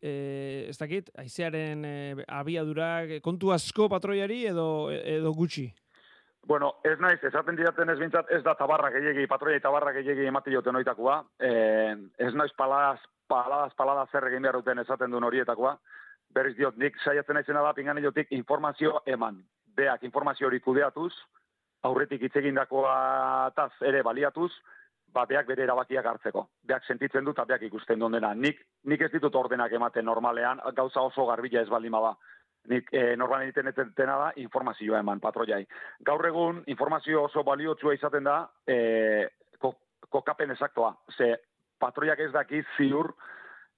e, 0.00 0.66
ez 0.68 0.76
dakit, 0.78 1.10
aizearen 1.18 1.84
e, 1.84 1.96
abiadurak, 2.28 3.18
kontu 3.24 3.52
asko 3.52 3.88
patroiari 3.92 4.44
edo, 4.50 4.90
edo 4.92 5.32
gutxi? 5.36 5.68
Bueno, 6.46 6.76
ez 6.84 6.94
naiz, 7.02 7.18
esaten 7.26 7.56
didaten 7.58 7.90
ez 7.90 7.98
bintzat, 7.98 8.28
ez 8.30 8.42
da 8.46 8.54
tabarra 8.54 8.92
gehiagi, 8.94 9.26
patroia 9.26 9.58
tabarra 9.60 9.90
gehiagi 9.96 10.28
emate 10.30 10.52
joten 10.54 10.78
oitakoa. 10.78 11.16
Eh, 11.42 11.96
ez 12.22 12.32
naiz 12.38 12.52
paladas, 12.56 13.02
paladas, 13.26 13.74
paladas 13.74 14.12
zer 14.12 14.28
egin 14.28 14.46
behar 14.46 14.60
duten 14.60 14.78
esaten 14.78 15.10
duen 15.10 15.26
horietakoa. 15.26 15.74
Berriz 16.36 16.54
diot, 16.54 16.78
nik 16.78 16.94
saiatzen 17.02 17.34
naizena 17.34 17.64
da, 17.66 17.72
pingan 17.74 17.98
jotik 18.04 18.30
informazio 18.30 19.00
eman. 19.10 19.40
Beak 19.76 20.06
informazio 20.06 20.46
hori 20.46 20.60
kudeatuz, 20.62 21.12
aurretik 21.82 22.22
itzegindakoa 22.28 23.50
taz 23.56 23.72
ere 23.82 24.04
baliatuz, 24.06 24.52
ba, 25.16 25.24
beak 25.28 25.48
bere 25.48 25.64
erabakiak 25.64 26.06
hartzeko. 26.12 26.46
Beak 26.68 26.84
sentitzen 26.84 27.24
dut, 27.24 27.40
beak 27.48 27.64
ikusten 27.70 28.02
duen 28.02 28.18
dena. 28.18 28.34
Nik, 28.34 28.60
nik 28.84 29.04
ez 29.06 29.12
ditut 29.14 29.34
ordenak 29.40 29.72
ematen 29.72 30.04
normalean, 30.04 30.60
gauza 30.76 31.04
oso 31.08 31.26
garbila 31.30 31.62
ez 31.64 31.70
baldin 31.72 31.96
bada 31.96 32.16
nik 32.66 32.88
e, 32.92 33.12
eh, 33.12 33.16
norban 33.16 33.44
egiten 33.44 33.70
dena 33.96 34.16
da 34.18 34.30
informazioa 34.42 34.98
eman 34.98 35.20
patroiai. 35.22 35.62
Gaur 36.06 36.26
egun 36.26 36.62
informazio 36.72 37.22
oso 37.28 37.44
baliotsua 37.46 37.94
izaten 37.94 38.26
da 38.26 38.40
e, 38.66 39.28
kokapen 40.10 40.50
esaktoa. 40.54 40.92
Ze 41.16 41.32
patroiak 41.78 42.20
ez 42.20 42.32
daki 42.32 42.62
ziur, 42.76 43.12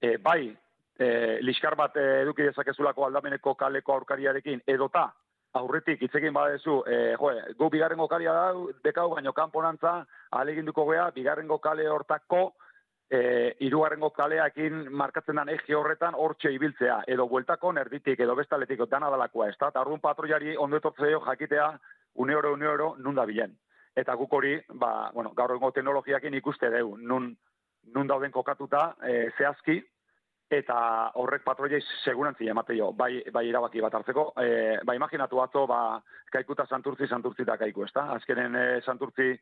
e, 0.00 0.16
bai, 0.16 0.48
e, 0.98 1.08
liskar 1.44 1.76
bat 1.76 1.96
eduki 1.96 2.48
dezakezulako 2.48 3.06
aldameneko 3.06 3.54
kaleko 3.54 3.94
aurkariarekin, 3.94 4.62
edota 4.66 5.08
aurretik 5.54 6.02
itzekin 6.02 6.32
badezu, 6.34 6.82
e, 6.86 7.14
jo, 7.16 7.32
gu 7.58 7.68
bigarren 7.72 7.98
gokaria 7.98 8.32
da, 8.32 8.48
dekau, 8.84 9.08
baino 9.14 9.32
kanponantza, 9.32 10.04
aleginduko 10.30 10.84
gea, 10.90 11.10
bigarren 11.14 11.48
kale 11.62 11.88
hortako, 11.88 12.54
e, 13.10 13.54
irugarrengo 13.64 14.10
kaleakin 14.10 14.88
markatzen 14.92 15.36
den 15.40 15.48
egi 15.54 15.74
horretan 15.74 16.14
hortxe 16.14 16.52
ibiltzea, 16.52 17.02
edo 17.06 17.26
bueltako 17.28 17.72
nerditik, 17.72 18.20
edo 18.20 18.34
bestaletik, 18.36 18.80
dana 18.90 19.10
dalakoa, 19.10 19.48
ez 19.48 19.56
da? 19.58 19.68
Eta 19.68 19.80
arduan 19.80 20.00
patroiari 20.00 20.56
ondetortzeo 20.56 21.20
jakitea 21.24 21.70
une 22.14 22.36
oro, 22.36 22.52
une 22.52 22.68
oro, 22.68 22.94
nun 22.98 23.14
da 23.14 23.24
bilen. 23.24 23.56
Eta 23.96 24.14
guk 24.14 24.32
hori, 24.32 24.58
ba, 24.74 25.10
bueno, 25.14 25.32
gaur 25.34 25.54
egongo 25.54 25.72
teknologiakin 25.72 26.34
ikuste 26.34 26.70
deu, 26.70 26.96
nun, 26.98 27.32
nun 27.94 28.06
dauden 28.06 28.32
kokatuta, 28.32 28.94
e, 29.02 29.30
zehazki, 29.38 29.80
eta 30.50 30.76
horrek 31.20 31.44
patroiei 31.44 31.80
segurantzi 32.02 32.48
emate 32.48 32.76
jo, 32.76 32.90
bai, 32.96 33.20
bai 33.32 33.44
irabaki 33.48 33.82
bat 33.84 33.94
hartzeko. 33.98 34.30
E, 34.40 34.78
ba, 34.84 34.94
imaginatu 34.96 35.42
atzo, 35.44 35.66
ba, 35.68 35.80
kaikuta 36.32 36.66
santurtzi, 36.66 37.08
santurtzi 37.08 37.44
da 37.44 37.58
kaiku, 37.60 37.84
ez 37.84 37.92
da? 37.94 38.06
Azkenen 38.16 38.56
e, 38.56 38.66
santurtzi, 38.80 39.34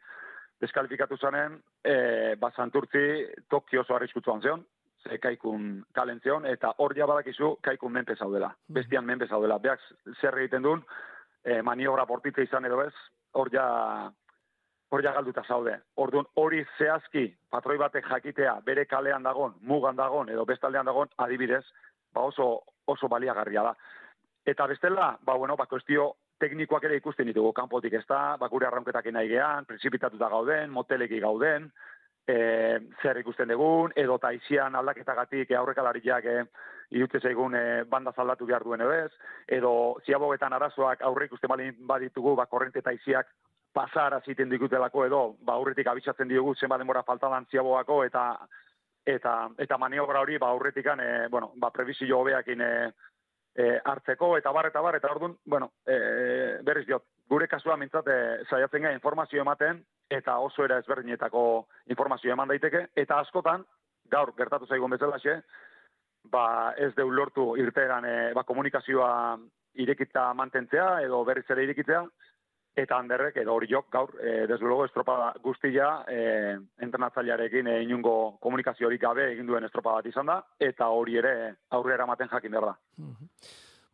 deskalifikatu 0.61 1.19
zanen, 1.21 1.61
e, 1.85 2.35
ba, 2.41 2.51
santurtzi 2.57 3.05
toki 3.51 3.79
oso 3.79 3.95
arriskutzuan 3.95 4.43
zeon, 4.43 4.65
ze 5.07 5.19
kaikun 5.23 5.85
kalen 5.95 6.21
zeon, 6.25 6.47
eta 6.51 6.73
hor 6.83 6.97
ja 6.97 7.07
badakizu 7.07 7.57
kaikun 7.63 7.93
menpe 7.93 8.17
zaudela, 8.17 8.51
mm. 8.51 8.75
bestian 8.75 9.07
menpe 9.07 9.29
zaudela. 9.31 9.61
Beak 9.63 9.83
zer 10.21 10.39
egiten 10.41 10.67
duen, 10.67 10.83
e, 11.45 11.61
maniobra 11.63 12.07
portitze 12.07 12.43
izan 12.43 12.67
edo 12.67 12.83
ez, 12.83 12.95
hor 13.39 13.53
ja, 13.53 13.67
hor 14.91 15.03
ja 15.03 15.13
galduta 15.13 15.43
zaude. 15.49 15.79
Orduan 15.97 16.27
hori 16.35 16.65
zehazki 16.79 17.27
patroi 17.51 17.79
batek 17.79 18.07
jakitea 18.11 18.61
bere 18.67 18.87
kalean 18.87 19.23
dagon, 19.23 19.57
mugan 19.61 19.97
dagon, 19.97 20.31
edo 20.31 20.45
bestaldean 20.45 20.87
dagon, 20.87 21.11
adibidez, 21.19 21.65
ba 22.15 22.23
oso, 22.23 22.63
oso 22.87 23.09
baliagarria 23.09 23.63
da. 23.63 23.75
Eta 24.47 24.67
bestela, 24.67 25.17
ba, 25.25 25.35
bueno, 25.35 25.57
ba, 25.57 25.67
kuestio 25.67 26.13
teknikoak 26.39 26.85
ere 26.87 27.01
ikusten 27.01 27.27
ditugu 27.27 27.53
kanpotik 27.53 27.97
ez 27.99 28.05
da, 28.09 28.37
bakure 28.39 28.69
arraunketak 28.69 29.11
nahi 29.13 29.29
gehan, 29.33 29.67
precipitatuta 29.67 30.29
gauden, 30.31 30.71
moteleki 30.71 31.19
gauden, 31.21 31.71
e, 32.29 32.37
zer 33.03 33.19
ikusten 33.19 33.51
dugun, 33.51 33.95
edo 33.97 34.19
taizian 34.23 34.75
aldaketagatik 34.79 35.51
aurrekalariak 35.51 36.29
e, 36.31 36.37
irutze 36.95 37.19
zaigun 37.21 37.57
e, 37.59 37.65
banda 37.91 38.13
zaldatu 38.13 38.47
behar 38.47 38.63
duen 38.63 38.85
ez, 38.87 39.11
edo 39.49 39.73
ziabogetan 40.05 40.53
arazoak 40.53 41.03
aurre 41.03 41.27
ikusten 41.27 41.75
baditugu, 41.89 42.37
ba, 42.37 42.47
korrente 42.47 42.83
taiziak 42.83 43.33
pasar 43.77 44.15
aziten 44.17 44.49
dikutelako 44.49 45.05
edo, 45.05 45.21
ba, 45.45 45.59
aurretik 45.61 45.87
abitzatzen 45.93 46.29
diogu 46.29 46.55
zenba 46.55 46.79
denbora 46.81 47.03
faltadan 47.05 47.45
ziaboako, 47.51 48.05
eta 48.09 48.31
eta 49.07 49.35
eta 49.63 49.79
maniobra 49.79 50.21
hori 50.21 50.39
ba 50.39 50.49
aurretikan 50.51 51.01
eh 51.01 51.29
bueno 51.31 51.53
ba 51.57 51.71
prebizio 51.71 52.19
hobeakin 52.19 52.61
eh 52.61 52.93
e, 53.57 53.81
hartzeko 53.85 54.37
eta 54.37 54.53
bar 54.53 54.67
eta 54.67 54.81
bar 54.81 54.97
eta 54.97 55.11
ordun 55.11 55.37
bueno 55.47 55.71
e, 55.87 56.59
berriz 56.63 56.87
diot 56.87 57.05
gure 57.29 57.49
kasua 57.49 57.77
mintzat 57.77 58.09
e, 58.09 58.19
saiatzen 58.51 58.83
ga 58.83 58.93
informazio 58.93 59.41
ematen 59.41 59.85
eta 60.11 60.39
oso 60.39 60.65
era 60.65 60.79
ezberdinetako 60.79 61.67
informazio 61.87 62.33
eman 62.33 62.49
daiteke 62.49 62.89
eta 62.97 63.21
askotan 63.21 63.65
gaur 64.11 64.35
gertatu 64.37 64.67
zaigun 64.67 64.91
bezala 64.91 65.19
xe 65.19 65.41
ba 66.25 66.75
ez 66.77 66.95
deu 66.97 67.11
lortu 67.11 67.57
irteran 67.57 68.05
e, 68.05 68.33
ba, 68.35 68.43
komunikazioa 68.43 69.39
irekita 69.75 70.33
mantentzea 70.35 71.03
edo 71.03 71.25
berriz 71.25 71.49
ere 71.51 71.65
irekitzea 71.65 72.05
eta 72.77 72.99
handerrek 73.01 73.39
edo 73.41 73.55
hori 73.57 73.69
jok 73.71 73.91
gaur, 73.93 74.15
e, 74.21 74.47
desluego 74.51 74.85
estropa 74.85 75.33
guztia 75.43 75.89
e, 76.13 76.57
entrenatzailearekin 76.85 77.71
e, 77.73 77.77
inungo 77.87 78.37
komunikaziorik 78.45 79.01
gabe 79.01 79.31
egin 79.33 79.49
duen 79.49 79.65
estropa 79.65 79.97
bat 79.97 80.11
izan 80.11 80.29
da, 80.29 80.43
eta 80.61 80.91
hori 80.93 81.17
ere 81.23 81.37
aurrera 81.77 82.05
ematen 82.05 82.29
jakin 82.33 82.53
behar 82.53 82.73
da. 82.73 82.77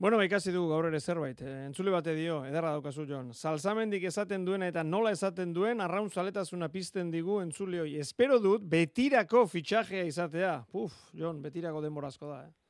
Bueno, 0.03 0.17
ba, 0.19 0.25
ikasi 0.27 0.51
dugu 0.51 0.73
gaur 0.73 0.89
ere 0.89 0.99
zerbait. 0.99 1.39
Eh, 1.47 1.51
entzule 1.69 1.93
bate 1.95 2.11
dio, 2.17 2.41
ederra 2.43 2.73
daukazu, 2.75 3.05
Jon. 3.07 3.29
Salzamendik 3.33 4.03
esaten 4.11 4.43
duena 4.45 4.67
eta 4.67 4.83
nola 4.83 5.13
esaten 5.15 5.53
duen, 5.55 5.79
arraun 5.81 6.11
zaletasuna 6.11 6.69
pizten 6.75 7.13
digu 7.13 7.39
entzule 7.39 7.85
hoi. 7.85 7.93
Espero 8.03 8.41
dut, 8.43 8.65
betirako 8.67 9.45
fitxajea 9.47 10.03
izatea. 10.11 10.57
Puf, 10.75 10.97
Jon, 11.15 11.39
betirako 11.45 11.85
denborazko 11.87 12.33
da, 12.33 12.41
eh? 12.49 12.62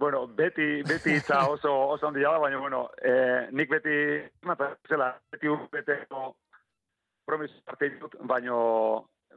Bueno, 0.00 0.26
beti, 0.26 0.82
beti 0.88 1.12
itza 1.18 1.42
oso, 1.54 1.70
oso 1.92 2.08
handia 2.08 2.30
da, 2.30 2.38
baina, 2.38 2.56
bueno, 2.58 2.86
eh, 3.04 3.48
nik 3.52 3.68
beti, 3.68 3.96
mata, 4.48 4.70
zela, 4.88 5.10
beti 5.30 5.50
beteko 5.72 6.36
promis 7.28 7.52
parte 7.66 7.90
ditut, 7.90 8.16
baina, 8.24 8.54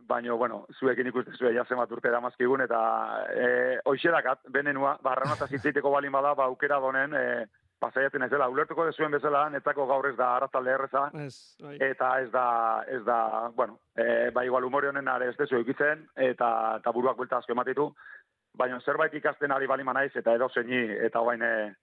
baina, 0.07 0.37
bueno, 0.39 0.61
zuekin 0.79 1.09
ikuste 1.11 1.35
zue 1.35 1.51
jasen 1.57 1.81
bat 1.81 1.91
urte 1.91 2.13
damazkigun, 2.15 2.63
eta 2.63 2.79
eh, 3.35 3.75
hoxerakat, 3.91 4.47
benenua, 4.55 4.95
barra 5.03 5.27
nata 5.27 5.49
zitzeiteko 5.51 5.91
balin 5.91 6.15
bada, 6.15 6.31
ba, 6.39 6.47
aukera 6.47 6.79
donen, 6.79 7.13
eh, 7.19 7.43
pasaiatzen 7.83 8.23
ez 8.23 8.31
dela, 8.31 8.47
ulertuko 8.47 8.85
dezuen 8.87 9.11
bezala, 9.11 9.43
netako 9.51 9.85
gaur 9.89 10.07
ez 10.07 10.15
da 10.15 10.29
arrazalde 10.37 10.71
erreza, 10.77 11.03
Ez, 11.25 11.35
bai. 11.59 11.75
eta 11.89 12.11
ez 12.23 12.29
da, 12.31 12.45
ez 12.87 13.01
da, 13.03 13.17
bueno, 13.57 13.79
e, 13.95 14.29
ba 14.31 14.45
igual 14.47 14.63
humore 14.63 14.87
honen 14.93 15.09
are 15.11 15.27
ez 15.27 15.35
dezu 15.39 15.59
eukitzen, 15.59 16.07
eta, 16.15 16.49
eta 16.79 16.93
buruak 16.95 17.19
buelta 17.19 17.41
asko 17.41 17.51
ematitu, 17.51 17.89
baina 18.57 18.79
zerbait 18.81 19.13
ikasten 19.13 19.51
ari 19.51 19.67
bali 19.67 19.83
naiz 19.83 20.15
eta 20.15 20.33
edo 20.33 20.49
zeini, 20.49 20.81
eta 21.05 21.19
guain 21.19 21.41
e, 21.41 21.73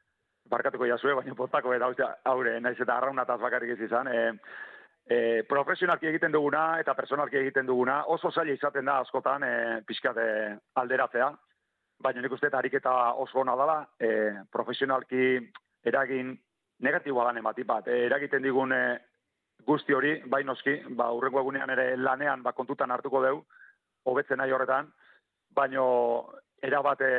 barkatuko 0.50 0.86
jazue, 0.86 1.14
baina 1.14 1.34
postako 1.34 1.74
eta 1.74 1.86
hau- 1.86 2.16
haure, 2.24 2.60
naiz 2.60 2.80
eta 2.80 2.96
arraunataz 2.96 3.40
bakarrik 3.40 3.70
ez 3.70 3.80
izan, 3.80 4.08
e, 4.08 4.32
e, 5.06 5.42
profesionalki 5.48 6.06
egiten 6.06 6.32
duguna 6.32 6.78
eta 6.80 6.94
personalki 6.94 7.36
egiten 7.36 7.66
duguna, 7.66 8.04
oso 8.06 8.30
zaila 8.30 8.52
izaten 8.52 8.84
da 8.84 8.98
askotan 9.00 9.44
e, 9.44 9.54
pixkat 9.86 10.16
e, 10.16 10.56
alderatzea, 10.74 11.30
baina 12.00 12.22
nik 12.22 12.32
uste 12.32 12.46
eta 12.46 12.58
ariketa 12.58 13.12
oso 13.14 13.40
ona 13.40 13.56
dela, 13.56 13.80
e, 13.98 14.10
profesionalki 14.52 15.38
eragin 15.84 16.36
negatiboa 16.80 17.26
dan 17.26 17.38
emati 17.38 17.64
bat, 17.64 17.88
e, 17.88 18.06
eragiten 18.06 18.42
digun 18.42 18.72
e, 18.72 18.82
guzti 19.66 19.92
hori, 19.92 20.14
bai 20.26 20.44
noski, 20.44 20.78
ba, 20.96 21.10
urrengo 21.12 21.40
egunean 21.42 21.70
ere 21.70 21.96
lanean 21.96 22.42
ba, 22.42 22.52
kontutan 22.52 22.90
hartuko 22.90 23.22
deu, 23.22 23.42
hobetzen 24.08 24.38
nahi 24.40 24.52
horretan, 24.52 24.88
baino 25.52 25.84
erabat 26.62 27.00
e, 27.00 27.10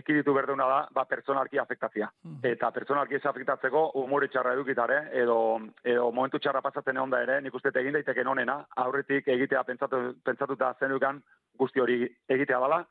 ekiditu 0.00 0.34
berduna 0.34 0.66
da, 0.66 0.78
ba, 0.94 1.04
pertsonalki 1.06 1.58
afektatzia. 1.62 2.08
Eta 2.50 2.70
pertsonalki 2.74 3.18
ez 3.18 3.24
afektatzeko 3.30 3.84
umore 4.02 4.28
txarra 4.28 4.54
edukitare, 4.56 4.98
edo, 5.22 5.38
edo 5.84 6.10
momentu 6.10 6.40
txarra 6.42 6.62
pasatzen 6.64 6.96
egon 6.96 7.14
da 7.14 7.22
ere, 7.22 7.40
nik 7.40 7.54
uste 7.54 7.72
egin 7.78 7.94
daiteken 7.98 8.26
onena, 8.34 8.58
aurretik 8.84 9.28
egitea 9.28 9.62
pentsatu, 9.64 10.02
pentsatuta 10.24 10.74
zenukan 10.80 11.20
guzti 11.58 11.80
hori 11.80 12.00
egitea 12.28 12.60
dela, 12.64 12.82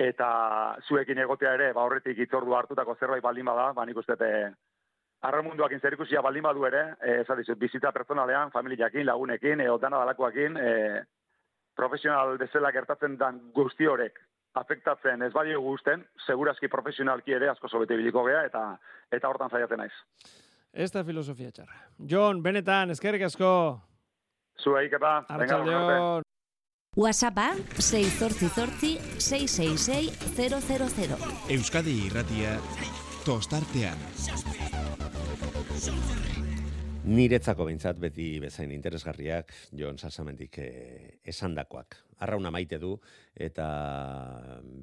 eta 0.00 0.30
zuekin 0.88 1.18
egotea 1.24 1.54
ere, 1.56 1.72
ba, 1.72 1.86
horretik 1.88 2.18
itzordu 2.26 2.56
hartutako 2.56 2.96
zerbait 3.00 3.24
baldin 3.24 3.48
bada, 3.48 3.72
ba, 3.72 3.86
nik 3.86 3.96
uste 3.96 4.16
arramunduak 5.20 5.72
inzerikusia 5.76 6.22
baldin 6.24 6.44
badu 6.44 6.64
ere, 6.64 6.94
e, 7.00 7.22
dizut, 7.36 7.58
bizitza 7.58 7.92
personalean, 7.92 8.52
familiakin, 8.52 9.04
lagunekin, 9.06 9.60
e, 9.60 9.68
dana 9.80 9.98
dalakoakin, 10.00 10.56
e, 10.56 11.02
profesional 11.76 12.36
bezala 12.38 12.72
gertatzen 12.72 13.16
dan 13.16 13.40
guzti 13.54 13.86
horek 13.86 14.18
afektatzen 14.54 15.22
ez 15.22 15.32
badio 15.32 15.60
gusten, 15.62 16.04
segurazki 16.26 16.68
profesionalki 16.68 17.32
ere 17.36 17.48
asko 17.50 17.68
sobete 17.68 17.96
biliko 17.96 18.24
gea, 18.26 18.44
eta 18.48 18.64
eta 19.12 19.28
hortan 19.28 19.50
zaiatzen 19.50 19.78
naiz. 19.84 19.92
Ez 20.72 20.90
da 20.94 21.04
filosofia 21.04 21.50
txarra. 21.50 21.78
Jon, 22.10 22.42
benetan, 22.42 22.90
eskerrik 22.90 23.26
asko. 23.26 23.80
Buena 24.64 25.14
arte. 25.16 25.32
Arratsaldeon. 25.34 26.22
WhatsAppa 26.96 27.54
688 27.78 28.98
666 29.18 30.98
000. 30.98 31.32
Euskadi 31.56 31.94
irratia 32.06 32.58
tostartean. 33.24 33.98
Niretzako 37.00 37.64
behintzat 37.64 37.96
beti 37.96 38.26
bezain 38.42 38.72
interesgarriak 38.74 39.54
Jon 39.72 39.96
Sasamendik 39.96 40.58
eh, 40.60 41.20
esandakoak. 41.32 41.96
Arrauna 42.20 42.50
maite 42.52 42.76
du 42.78 42.90
eta 43.32 43.68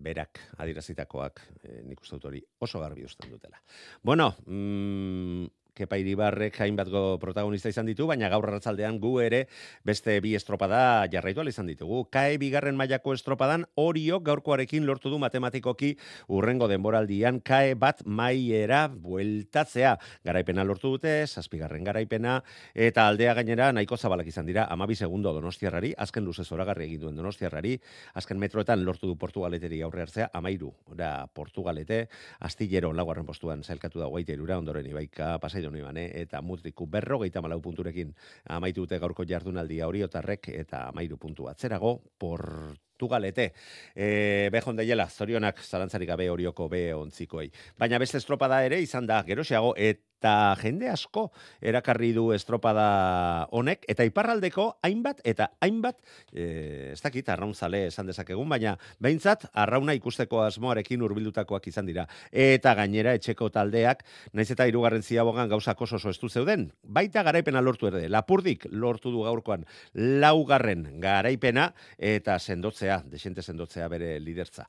berak 0.02 0.42
adirazitakoak 0.58 1.44
eh, 1.62 1.84
nik 1.86 2.02
uste 2.02 2.18
dut 2.18 2.26
hori 2.32 2.42
oso 2.66 2.82
garbi 2.82 3.06
uzten 3.06 3.30
dutela. 3.30 3.62
Bueno, 4.02 4.32
mm, 4.48 5.46
Kepa 5.78 6.00
Iribarrek 6.02 6.56
hainbatgo 6.64 7.20
protagonista 7.22 7.70
izan 7.70 7.86
ditu, 7.86 8.08
baina 8.10 8.32
gaur 8.34 8.48
arratzaldean 8.50 8.98
gu 8.98 9.12
ere 9.22 9.44
beste 9.86 10.16
bi 10.26 10.34
estropada 10.34 11.06
jarraitu 11.12 11.46
izan 11.46 11.68
ditugu. 11.70 12.08
Kae 12.10 12.40
bigarren 12.42 12.76
mailako 12.76 13.14
estropadan 13.14 13.68
Orio 13.78 14.20
gaurkoarekin 14.26 14.88
lortu 14.88 15.12
du 15.14 15.20
matematikoki 15.22 15.92
urrengo 16.34 16.68
denboraldian 16.68 17.40
kae 17.46 17.76
bat 17.76 18.02
maiera 18.06 18.88
bueltatzea. 18.88 19.94
Garaipena 20.26 20.66
lortu 20.66 20.96
dute, 20.96 21.14
zazpigarren 21.28 21.86
garaipena, 21.86 22.40
eta 22.74 23.06
aldea 23.08 23.36
gainera 23.38 23.70
nahiko 23.72 23.98
zabalak 23.98 24.28
izan 24.32 24.48
dira, 24.50 24.66
amabi 24.74 24.96
segundo 24.96 25.34
donostiarrari, 25.36 25.94
azken 25.98 26.26
luze 26.26 26.44
zoragarri 26.44 26.88
egin 26.88 27.06
duen 27.06 27.22
donostiarrari, 27.22 27.76
azken 28.18 28.40
metroetan 28.42 28.84
lortu 28.88 29.12
du 29.12 29.18
Portugaleteri 29.20 29.84
aurre 29.86 30.08
hartzea, 30.08 30.32
amairu, 30.34 30.74
ora 30.90 31.28
Portugalete, 31.28 32.08
astillero 32.40 32.94
laugarren 32.94 33.28
postuan 33.28 33.64
zailkatu 33.64 34.02
da 34.02 34.10
guaite 34.10 34.34
irura, 34.34 34.58
ondoren 34.58 34.90
ibaika, 34.90 35.36
pasai 35.44 35.62
doni 35.68 35.84
bane, 35.86 36.08
eta 36.18 36.42
mutriku 36.42 36.88
berrogeita 36.90 37.44
malau 37.44 37.60
punturekin 37.62 38.14
amaitu 38.58 38.86
dute 38.86 39.00
gaurko 39.04 39.26
jardunaldia 39.28 39.88
hori 39.88 40.04
otarrek, 40.08 40.50
eta 40.56 40.88
amairu 40.90 41.20
puntu 41.22 41.48
atzerago, 41.52 41.98
Portugalete. 42.18 43.52
E, 43.94 44.50
Bejon 44.54 44.80
deiela, 44.80 45.08
zorionak 45.10 45.62
zalantzarik 45.64 46.10
gabe 46.10 46.30
horioko 46.34 46.68
be 46.70 46.84
ontzikoei. 46.98 47.52
Baina 47.78 48.00
beste 48.02 48.18
estropada 48.18 48.64
ere 48.66 48.82
izan 48.82 49.06
da 49.06 49.22
geroxeago, 49.28 49.76
eta 50.18 50.56
jende 50.58 50.90
asko 50.90 51.28
erakarri 51.62 52.10
du 52.16 52.32
estropada 52.34 53.48
honek, 53.54 53.86
eta 53.90 54.06
iparraldeko 54.08 54.68
hainbat 54.86 55.22
eta 55.28 55.52
hainbat, 55.62 56.00
e, 56.34 56.92
ez 56.94 57.02
dakit, 57.04 57.30
arraunzale 57.30 57.86
esan 57.92 58.10
dezakegun, 58.10 58.50
baina 58.50 58.76
behintzat, 59.04 59.48
arrauna 59.54 59.94
ikusteko 59.98 60.42
asmoarekin 60.48 61.04
hurbildutakoak 61.06 61.70
izan 61.70 61.86
dira. 61.90 62.08
Eta 62.32 62.74
gainera 62.80 63.14
etxeko 63.18 63.52
taldeak, 63.54 64.04
naiz 64.34 64.50
eta 64.52 64.68
hirugarren 64.68 65.06
ziabogan 65.06 65.50
gauzak 65.50 65.82
oso 65.86 66.02
oso 66.02 66.10
estu 66.10 66.30
zeuden, 66.30 66.72
baita 66.84 67.24
garaipena 67.24 67.62
lortu 67.62 67.92
ere. 67.92 68.08
Lapurdik 68.10 68.66
lortu 68.72 69.14
du 69.14 69.24
gaurkoan 69.28 69.66
laugarren 69.94 70.88
garaipena, 71.02 71.72
eta 71.98 72.40
sendotzea, 72.40 73.04
desente 73.06 73.46
sendotzea 73.46 73.88
bere 73.88 74.18
lidertza. 74.20 74.66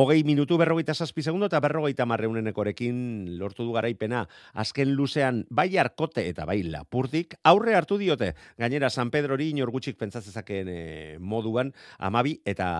Hogei 0.00 0.22
minutu 0.24 0.56
berrogeita 0.56 0.94
zazpi 0.94 1.20
segundo 1.20 1.50
eta 1.50 1.58
berrogeita 1.60 2.06
marreunenekorekin 2.08 3.34
lortu 3.36 3.66
du 3.68 3.74
garaipena. 3.74 4.22
Azken 4.62 4.94
luzean 4.96 5.42
bai 5.50 5.74
arkote 5.76 6.24
eta 6.30 6.46
bai 6.48 6.62
lapurdik 6.64 7.36
aurre 7.44 7.74
hartu 7.76 7.98
diote. 8.00 8.30
Gainera 8.56 8.88
San 8.88 9.10
Pedrori 9.12 9.50
inor 9.52 9.68
gutxik 9.74 9.98
pentsatzezaken 10.00 10.72
e, 10.72 10.80
moduan 11.20 11.74
amabi 11.98 12.38
eta 12.48 12.70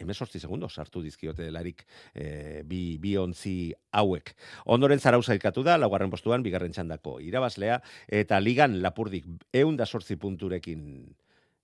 emesortzi 0.00 0.40
segundo 0.40 0.70
sartu 0.72 1.04
dizkiote 1.04 1.44
delarik 1.44 1.84
e, 2.14 2.62
bi, 2.64 2.96
bi 2.96 3.18
ontzi 3.20 3.74
hauek. 3.92 4.32
Ondoren 4.64 5.02
zarau 5.04 5.20
zailkatu 5.20 5.66
da, 5.66 5.76
laugarren 5.76 6.08
postuan, 6.08 6.40
bigarren 6.40 6.72
txandako 6.72 7.18
irabazlea, 7.20 7.82
eta 8.08 8.40
ligan 8.40 8.80
lapurdik 8.80 9.28
eunda 9.52 9.84
sortzi 9.84 10.16
punturekin 10.16 10.86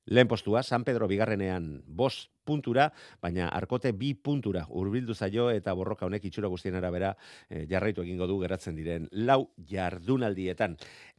Lehen 0.06 0.28
postua, 0.28 0.62
San 0.62 0.84
Pedro 0.84 1.08
bigarrenean 1.10 1.82
bost 1.86 2.30
puntura, 2.46 2.92
baina 3.20 3.48
arkote 3.50 3.90
bi 3.92 4.12
puntura 4.14 4.62
urbildu 4.70 5.14
zaio 5.14 5.48
eta 5.50 5.74
borroka 5.74 6.06
honek 6.06 6.28
itxura 6.28 6.46
guztien 6.48 6.78
arabera 6.78 7.10
eh, 7.50 7.64
jarraitu 7.66 8.04
egingo 8.04 8.28
du 8.30 8.38
geratzen 8.38 8.78
diren 8.78 9.08
lau 9.10 9.48
jardunaldietan. 9.66 10.76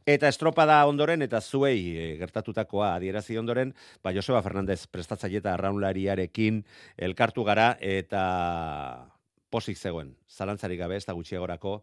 Eta 0.08 0.32
estropada 0.32 0.80
ondoren 0.88 1.22
eta 1.22 1.42
zuei 1.44 1.92
eh, 1.92 2.08
gertatutakoa 2.16 2.94
adierazi 2.94 3.36
ondoren, 3.36 3.74
ba 4.02 4.14
Joseba 4.16 4.40
Fernandez 4.42 4.86
prestatzaileta 4.88 5.52
arraunlariarekin 5.52 6.64
elkartu 6.96 7.44
gara 7.44 7.74
eta 7.80 8.24
posik 9.52 9.76
zegoen, 9.76 10.14
zalantzarik 10.28 10.80
gabe 10.80 10.96
ez 10.96 11.04
da 11.04 11.16
gutxiagorako, 11.16 11.82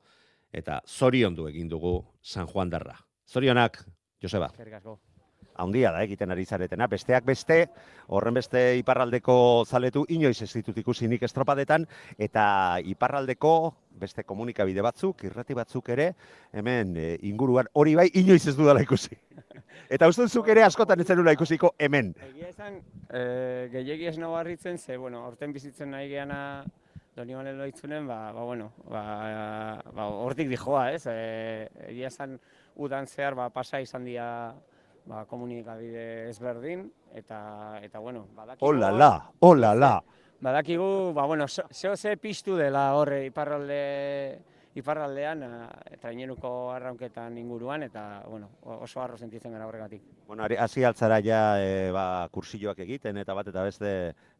eta 0.53 0.81
zoriondu 0.87 1.49
egin 1.53 1.69
dugu 1.69 1.99
San 2.21 2.49
Juan 2.49 2.73
darra. 2.73 2.97
Zorionak, 3.29 3.83
Joseba. 4.21 4.49
Eskerrik. 4.53 5.14
Handia 5.55 5.91
da 5.91 6.03
egiten 6.03 6.31
ari 6.31 6.45
zaretena. 6.45 6.87
Besteak 6.91 7.25
beste, 7.25 7.59
horren 8.07 8.35
beste 8.37 8.61
iparraldeko 8.81 9.37
zaletu 9.65 10.05
inoiz 10.09 10.41
ez 10.41 10.51
ditut 10.53 10.77
ikusi 10.77 11.07
nik 11.07 11.23
estropadetan, 11.23 11.87
eta 12.17 12.45
iparraldeko 12.83 13.55
beste 13.99 14.25
komunikabide 14.27 14.83
batzuk, 14.83 15.23
irrati 15.27 15.55
batzuk 15.55 15.89
ere, 15.95 16.09
hemen 16.53 16.95
e, 16.99 17.07
inguruan 17.29 17.69
hori 17.73 17.95
bai 17.95 18.09
inoiz 18.13 18.43
ez 18.47 18.55
dudala 18.57 18.83
ikusi. 18.83 19.15
eta 19.95 20.09
uste 20.11 20.27
zuk 20.27 20.49
ere 20.51 20.65
askotan 20.65 20.99
ez 20.99 21.07
zenula 21.07 21.35
ikusiko 21.35 21.73
hemen. 21.79 22.11
Egia 22.31 22.51
esan, 22.51 22.81
e, 23.09 23.21
gehiegi 23.71 24.11
ez 24.11 24.17
nago 24.19 24.35
harritzen, 24.39 24.77
ze, 24.77 24.97
bueno, 24.97 25.23
horten 25.27 25.55
bizitzen 25.55 25.95
nahi 25.95 26.09
geana 26.11 26.41
Doni 27.15 27.31
Manuel 27.31 27.61
loitzunen, 27.61 28.07
ba, 28.07 28.33
ba, 28.35 28.43
bueno, 28.43 28.73
ba, 28.91 29.81
ba, 29.95 30.07
hortik 30.19 30.49
dijoa, 30.51 30.89
ez? 30.91 31.05
E, 31.07 31.69
egia 31.87 32.09
esan, 32.11 32.35
udan 32.75 33.07
zehar, 33.07 33.37
ba, 33.39 33.47
pasa 33.55 33.79
izan 33.79 34.03
dira 34.03 34.27
ba, 35.05 35.25
komunikabide 35.29 36.29
ezberdin, 36.29 36.89
eta, 37.13 37.79
eta 37.83 37.99
bueno, 37.99 38.27
badakigu... 38.35 38.67
Hola 38.69 38.91
la, 38.91 39.11
hola 39.39 39.73
la. 39.75 39.93
Badakigu, 40.41 41.13
ba, 41.13 41.25
bueno, 41.25 41.47
zeo 41.47 41.95
ze 41.95 42.17
piztu 42.17 42.57
dela 42.57 42.93
horre 42.95 43.25
iparralde 43.25 43.81
iparraldean, 44.75 45.43
eh, 45.45 45.97
traineruko 46.01 46.49
arraunketan 46.73 47.37
inguruan, 47.39 47.85
eta, 47.87 48.23
bueno, 48.27 48.49
oso 48.61 48.99
arro 49.01 49.17
sentitzen 49.17 49.53
gara 49.55 49.67
horregatik. 49.69 50.03
Bueno, 50.27 50.43
hasi 50.59 50.83
altzara 50.83 51.21
ja 51.23 51.39
e, 51.63 51.91
ba, 51.95 52.27
kursilloak 52.31 52.81
egiten 52.83 53.17
eta 53.23 53.33
bat 53.33 53.47
eta 53.47 53.63
beste 53.63 53.93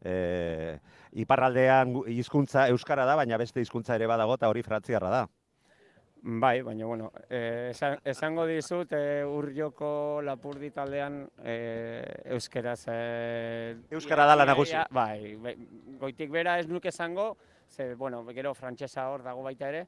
e, 0.04 0.78
iparraldean 1.24 1.96
hizkuntza 2.12 2.68
euskara 2.68 3.06
da, 3.08 3.16
baina 3.16 3.40
beste 3.40 3.64
hizkuntza 3.64 3.96
ere 3.96 4.06
badago 4.06 4.36
eta 4.36 4.52
hori 4.52 4.62
frantziarra 4.66 5.10
da. 5.14 5.24
Bai, 6.28 6.60
baina, 6.62 6.86
bueno, 6.86 7.12
eh, 7.30 7.68
esan- 7.70 8.00
esango 8.02 8.46
dizut, 8.46 8.90
eh, 8.98 9.22
urrioko 9.24 10.20
lapurdi 10.26 10.72
taldean 10.74 11.20
eh, 11.44 12.02
euskeraz... 12.34 12.80
Eh, 12.90 13.76
Euskara 13.94 14.24
da 14.26 14.34
la 14.34 14.42
ia- 14.42 14.46
ia- 14.46 14.50
nagusi. 14.52 14.72
ia- 14.72 14.86
Bai, 14.90 15.36
bai, 15.36 15.54
goitik 16.00 16.32
bera 16.34 16.58
ez 16.58 16.66
nuke 16.66 16.88
esango, 16.88 17.36
ze, 17.68 17.94
bueno, 17.94 18.24
gero 18.34 18.54
frantsesa 18.54 19.04
hor 19.12 19.22
dago 19.22 19.44
baita 19.44 19.68
ere, 19.68 19.84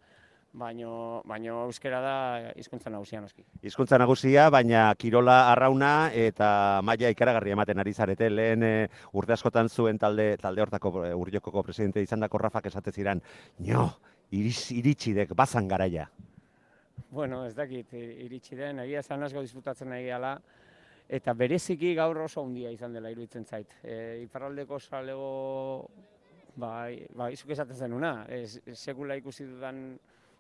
baino, 0.53 1.22
baino 1.24 1.64
euskera 1.64 1.99
da 2.01 2.53
hizkuntza 2.55 2.89
nagusia 2.89 3.20
noski. 3.20 3.43
Hizkuntza 3.61 3.99
nagusia, 3.99 4.49
baina 4.49 4.95
kirola 4.95 5.51
arrauna 5.51 6.12
eta 6.14 6.78
maila 6.84 7.11
ikaragarri 7.11 7.51
ematen 7.51 7.80
ari 7.82 7.93
zarete. 7.93 8.30
Lehen 8.30 8.62
e, 8.62 8.89
urte 9.12 9.32
askotan 9.34 9.68
zuen 9.68 9.99
talde 9.99 10.36
talde 10.39 10.62
hortako 10.62 11.05
e, 11.05 11.12
urriokoko 11.14 11.64
presidente 11.64 12.01
izandako 12.01 12.39
Rafak 12.39 12.66
esate 12.70 12.93
ziran, 12.93 13.20
"No, 14.31 14.39
iris, 14.39 14.70
iritsidek 14.70 15.35
bazan 15.35 15.68
garaia." 15.68 16.09
Bueno, 17.11 17.47
ez 17.47 17.55
dakit, 17.55 17.93
iritsi 17.95 18.57
den, 18.57 18.81
egia 18.81 19.01
esan 19.01 19.22
asko 19.22 19.41
disfrutatzen 19.41 19.89
nahi 19.89 20.05
gehala, 20.05 20.41
eta 21.09 21.33
bereziki 21.33 21.95
gaur 21.95 22.18
oso 22.18 22.43
handia 22.45 22.70
izan 22.70 22.93
dela 22.93 23.11
iruditzen 23.11 23.45
zait. 23.45 23.72
E, 23.83 24.20
iparraldeko 24.24 24.79
salego, 24.79 25.89
bai, 26.57 27.07
bai, 27.16 27.35
zuk 27.37 27.51
esaten 27.51 27.76
zenuna, 27.76 28.26
ez, 28.29 28.61
sekula 28.74 29.16
ikusi 29.16 29.47
dudan, 29.49 29.99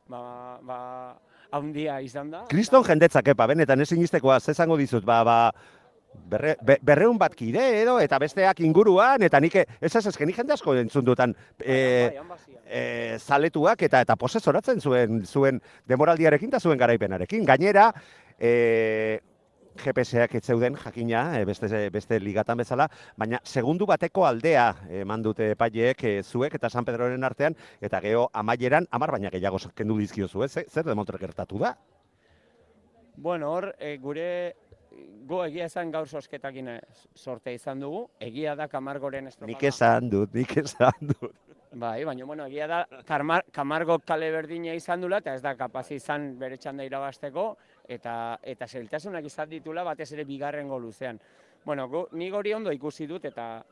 ba, 0.08 0.58
ba, 0.62 0.78
handia 1.56 2.00
izan 2.04 2.30
da. 2.30 2.44
Kriston 2.52 2.84
jendetzak 2.84 3.32
epa, 3.32 3.46
benetan 3.46 3.80
ezin 3.80 4.02
iztekoa, 4.04 4.40
ze 4.40 4.52
esango 4.52 4.76
dizut, 4.76 5.04
ba, 5.08 5.22
ba, 5.24 5.38
berre, 6.28 6.56
be, 6.62 6.78
berreun 6.82 7.18
bat 7.18 7.34
kide 7.34 7.64
edo, 7.82 7.98
eta 8.00 8.18
besteak 8.20 8.60
inguruan, 8.66 9.22
eta 9.26 9.40
nik, 9.40 9.56
ez 9.56 9.94
ez 9.94 10.04
ez, 10.06 10.14
nik 10.20 10.36
jende 10.36 10.54
asko 10.54 10.74
entzun 10.78 11.06
dutan, 11.06 11.34
e, 11.60 11.78
e, 12.66 12.82
zaletuak 13.18 13.82
eta 13.88 14.02
eta 14.04 14.16
posesoratzen 14.16 14.80
zuen 14.80 15.24
zuen 15.26 15.62
demoraldiarekin 15.88 16.52
eta 16.52 16.60
zuen 16.60 16.78
garaipenarekin. 16.78 17.44
Gainera, 17.48 17.90
e, 18.38 19.20
GPS-ak 19.78 20.34
ez 20.34 20.44
zeuden 20.44 20.76
jakina, 20.76 21.38
e, 21.38 21.44
beste, 21.46 21.68
beste 21.94 22.18
ligatan 22.20 22.58
bezala, 22.58 22.88
baina 23.16 23.40
segundu 23.44 23.86
bateko 23.86 24.26
aldea 24.26 24.72
eman 25.02 25.22
dute 25.22 25.52
epaileek 25.54 26.04
e, 26.04 26.14
zuek 26.22 26.54
eta 26.58 26.70
San 26.70 26.84
Pedroren 26.84 27.24
artean, 27.24 27.56
eta 27.80 28.00
geho 28.04 28.28
amaieran, 28.32 28.88
amar 28.90 29.14
baina 29.14 29.30
gehiago 29.30 29.60
kendu 29.74 29.98
dizkiozu, 29.98 30.42
ez? 30.44 30.52
Zer 30.68 30.84
demontre 30.84 31.18
gertatu 31.18 31.62
da? 31.62 31.76
Bueno, 33.18 33.50
hor, 33.50 33.72
e, 33.78 33.96
gure, 33.98 34.54
go 35.28 35.42
egia 35.44 35.66
esan 35.68 35.92
gaur 35.92 36.08
sosketakin 36.08 36.68
eh, 36.74 36.80
sortea 37.14 37.56
izan 37.56 37.80
dugu, 37.84 38.06
egia 38.20 38.54
da 38.56 38.68
kamargoren 38.68 39.28
estropada. 39.28 39.52
Nik 39.52 39.68
esan 39.70 40.10
dut, 40.10 40.34
nik 40.34 40.56
esan 40.62 41.12
dut. 41.12 41.34
Bai, 41.78 42.02
baina, 42.04 42.24
bueno, 42.24 42.46
egia 42.48 42.66
da, 42.66 42.78
Karmar, 43.04 43.42
Kamargo 43.52 43.98
kale 44.00 44.30
berdina 44.32 44.72
izan 44.74 45.02
dula, 45.04 45.18
eta 45.20 45.34
ez 45.36 45.42
da 45.44 45.52
kapaz 45.56 45.90
izan 45.92 46.30
bere 46.40 46.56
txanda 46.56 46.86
irabazteko, 46.88 47.50
eta, 47.88 48.14
eta 48.42 48.66
zeltasunak 48.66 49.28
izan 49.28 49.50
ditula 49.50 49.84
batez 49.84 50.08
ere 50.16 50.24
bigarrengo 50.24 50.78
luzean. 50.80 51.20
Bueno, 51.64 51.88
go, 51.92 52.06
nik 52.16 52.32
hori 52.32 52.54
ondo 52.56 52.72
ikusi 52.72 53.06
dut, 53.06 53.26
eta 53.28 53.62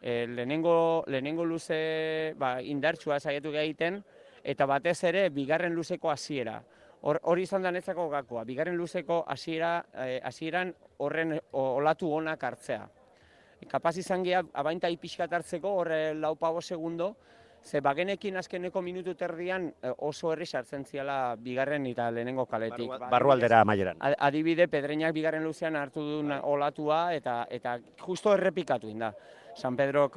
e, 0.00 0.26
lehenengo, 0.26 1.04
lehenengo 1.06 1.44
luze 1.44 2.34
ba, 2.40 2.56
indartsua 2.62 3.20
saiatu 3.20 3.52
egiten, 3.52 4.00
eta 4.42 4.66
batez 4.66 5.02
ere 5.12 5.28
bigarren 5.30 5.76
luzeko 5.76 6.10
hasiera. 6.10 6.62
Hor, 7.02 7.18
hori 7.24 7.42
izan 7.42 7.62
da 7.66 7.70
netzako 7.74 8.08
gakoa, 8.12 8.44
bigarren 8.46 8.76
luzeko 8.78 9.24
hasiera, 9.26 9.84
eh, 9.94 10.20
hasieran 10.22 10.72
horren 10.98 11.34
o- 11.50 11.68
olatu 11.80 12.12
onak 12.14 12.44
hartzea. 12.44 12.88
Kapaz 13.68 13.96
izan 13.98 14.22
geha, 14.26 14.42
abaintai 14.54 14.96
pixkat 14.98 15.32
hartzeko, 15.32 15.70
horre 15.80 16.14
lau 16.14 16.34
pabo 16.36 16.60
segundo, 16.62 17.16
ze 17.62 17.80
bagenekin 17.80 18.36
azkeneko 18.36 18.82
minutu 18.82 19.14
terdian 19.14 19.68
eh, 19.82 19.92
oso 19.98 20.32
herri 20.32 20.46
sartzen 20.46 20.84
ziala 20.84 21.36
bigarren 21.38 21.86
eta 21.86 22.08
lehenengo 22.10 22.46
kaletik. 22.46 22.88
Barru- 22.88 22.98
Ba, 23.00 23.08
barrualdera 23.10 23.60
amaieran. 23.62 23.96
Ad- 24.00 24.16
Adibide, 24.18 24.66
Pedreñak 24.68 25.12
bigarren 25.14 25.44
luzean 25.44 25.76
hartu 25.76 26.00
duen 26.02 26.32
olatua 26.42 27.14
eta 27.14 27.46
eta 27.50 27.78
justo 28.00 28.34
errepikatu 28.34 28.88
inda. 28.90 29.12
San 29.54 29.76
Pedro 29.76 30.10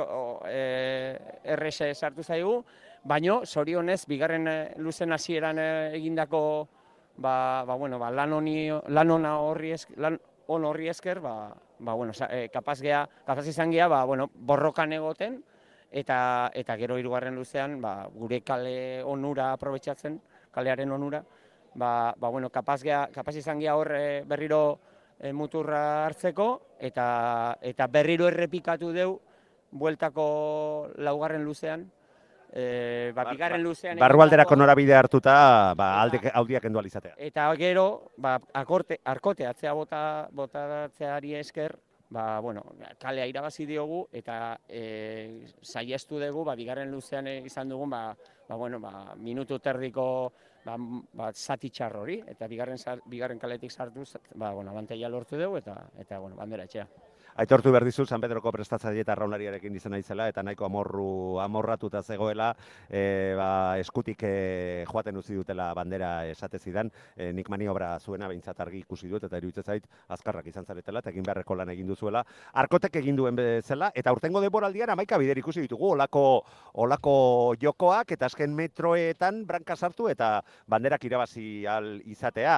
e, 0.48 1.18
errexe 1.44 1.94
sartu 1.94 2.24
zaigu, 2.24 2.64
baino 3.06 3.46
zorionez 3.46 4.06
bigarren 4.10 4.48
eh, 4.48 4.74
luzen 4.78 5.14
hasieran 5.14 5.60
eh, 5.60 5.92
egindako 5.94 6.68
ba, 7.18 7.64
ba, 7.66 7.76
bueno, 7.76 8.00
ba, 8.00 8.10
lan, 8.12 8.34
honi, 8.34 8.68
lan 8.70 9.12
ona 9.12 9.38
horri 9.40 9.72
esker, 9.72 10.00
lan 10.02 10.18
on 10.48 10.66
horri 10.66 10.90
esker, 10.90 11.22
ba, 11.22 11.54
ba, 11.80 11.94
bueno, 11.94 12.14
sa, 12.14 12.28
e, 12.28 12.50
kapaz, 12.50 12.82
gea, 12.82 13.06
kapaz 13.26 13.46
izan 13.48 13.72
gea, 13.72 13.88
ba, 13.88 14.04
bueno, 14.06 14.28
borrokan 14.36 14.94
egoten, 14.94 15.40
eta, 15.92 16.52
eta 16.54 16.76
gero 16.78 16.98
hirugarren 17.00 17.36
luzean, 17.36 17.80
ba, 17.82 18.10
gure 18.12 18.42
kale 18.42 19.04
onura 19.04 19.52
aprobetxatzen, 19.54 20.20
kalearen 20.52 20.92
onura, 20.92 21.24
ba, 21.76 22.14
ba, 22.18 22.30
bueno, 22.30 22.50
kapaz, 22.50 22.82
gea, 22.84 23.06
kapaz 23.14 23.38
izan 23.40 23.62
gea 23.64 23.78
hor 23.78 23.94
berriro 24.28 24.80
eh, 25.20 25.32
muturra 25.32 26.06
hartzeko, 26.08 26.50
eta, 26.80 27.58
eta 27.62 27.88
berriro 27.88 28.28
errepikatu 28.28 28.92
deu, 28.92 29.20
bueltako 29.72 30.26
laugarren 31.00 31.44
luzean, 31.44 31.88
e, 32.56 33.12
ba, 33.16 33.26
bigarren 33.32 33.64
luzean... 33.64 34.00
Barrualderako 34.00 34.54
egindako- 34.54 34.62
norabide 34.64 34.96
hartuta, 34.96 35.36
ba, 35.76 35.90
alde, 36.02 36.22
audiak 36.34 36.66
endu 36.66 36.80
alizatea. 36.80 37.16
Eta 37.18 37.50
gero, 37.60 38.14
ba, 38.18 38.38
akorte, 38.54 39.02
arkote 39.04 39.46
atzea 39.46 39.74
bota, 39.76 40.02
botatzeari 40.32 41.36
esker, 41.42 41.76
ba, 42.10 42.40
bueno, 42.40 42.64
kalea 43.02 43.28
irabazi 43.28 43.66
diogu 43.68 44.06
eta 44.14 44.58
e, 44.70 45.46
saiestu 45.62 46.20
dugu, 46.22 46.46
ba, 46.48 46.56
bigarren 46.56 46.92
luzean 46.92 47.28
izan 47.28 47.70
dugun, 47.70 47.90
ba, 47.90 48.06
ba, 48.48 48.56
bueno, 48.56 48.80
ba, 48.80 49.16
minutu 49.18 49.60
terdiko 49.60 50.08
ba, 50.66 50.78
ba, 51.14 51.32
zati 51.34 51.70
txar 51.70 51.98
hori, 51.98 52.22
eta 52.28 52.48
bigarren, 52.48 52.80
bigarren 53.12 53.40
kaletik 53.40 53.72
sartuz, 53.72 54.16
ba, 54.34 54.52
bueno, 54.52 54.72
abantaila 54.72 55.10
lortu 55.10 55.38
dugu, 55.38 55.60
eta, 55.62 55.76
eta 56.00 56.20
bueno, 56.20 56.36
bandera 56.40 56.64
etxea. 56.66 56.88
Aitortu 57.36 57.68
behar 57.68 57.84
dizu, 57.84 58.06
San 58.08 58.22
Pedroko 58.24 58.48
prestatzaile 58.56 59.02
eta 59.04 59.12
arraunlariarekin 59.12 59.74
izan 59.76 59.92
naizela, 59.92 60.30
eta 60.32 60.40
nahiko 60.40 60.64
amorru, 60.70 61.36
amorratuta 61.44 62.00
zegoela, 62.00 62.54
e, 62.88 63.34
ba, 63.36 63.76
eskutik 63.82 64.22
e, 64.24 64.86
joaten 64.88 65.20
utzi 65.20 65.36
dutela 65.36 65.66
bandera 65.76 66.12
esate 66.32 66.62
zidan, 66.64 66.88
e, 67.18 67.34
nik 67.36 67.50
maniobra 67.52 67.90
zuena 68.00 68.30
behintzat 68.32 68.62
argi 68.64 68.80
ikusi 68.86 69.12
dut, 69.12 69.26
eta 69.28 69.42
iruditzen 69.42 69.68
zait 69.68 69.90
azkarrak 70.16 70.48
izan 70.48 70.64
zaretela, 70.64 71.02
eta 71.04 71.12
egin 71.12 71.28
beharreko 71.28 71.58
lan 71.60 71.74
egin 71.74 71.92
duzuela. 71.92 72.22
Arkotek 72.64 72.96
egin 73.02 73.20
duen 73.20 73.36
bezala, 73.36 73.92
eta 73.94 74.16
urtengo 74.16 74.40
denboraldian 74.40 74.96
amaika 74.96 75.20
bider 75.20 75.44
ikusi 75.44 75.66
ditugu, 75.68 75.92
olako, 75.98 76.24
olako 76.86 77.18
jokoak, 77.60 78.16
eta 78.16 78.32
azken 78.32 78.56
metroetan 78.56 79.44
branka 79.44 79.76
sartu, 79.76 80.08
eta 80.08 80.38
banderak 80.72 81.04
irabazi 81.04 81.68
al 81.68 82.00
izatea. 82.08 82.56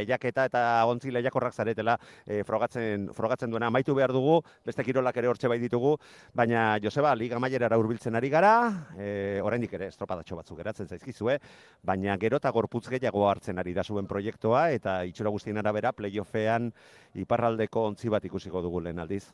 Lehiaketa 0.00 0.48
eta 0.48 0.64
ontzi 0.88 1.12
lehiakorrak 1.12 1.52
zaretela 1.52 2.00
e, 2.24 2.40
frogatzen, 2.48 3.10
frogatzen 3.12 3.52
duena 3.52 3.68
amaitu 3.68 3.92
behar 3.92 4.05
dugu, 4.12 4.40
beste 4.66 4.84
kirolak 4.84 5.16
ere 5.16 5.28
hortxe 5.30 5.48
bai 5.48 5.58
ditugu, 5.62 5.96
baina 6.34 6.78
Joseba, 6.82 7.14
Liga 7.14 7.38
Mailerara 7.42 7.78
hurbiltzen 7.78 8.14
ari 8.14 8.30
gara, 8.30 8.52
e, 8.98 9.40
oraindik 9.42 9.72
ere 9.78 9.88
estropadatxo 9.92 10.36
batzuk 10.36 10.58
geratzen 10.58 10.88
zaizkizue, 10.88 11.38
baina 11.82 12.16
gero 12.18 12.40
eta 12.42 12.50
gorputz 12.50 12.86
gehiago 12.88 13.26
hartzen 13.28 13.58
ari 13.58 13.74
da 13.74 13.84
zuen 13.84 14.06
proiektua, 14.06 14.70
eta 14.70 15.02
itxura 15.04 15.30
guztien 15.30 15.58
arabera 15.58 15.92
playoffean 15.92 16.72
iparraldeko 17.14 17.86
ontzi 17.92 18.12
bat 18.12 18.24
ikusiko 18.24 18.62
dugu 18.62 18.80
lehen 18.80 18.98
aldiz. 18.98 19.24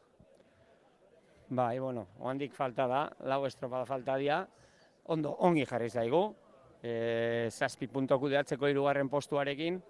Bai, 1.52 1.78
bueno, 1.78 2.06
oandik 2.20 2.54
falta 2.56 2.86
da, 2.88 3.02
lau 3.28 3.44
estropada 3.44 3.84
falta 3.84 4.16
dira, 4.16 4.46
ondo, 5.12 5.34
ongi 5.44 5.66
jarri 5.68 5.90
zaigu, 5.90 6.22
e, 6.82 7.48
zazpi 7.50 7.88
punto 7.92 8.18
kudeatzeko 8.18 8.70
hirugarren 8.70 9.10
postuarekin, 9.12 9.80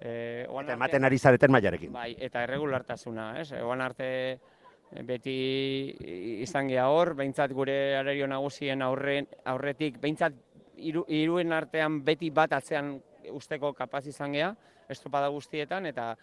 e, 0.00 0.46
oan 0.48 0.66
Eta 0.66 0.76
ematen 0.78 1.04
ari 1.04 1.18
zareten 1.18 1.52
mailarekin. 1.52 1.92
Bai, 1.92 2.14
eta 2.18 2.42
erregulartasuna, 2.46 3.32
ez? 3.40 3.50
Egon 3.58 3.82
arte 3.82 4.08
eh, 4.32 5.02
beti 5.06 5.36
izan 6.44 6.70
gea 6.70 6.88
hor, 6.92 7.14
behintzat 7.18 7.52
gure 7.56 7.96
arerio 7.98 8.28
nagusien 8.30 8.82
aurren, 8.82 9.28
aurretik, 9.44 9.98
behintzat 10.00 10.36
hiru, 10.78 11.04
hiruen 11.08 11.52
artean 11.52 12.02
beti 12.04 12.30
bat 12.30 12.54
atzean 12.56 12.96
usteko 13.34 13.72
kapaz 13.76 14.06
izan 14.06 14.32
gea, 14.36 14.52
estropada 14.88 15.28
guztietan, 15.28 15.86
eta 15.86 16.14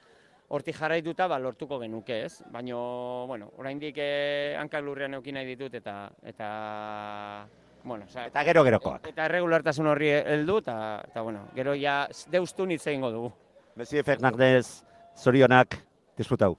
hortik 0.55 0.77
jarraituta 0.77 1.27
ba, 1.27 1.39
lortuko 1.41 1.79
genuke, 1.81 2.23
ez? 2.25 2.41
Baina, 2.53 2.79
bueno, 3.27 3.51
oraindik 3.57 3.99
eh, 3.99 4.55
hankak 4.59 4.83
lurrean 4.85 5.19
eukin 5.19 5.37
nahi 5.37 5.51
ditut, 5.53 5.73
eta, 5.81 6.09
eta 6.23 6.49
bueno, 7.83 8.05
oza, 8.05 8.27
Eta 8.31 8.43
gero 8.43 8.63
gerokoak. 8.65 9.09
Eta 9.11 9.25
erregulartasun 9.29 9.87
horri 9.91 10.09
heldu, 10.17 10.59
eta, 10.63 10.77
eta 11.05 11.21
bueno, 11.21 11.49
gero 11.53 11.75
ja 11.77 12.05
deustun 12.31 12.71
hitz 12.73 12.85
egingo 12.87 13.11
dugu. 13.13 13.33
Messi 13.75 14.01
Fernandez, 14.03 14.85
zorionak, 15.19 15.75
disfrutau. 16.15 16.55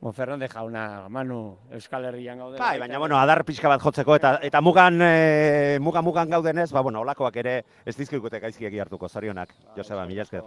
Bon, 0.00 0.12
Fernandez 0.12 0.50
jauna, 0.52 1.08
Manu, 1.08 1.56
Euskal 1.72 2.04
Herrian 2.04 2.36
gaude. 2.38 2.58
Bai, 2.60 2.78
baina 2.78 2.98
bueno, 3.00 3.16
adar 3.16 3.40
pixka 3.48 3.70
bat 3.72 3.80
jotzeko 3.80 4.18
eta 4.18 4.34
eta 4.44 4.60
mugan 4.60 5.00
e, 5.00 5.78
muga 5.80 6.02
mugan 6.04 6.28
gaudenez, 6.28 6.68
ba 6.76 6.82
bueno, 6.84 7.00
olakoak 7.00 7.38
ere 7.40 7.54
ez 7.86 7.96
dizkigute 7.96 8.40
gaizkiegi 8.42 8.78
hartuko 8.84 9.08
zorionak. 9.08 9.54
Joseba, 9.78 10.04
mila 10.04 10.26
esker. 10.28 10.44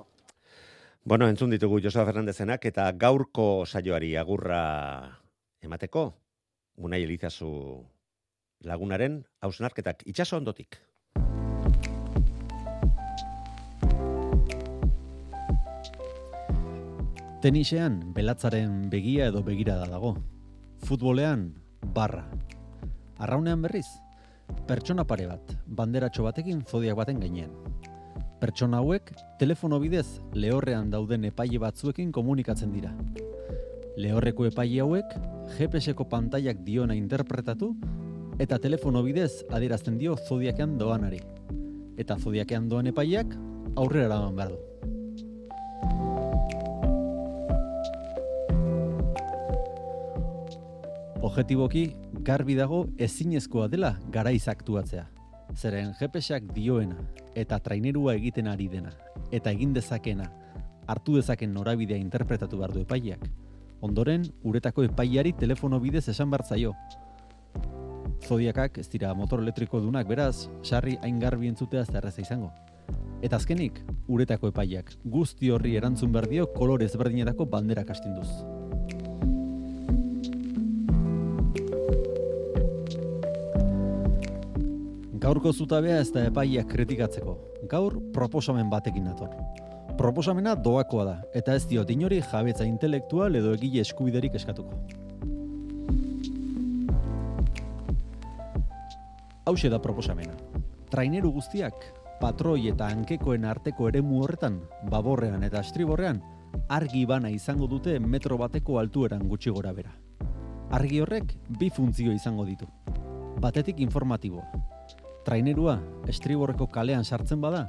Bueno, 1.03 1.27
entzun 1.27 1.49
ditugu 1.49 1.81
Joseba 1.81 2.05
Fernandezenak 2.11 2.69
eta 2.69 2.91
gaurko 2.91 3.65
saioari 3.65 4.13
agurra 4.15 4.61
emateko 5.65 6.11
Unai 6.77 7.01
Elizazu 7.03 7.49
lagunaren 8.61 9.23
hausnarketak 9.41 10.05
itsaso 10.05 10.37
ondotik. 10.37 10.77
Tenisean 17.39 18.01
belatzaren 18.11 18.89
begia 18.91 19.29
edo 19.31 19.39
begirada 19.47 19.85
dago. 19.87 20.09
Futbolean 20.83 21.45
barra. 21.95 22.25
Arraunean 23.15 23.61
berriz, 23.63 23.85
pertsona 24.67 25.05
pare 25.07 25.29
bat, 25.29 25.53
banderatxo 25.65 26.25
batekin 26.25 26.65
zodiak 26.67 26.97
baten 26.99 27.21
gainean. 27.23 27.53
Pertsona 28.41 28.81
hauek 28.83 29.13
telefono 29.39 29.79
bidez 29.79 30.19
lehorrean 30.35 30.91
dauden 30.91 31.29
epaile 31.31 31.61
batzuekin 31.63 32.11
komunikatzen 32.11 32.73
dira. 32.75 32.91
Lehorreko 33.95 34.49
epaile 34.51 34.83
hauek 34.83 35.15
GPS-eko 35.55 36.09
pantaiak 36.11 36.59
diona 36.67 36.97
interpretatu 36.99 37.71
eta 38.37 38.59
telefono 38.59 38.99
bidez 39.07 39.45
adierazten 39.47 39.95
dio 39.95 40.17
zodiakean 40.27 40.75
doanari. 40.75 41.23
Eta 41.95 42.19
zodiakean 42.19 42.67
doan 42.67 42.91
epaileak 42.91 43.31
aurrera 43.77 44.11
eraman 44.11 44.35
behar 44.35 44.57
du. 44.57 44.78
Objetiboki, 51.29 51.91
garbi 52.25 52.55
dago 52.57 52.87
ezinezkoa 52.97 53.67
dela 53.69 53.91
garaiz 54.09 54.47
aktuatzea. 54.49 55.03
Zeren 55.53 55.91
GPSak 55.99 56.47
dioena 56.55 56.97
eta 57.37 57.59
trainerua 57.61 58.15
egiten 58.17 58.47
ari 58.49 58.65
dena 58.71 58.89
eta 59.29 59.53
egin 59.53 59.75
dezakena 59.75 60.25
hartu 60.89 61.19
dezaken 61.19 61.53
norabidea 61.53 62.01
interpretatu 62.01 62.57
behar 62.57 62.73
du 62.73 62.81
epaileak. 62.81 63.27
Ondoren, 63.85 64.25
uretako 64.41 64.87
epaileari 64.87 65.35
telefono 65.37 65.77
bidez 65.79 66.07
esan 66.09 66.33
bartzaio. 66.33 66.73
Zodiakak 68.25 68.79
ez 68.81 68.87
dira 68.89 69.13
motor 69.13 69.43
elektriko 69.45 69.83
dunak 69.85 70.09
beraz, 70.09 70.47
sarri 70.63 70.97
hain 71.03 71.19
garbi 71.21 71.51
entzutea 71.51 71.85
ez 71.85 71.93
erreza 71.93 72.25
izango. 72.25 72.49
Eta 73.21 73.37
azkenik, 73.37 73.83
uretako 74.07 74.49
epaileak 74.49 74.95
guzti 75.05 75.53
horri 75.53 75.75
erantzun 75.77 76.11
behar 76.11 76.29
dio 76.31 76.49
kolore 76.57 76.89
ezberdinetako 76.89 77.45
banderak 77.53 77.93
astinduz. 77.93 78.31
Gaurko 85.19 85.51
zutabea 85.51 85.97
ez 85.99 86.13
da 86.15 86.21
epaileak 86.29 86.69
kritikatzeko. 86.71 87.33
Gaur 87.67 87.97
proposamen 88.15 88.69
batekin 88.71 89.03
nator. 89.03 89.33
Proposamena 89.99 90.53
doakoa 90.55 91.03
da, 91.03 91.15
eta 91.35 91.57
ez 91.59 91.65
dio 91.67 91.83
inori 91.91 92.21
jabetza 92.21 92.63
intelektual 92.63 93.35
edo 93.35 93.51
egile 93.53 93.81
eskubiderik 93.81 94.37
eskatuko. 94.39 94.79
Hauxe 99.43 99.67
da 99.67 99.81
proposamena. 99.83 100.37
Traineru 100.89 101.33
guztiak, 101.35 101.83
patroi 102.21 102.69
eta 102.71 102.87
hankekoen 102.87 103.43
arteko 103.43 103.89
eremu 103.89 104.23
horretan, 104.23 104.61
baborrean 104.89 105.43
eta 105.43 105.59
estriborrean, 105.59 106.23
argi 106.69 107.05
bana 107.05 107.29
izango 107.29 107.67
dute 107.67 107.99
metro 107.99 108.37
bateko 108.37 108.79
altueran 108.79 109.27
gutxi 109.27 109.51
gora 109.51 109.75
bera. 109.75 109.91
Argi 110.71 111.03
horrek 111.03 111.35
bi 111.59 111.69
funtzio 111.69 112.15
izango 112.15 112.47
ditu. 112.47 112.71
Batetik 113.41 113.83
informatiboa. 113.83 114.68
Trainerua 115.29 115.75
estriborreko 116.09 116.65
kalean 116.73 117.03
sartzen 117.05 117.37
bada, 117.37 117.67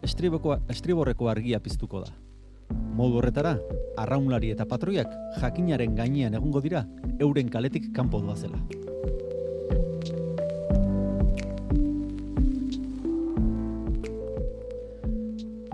estriboko, 0.00 0.54
estriborreko 0.72 1.26
argia 1.28 1.58
piztuko 1.60 1.98
da. 2.00 2.14
Modu 2.96 3.18
horretara, 3.20 3.50
arraunlari 4.00 4.48
eta 4.54 4.64
patroiak 4.70 5.12
jakinaren 5.42 5.92
gainean 5.98 6.32
egongo 6.38 6.62
dira 6.64 6.86
euren 7.20 7.50
kaletik 7.52 7.90
kanpo 7.92 8.22
doazela. 8.24 8.62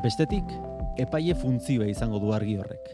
Bestetik, 0.03 0.51
epaile 0.99 1.39
funtzioa 1.39 1.87
izango 1.87 2.19
du 2.19 2.35
argi 2.35 2.59
horrek. 2.59 2.91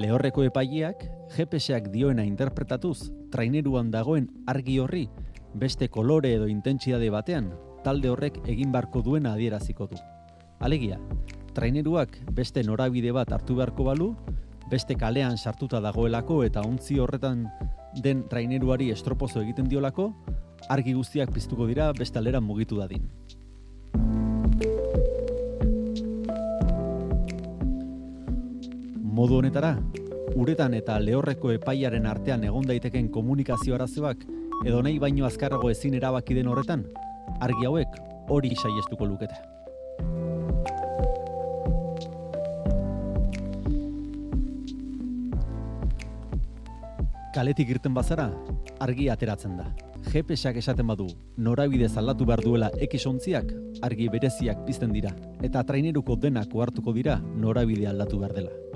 Lehorreko 0.00 0.48
epaileak, 0.48 1.04
GPS-ak 1.36 1.92
dioena 1.92 2.24
interpretatuz, 2.24 3.10
traineruan 3.36 3.92
dagoen 3.92 4.32
argi 4.48 4.80
horri, 4.80 5.06
beste 5.52 5.92
kolore 5.92 6.32
edo 6.40 6.48
intentsitate 6.48 7.12
batean, 7.12 7.52
talde 7.86 8.10
horrek 8.10 8.40
egin 8.50 8.72
barko 8.74 8.98
duena 9.06 9.36
adieraziko 9.36 9.86
du. 9.86 9.98
Alegia, 10.58 10.98
traineruak 11.54 12.16
beste 12.34 12.64
norabide 12.66 13.12
bat 13.14 13.30
hartu 13.30 13.54
beharko 13.60 13.86
balu, 13.86 14.08
beste 14.70 14.96
kalean 14.98 15.38
sartuta 15.38 15.78
dagoelako 15.84 16.40
eta 16.42 16.64
ontzi 16.66 16.98
horretan 16.98 17.46
den 18.02 18.24
traineruari 18.28 18.90
estropozo 18.90 19.44
egiten 19.44 19.70
diolako, 19.70 20.08
argi 20.68 20.96
guztiak 20.98 21.30
piztuko 21.30 21.68
dira 21.70 21.92
beste 21.94 22.18
aldera 22.18 22.40
mugitu 22.40 22.80
dadin. 22.82 23.06
Modu 29.16 29.38
honetara, 29.38 29.76
uretan 30.34 30.74
eta 30.74 30.98
lehorreko 31.00 31.54
epaiaren 31.54 32.10
artean 32.10 32.42
egon 32.44 32.66
daiteken 32.66 33.08
komunikazio 33.14 33.78
arazoak 33.78 34.26
edo 34.66 34.82
nahi 34.82 34.98
baino 34.98 35.24
azkarrago 35.28 35.70
ezin 35.70 35.94
erabaki 35.94 36.34
den 36.34 36.50
horretan, 36.50 36.82
argi 37.40 37.66
hauek 37.66 38.00
hori 38.28 38.54
saiestuko 38.56 39.06
lukete. 39.06 39.36
Kaletik 47.36 47.68
irten 47.68 47.92
bazara, 47.92 48.30
argi 48.80 49.10
ateratzen 49.12 49.58
da. 49.58 49.66
GPS-ak 50.06 50.56
esaten 50.56 50.86
badu, 50.88 51.08
norabide 51.36 51.88
aldatu 52.00 52.24
behar 52.24 52.40
duela 52.40 52.70
ekisontziak, 52.80 53.50
argi 53.84 54.08
bereziak 54.08 54.64
pizten 54.64 54.94
dira, 54.94 55.12
eta 55.42 55.64
traineruko 55.66 56.16
denak 56.16 56.54
ohartuko 56.54 56.94
dira 56.96 57.18
norabide 57.20 57.90
aldatu 57.90 58.22
behar 58.22 58.32
dela. 58.32 58.75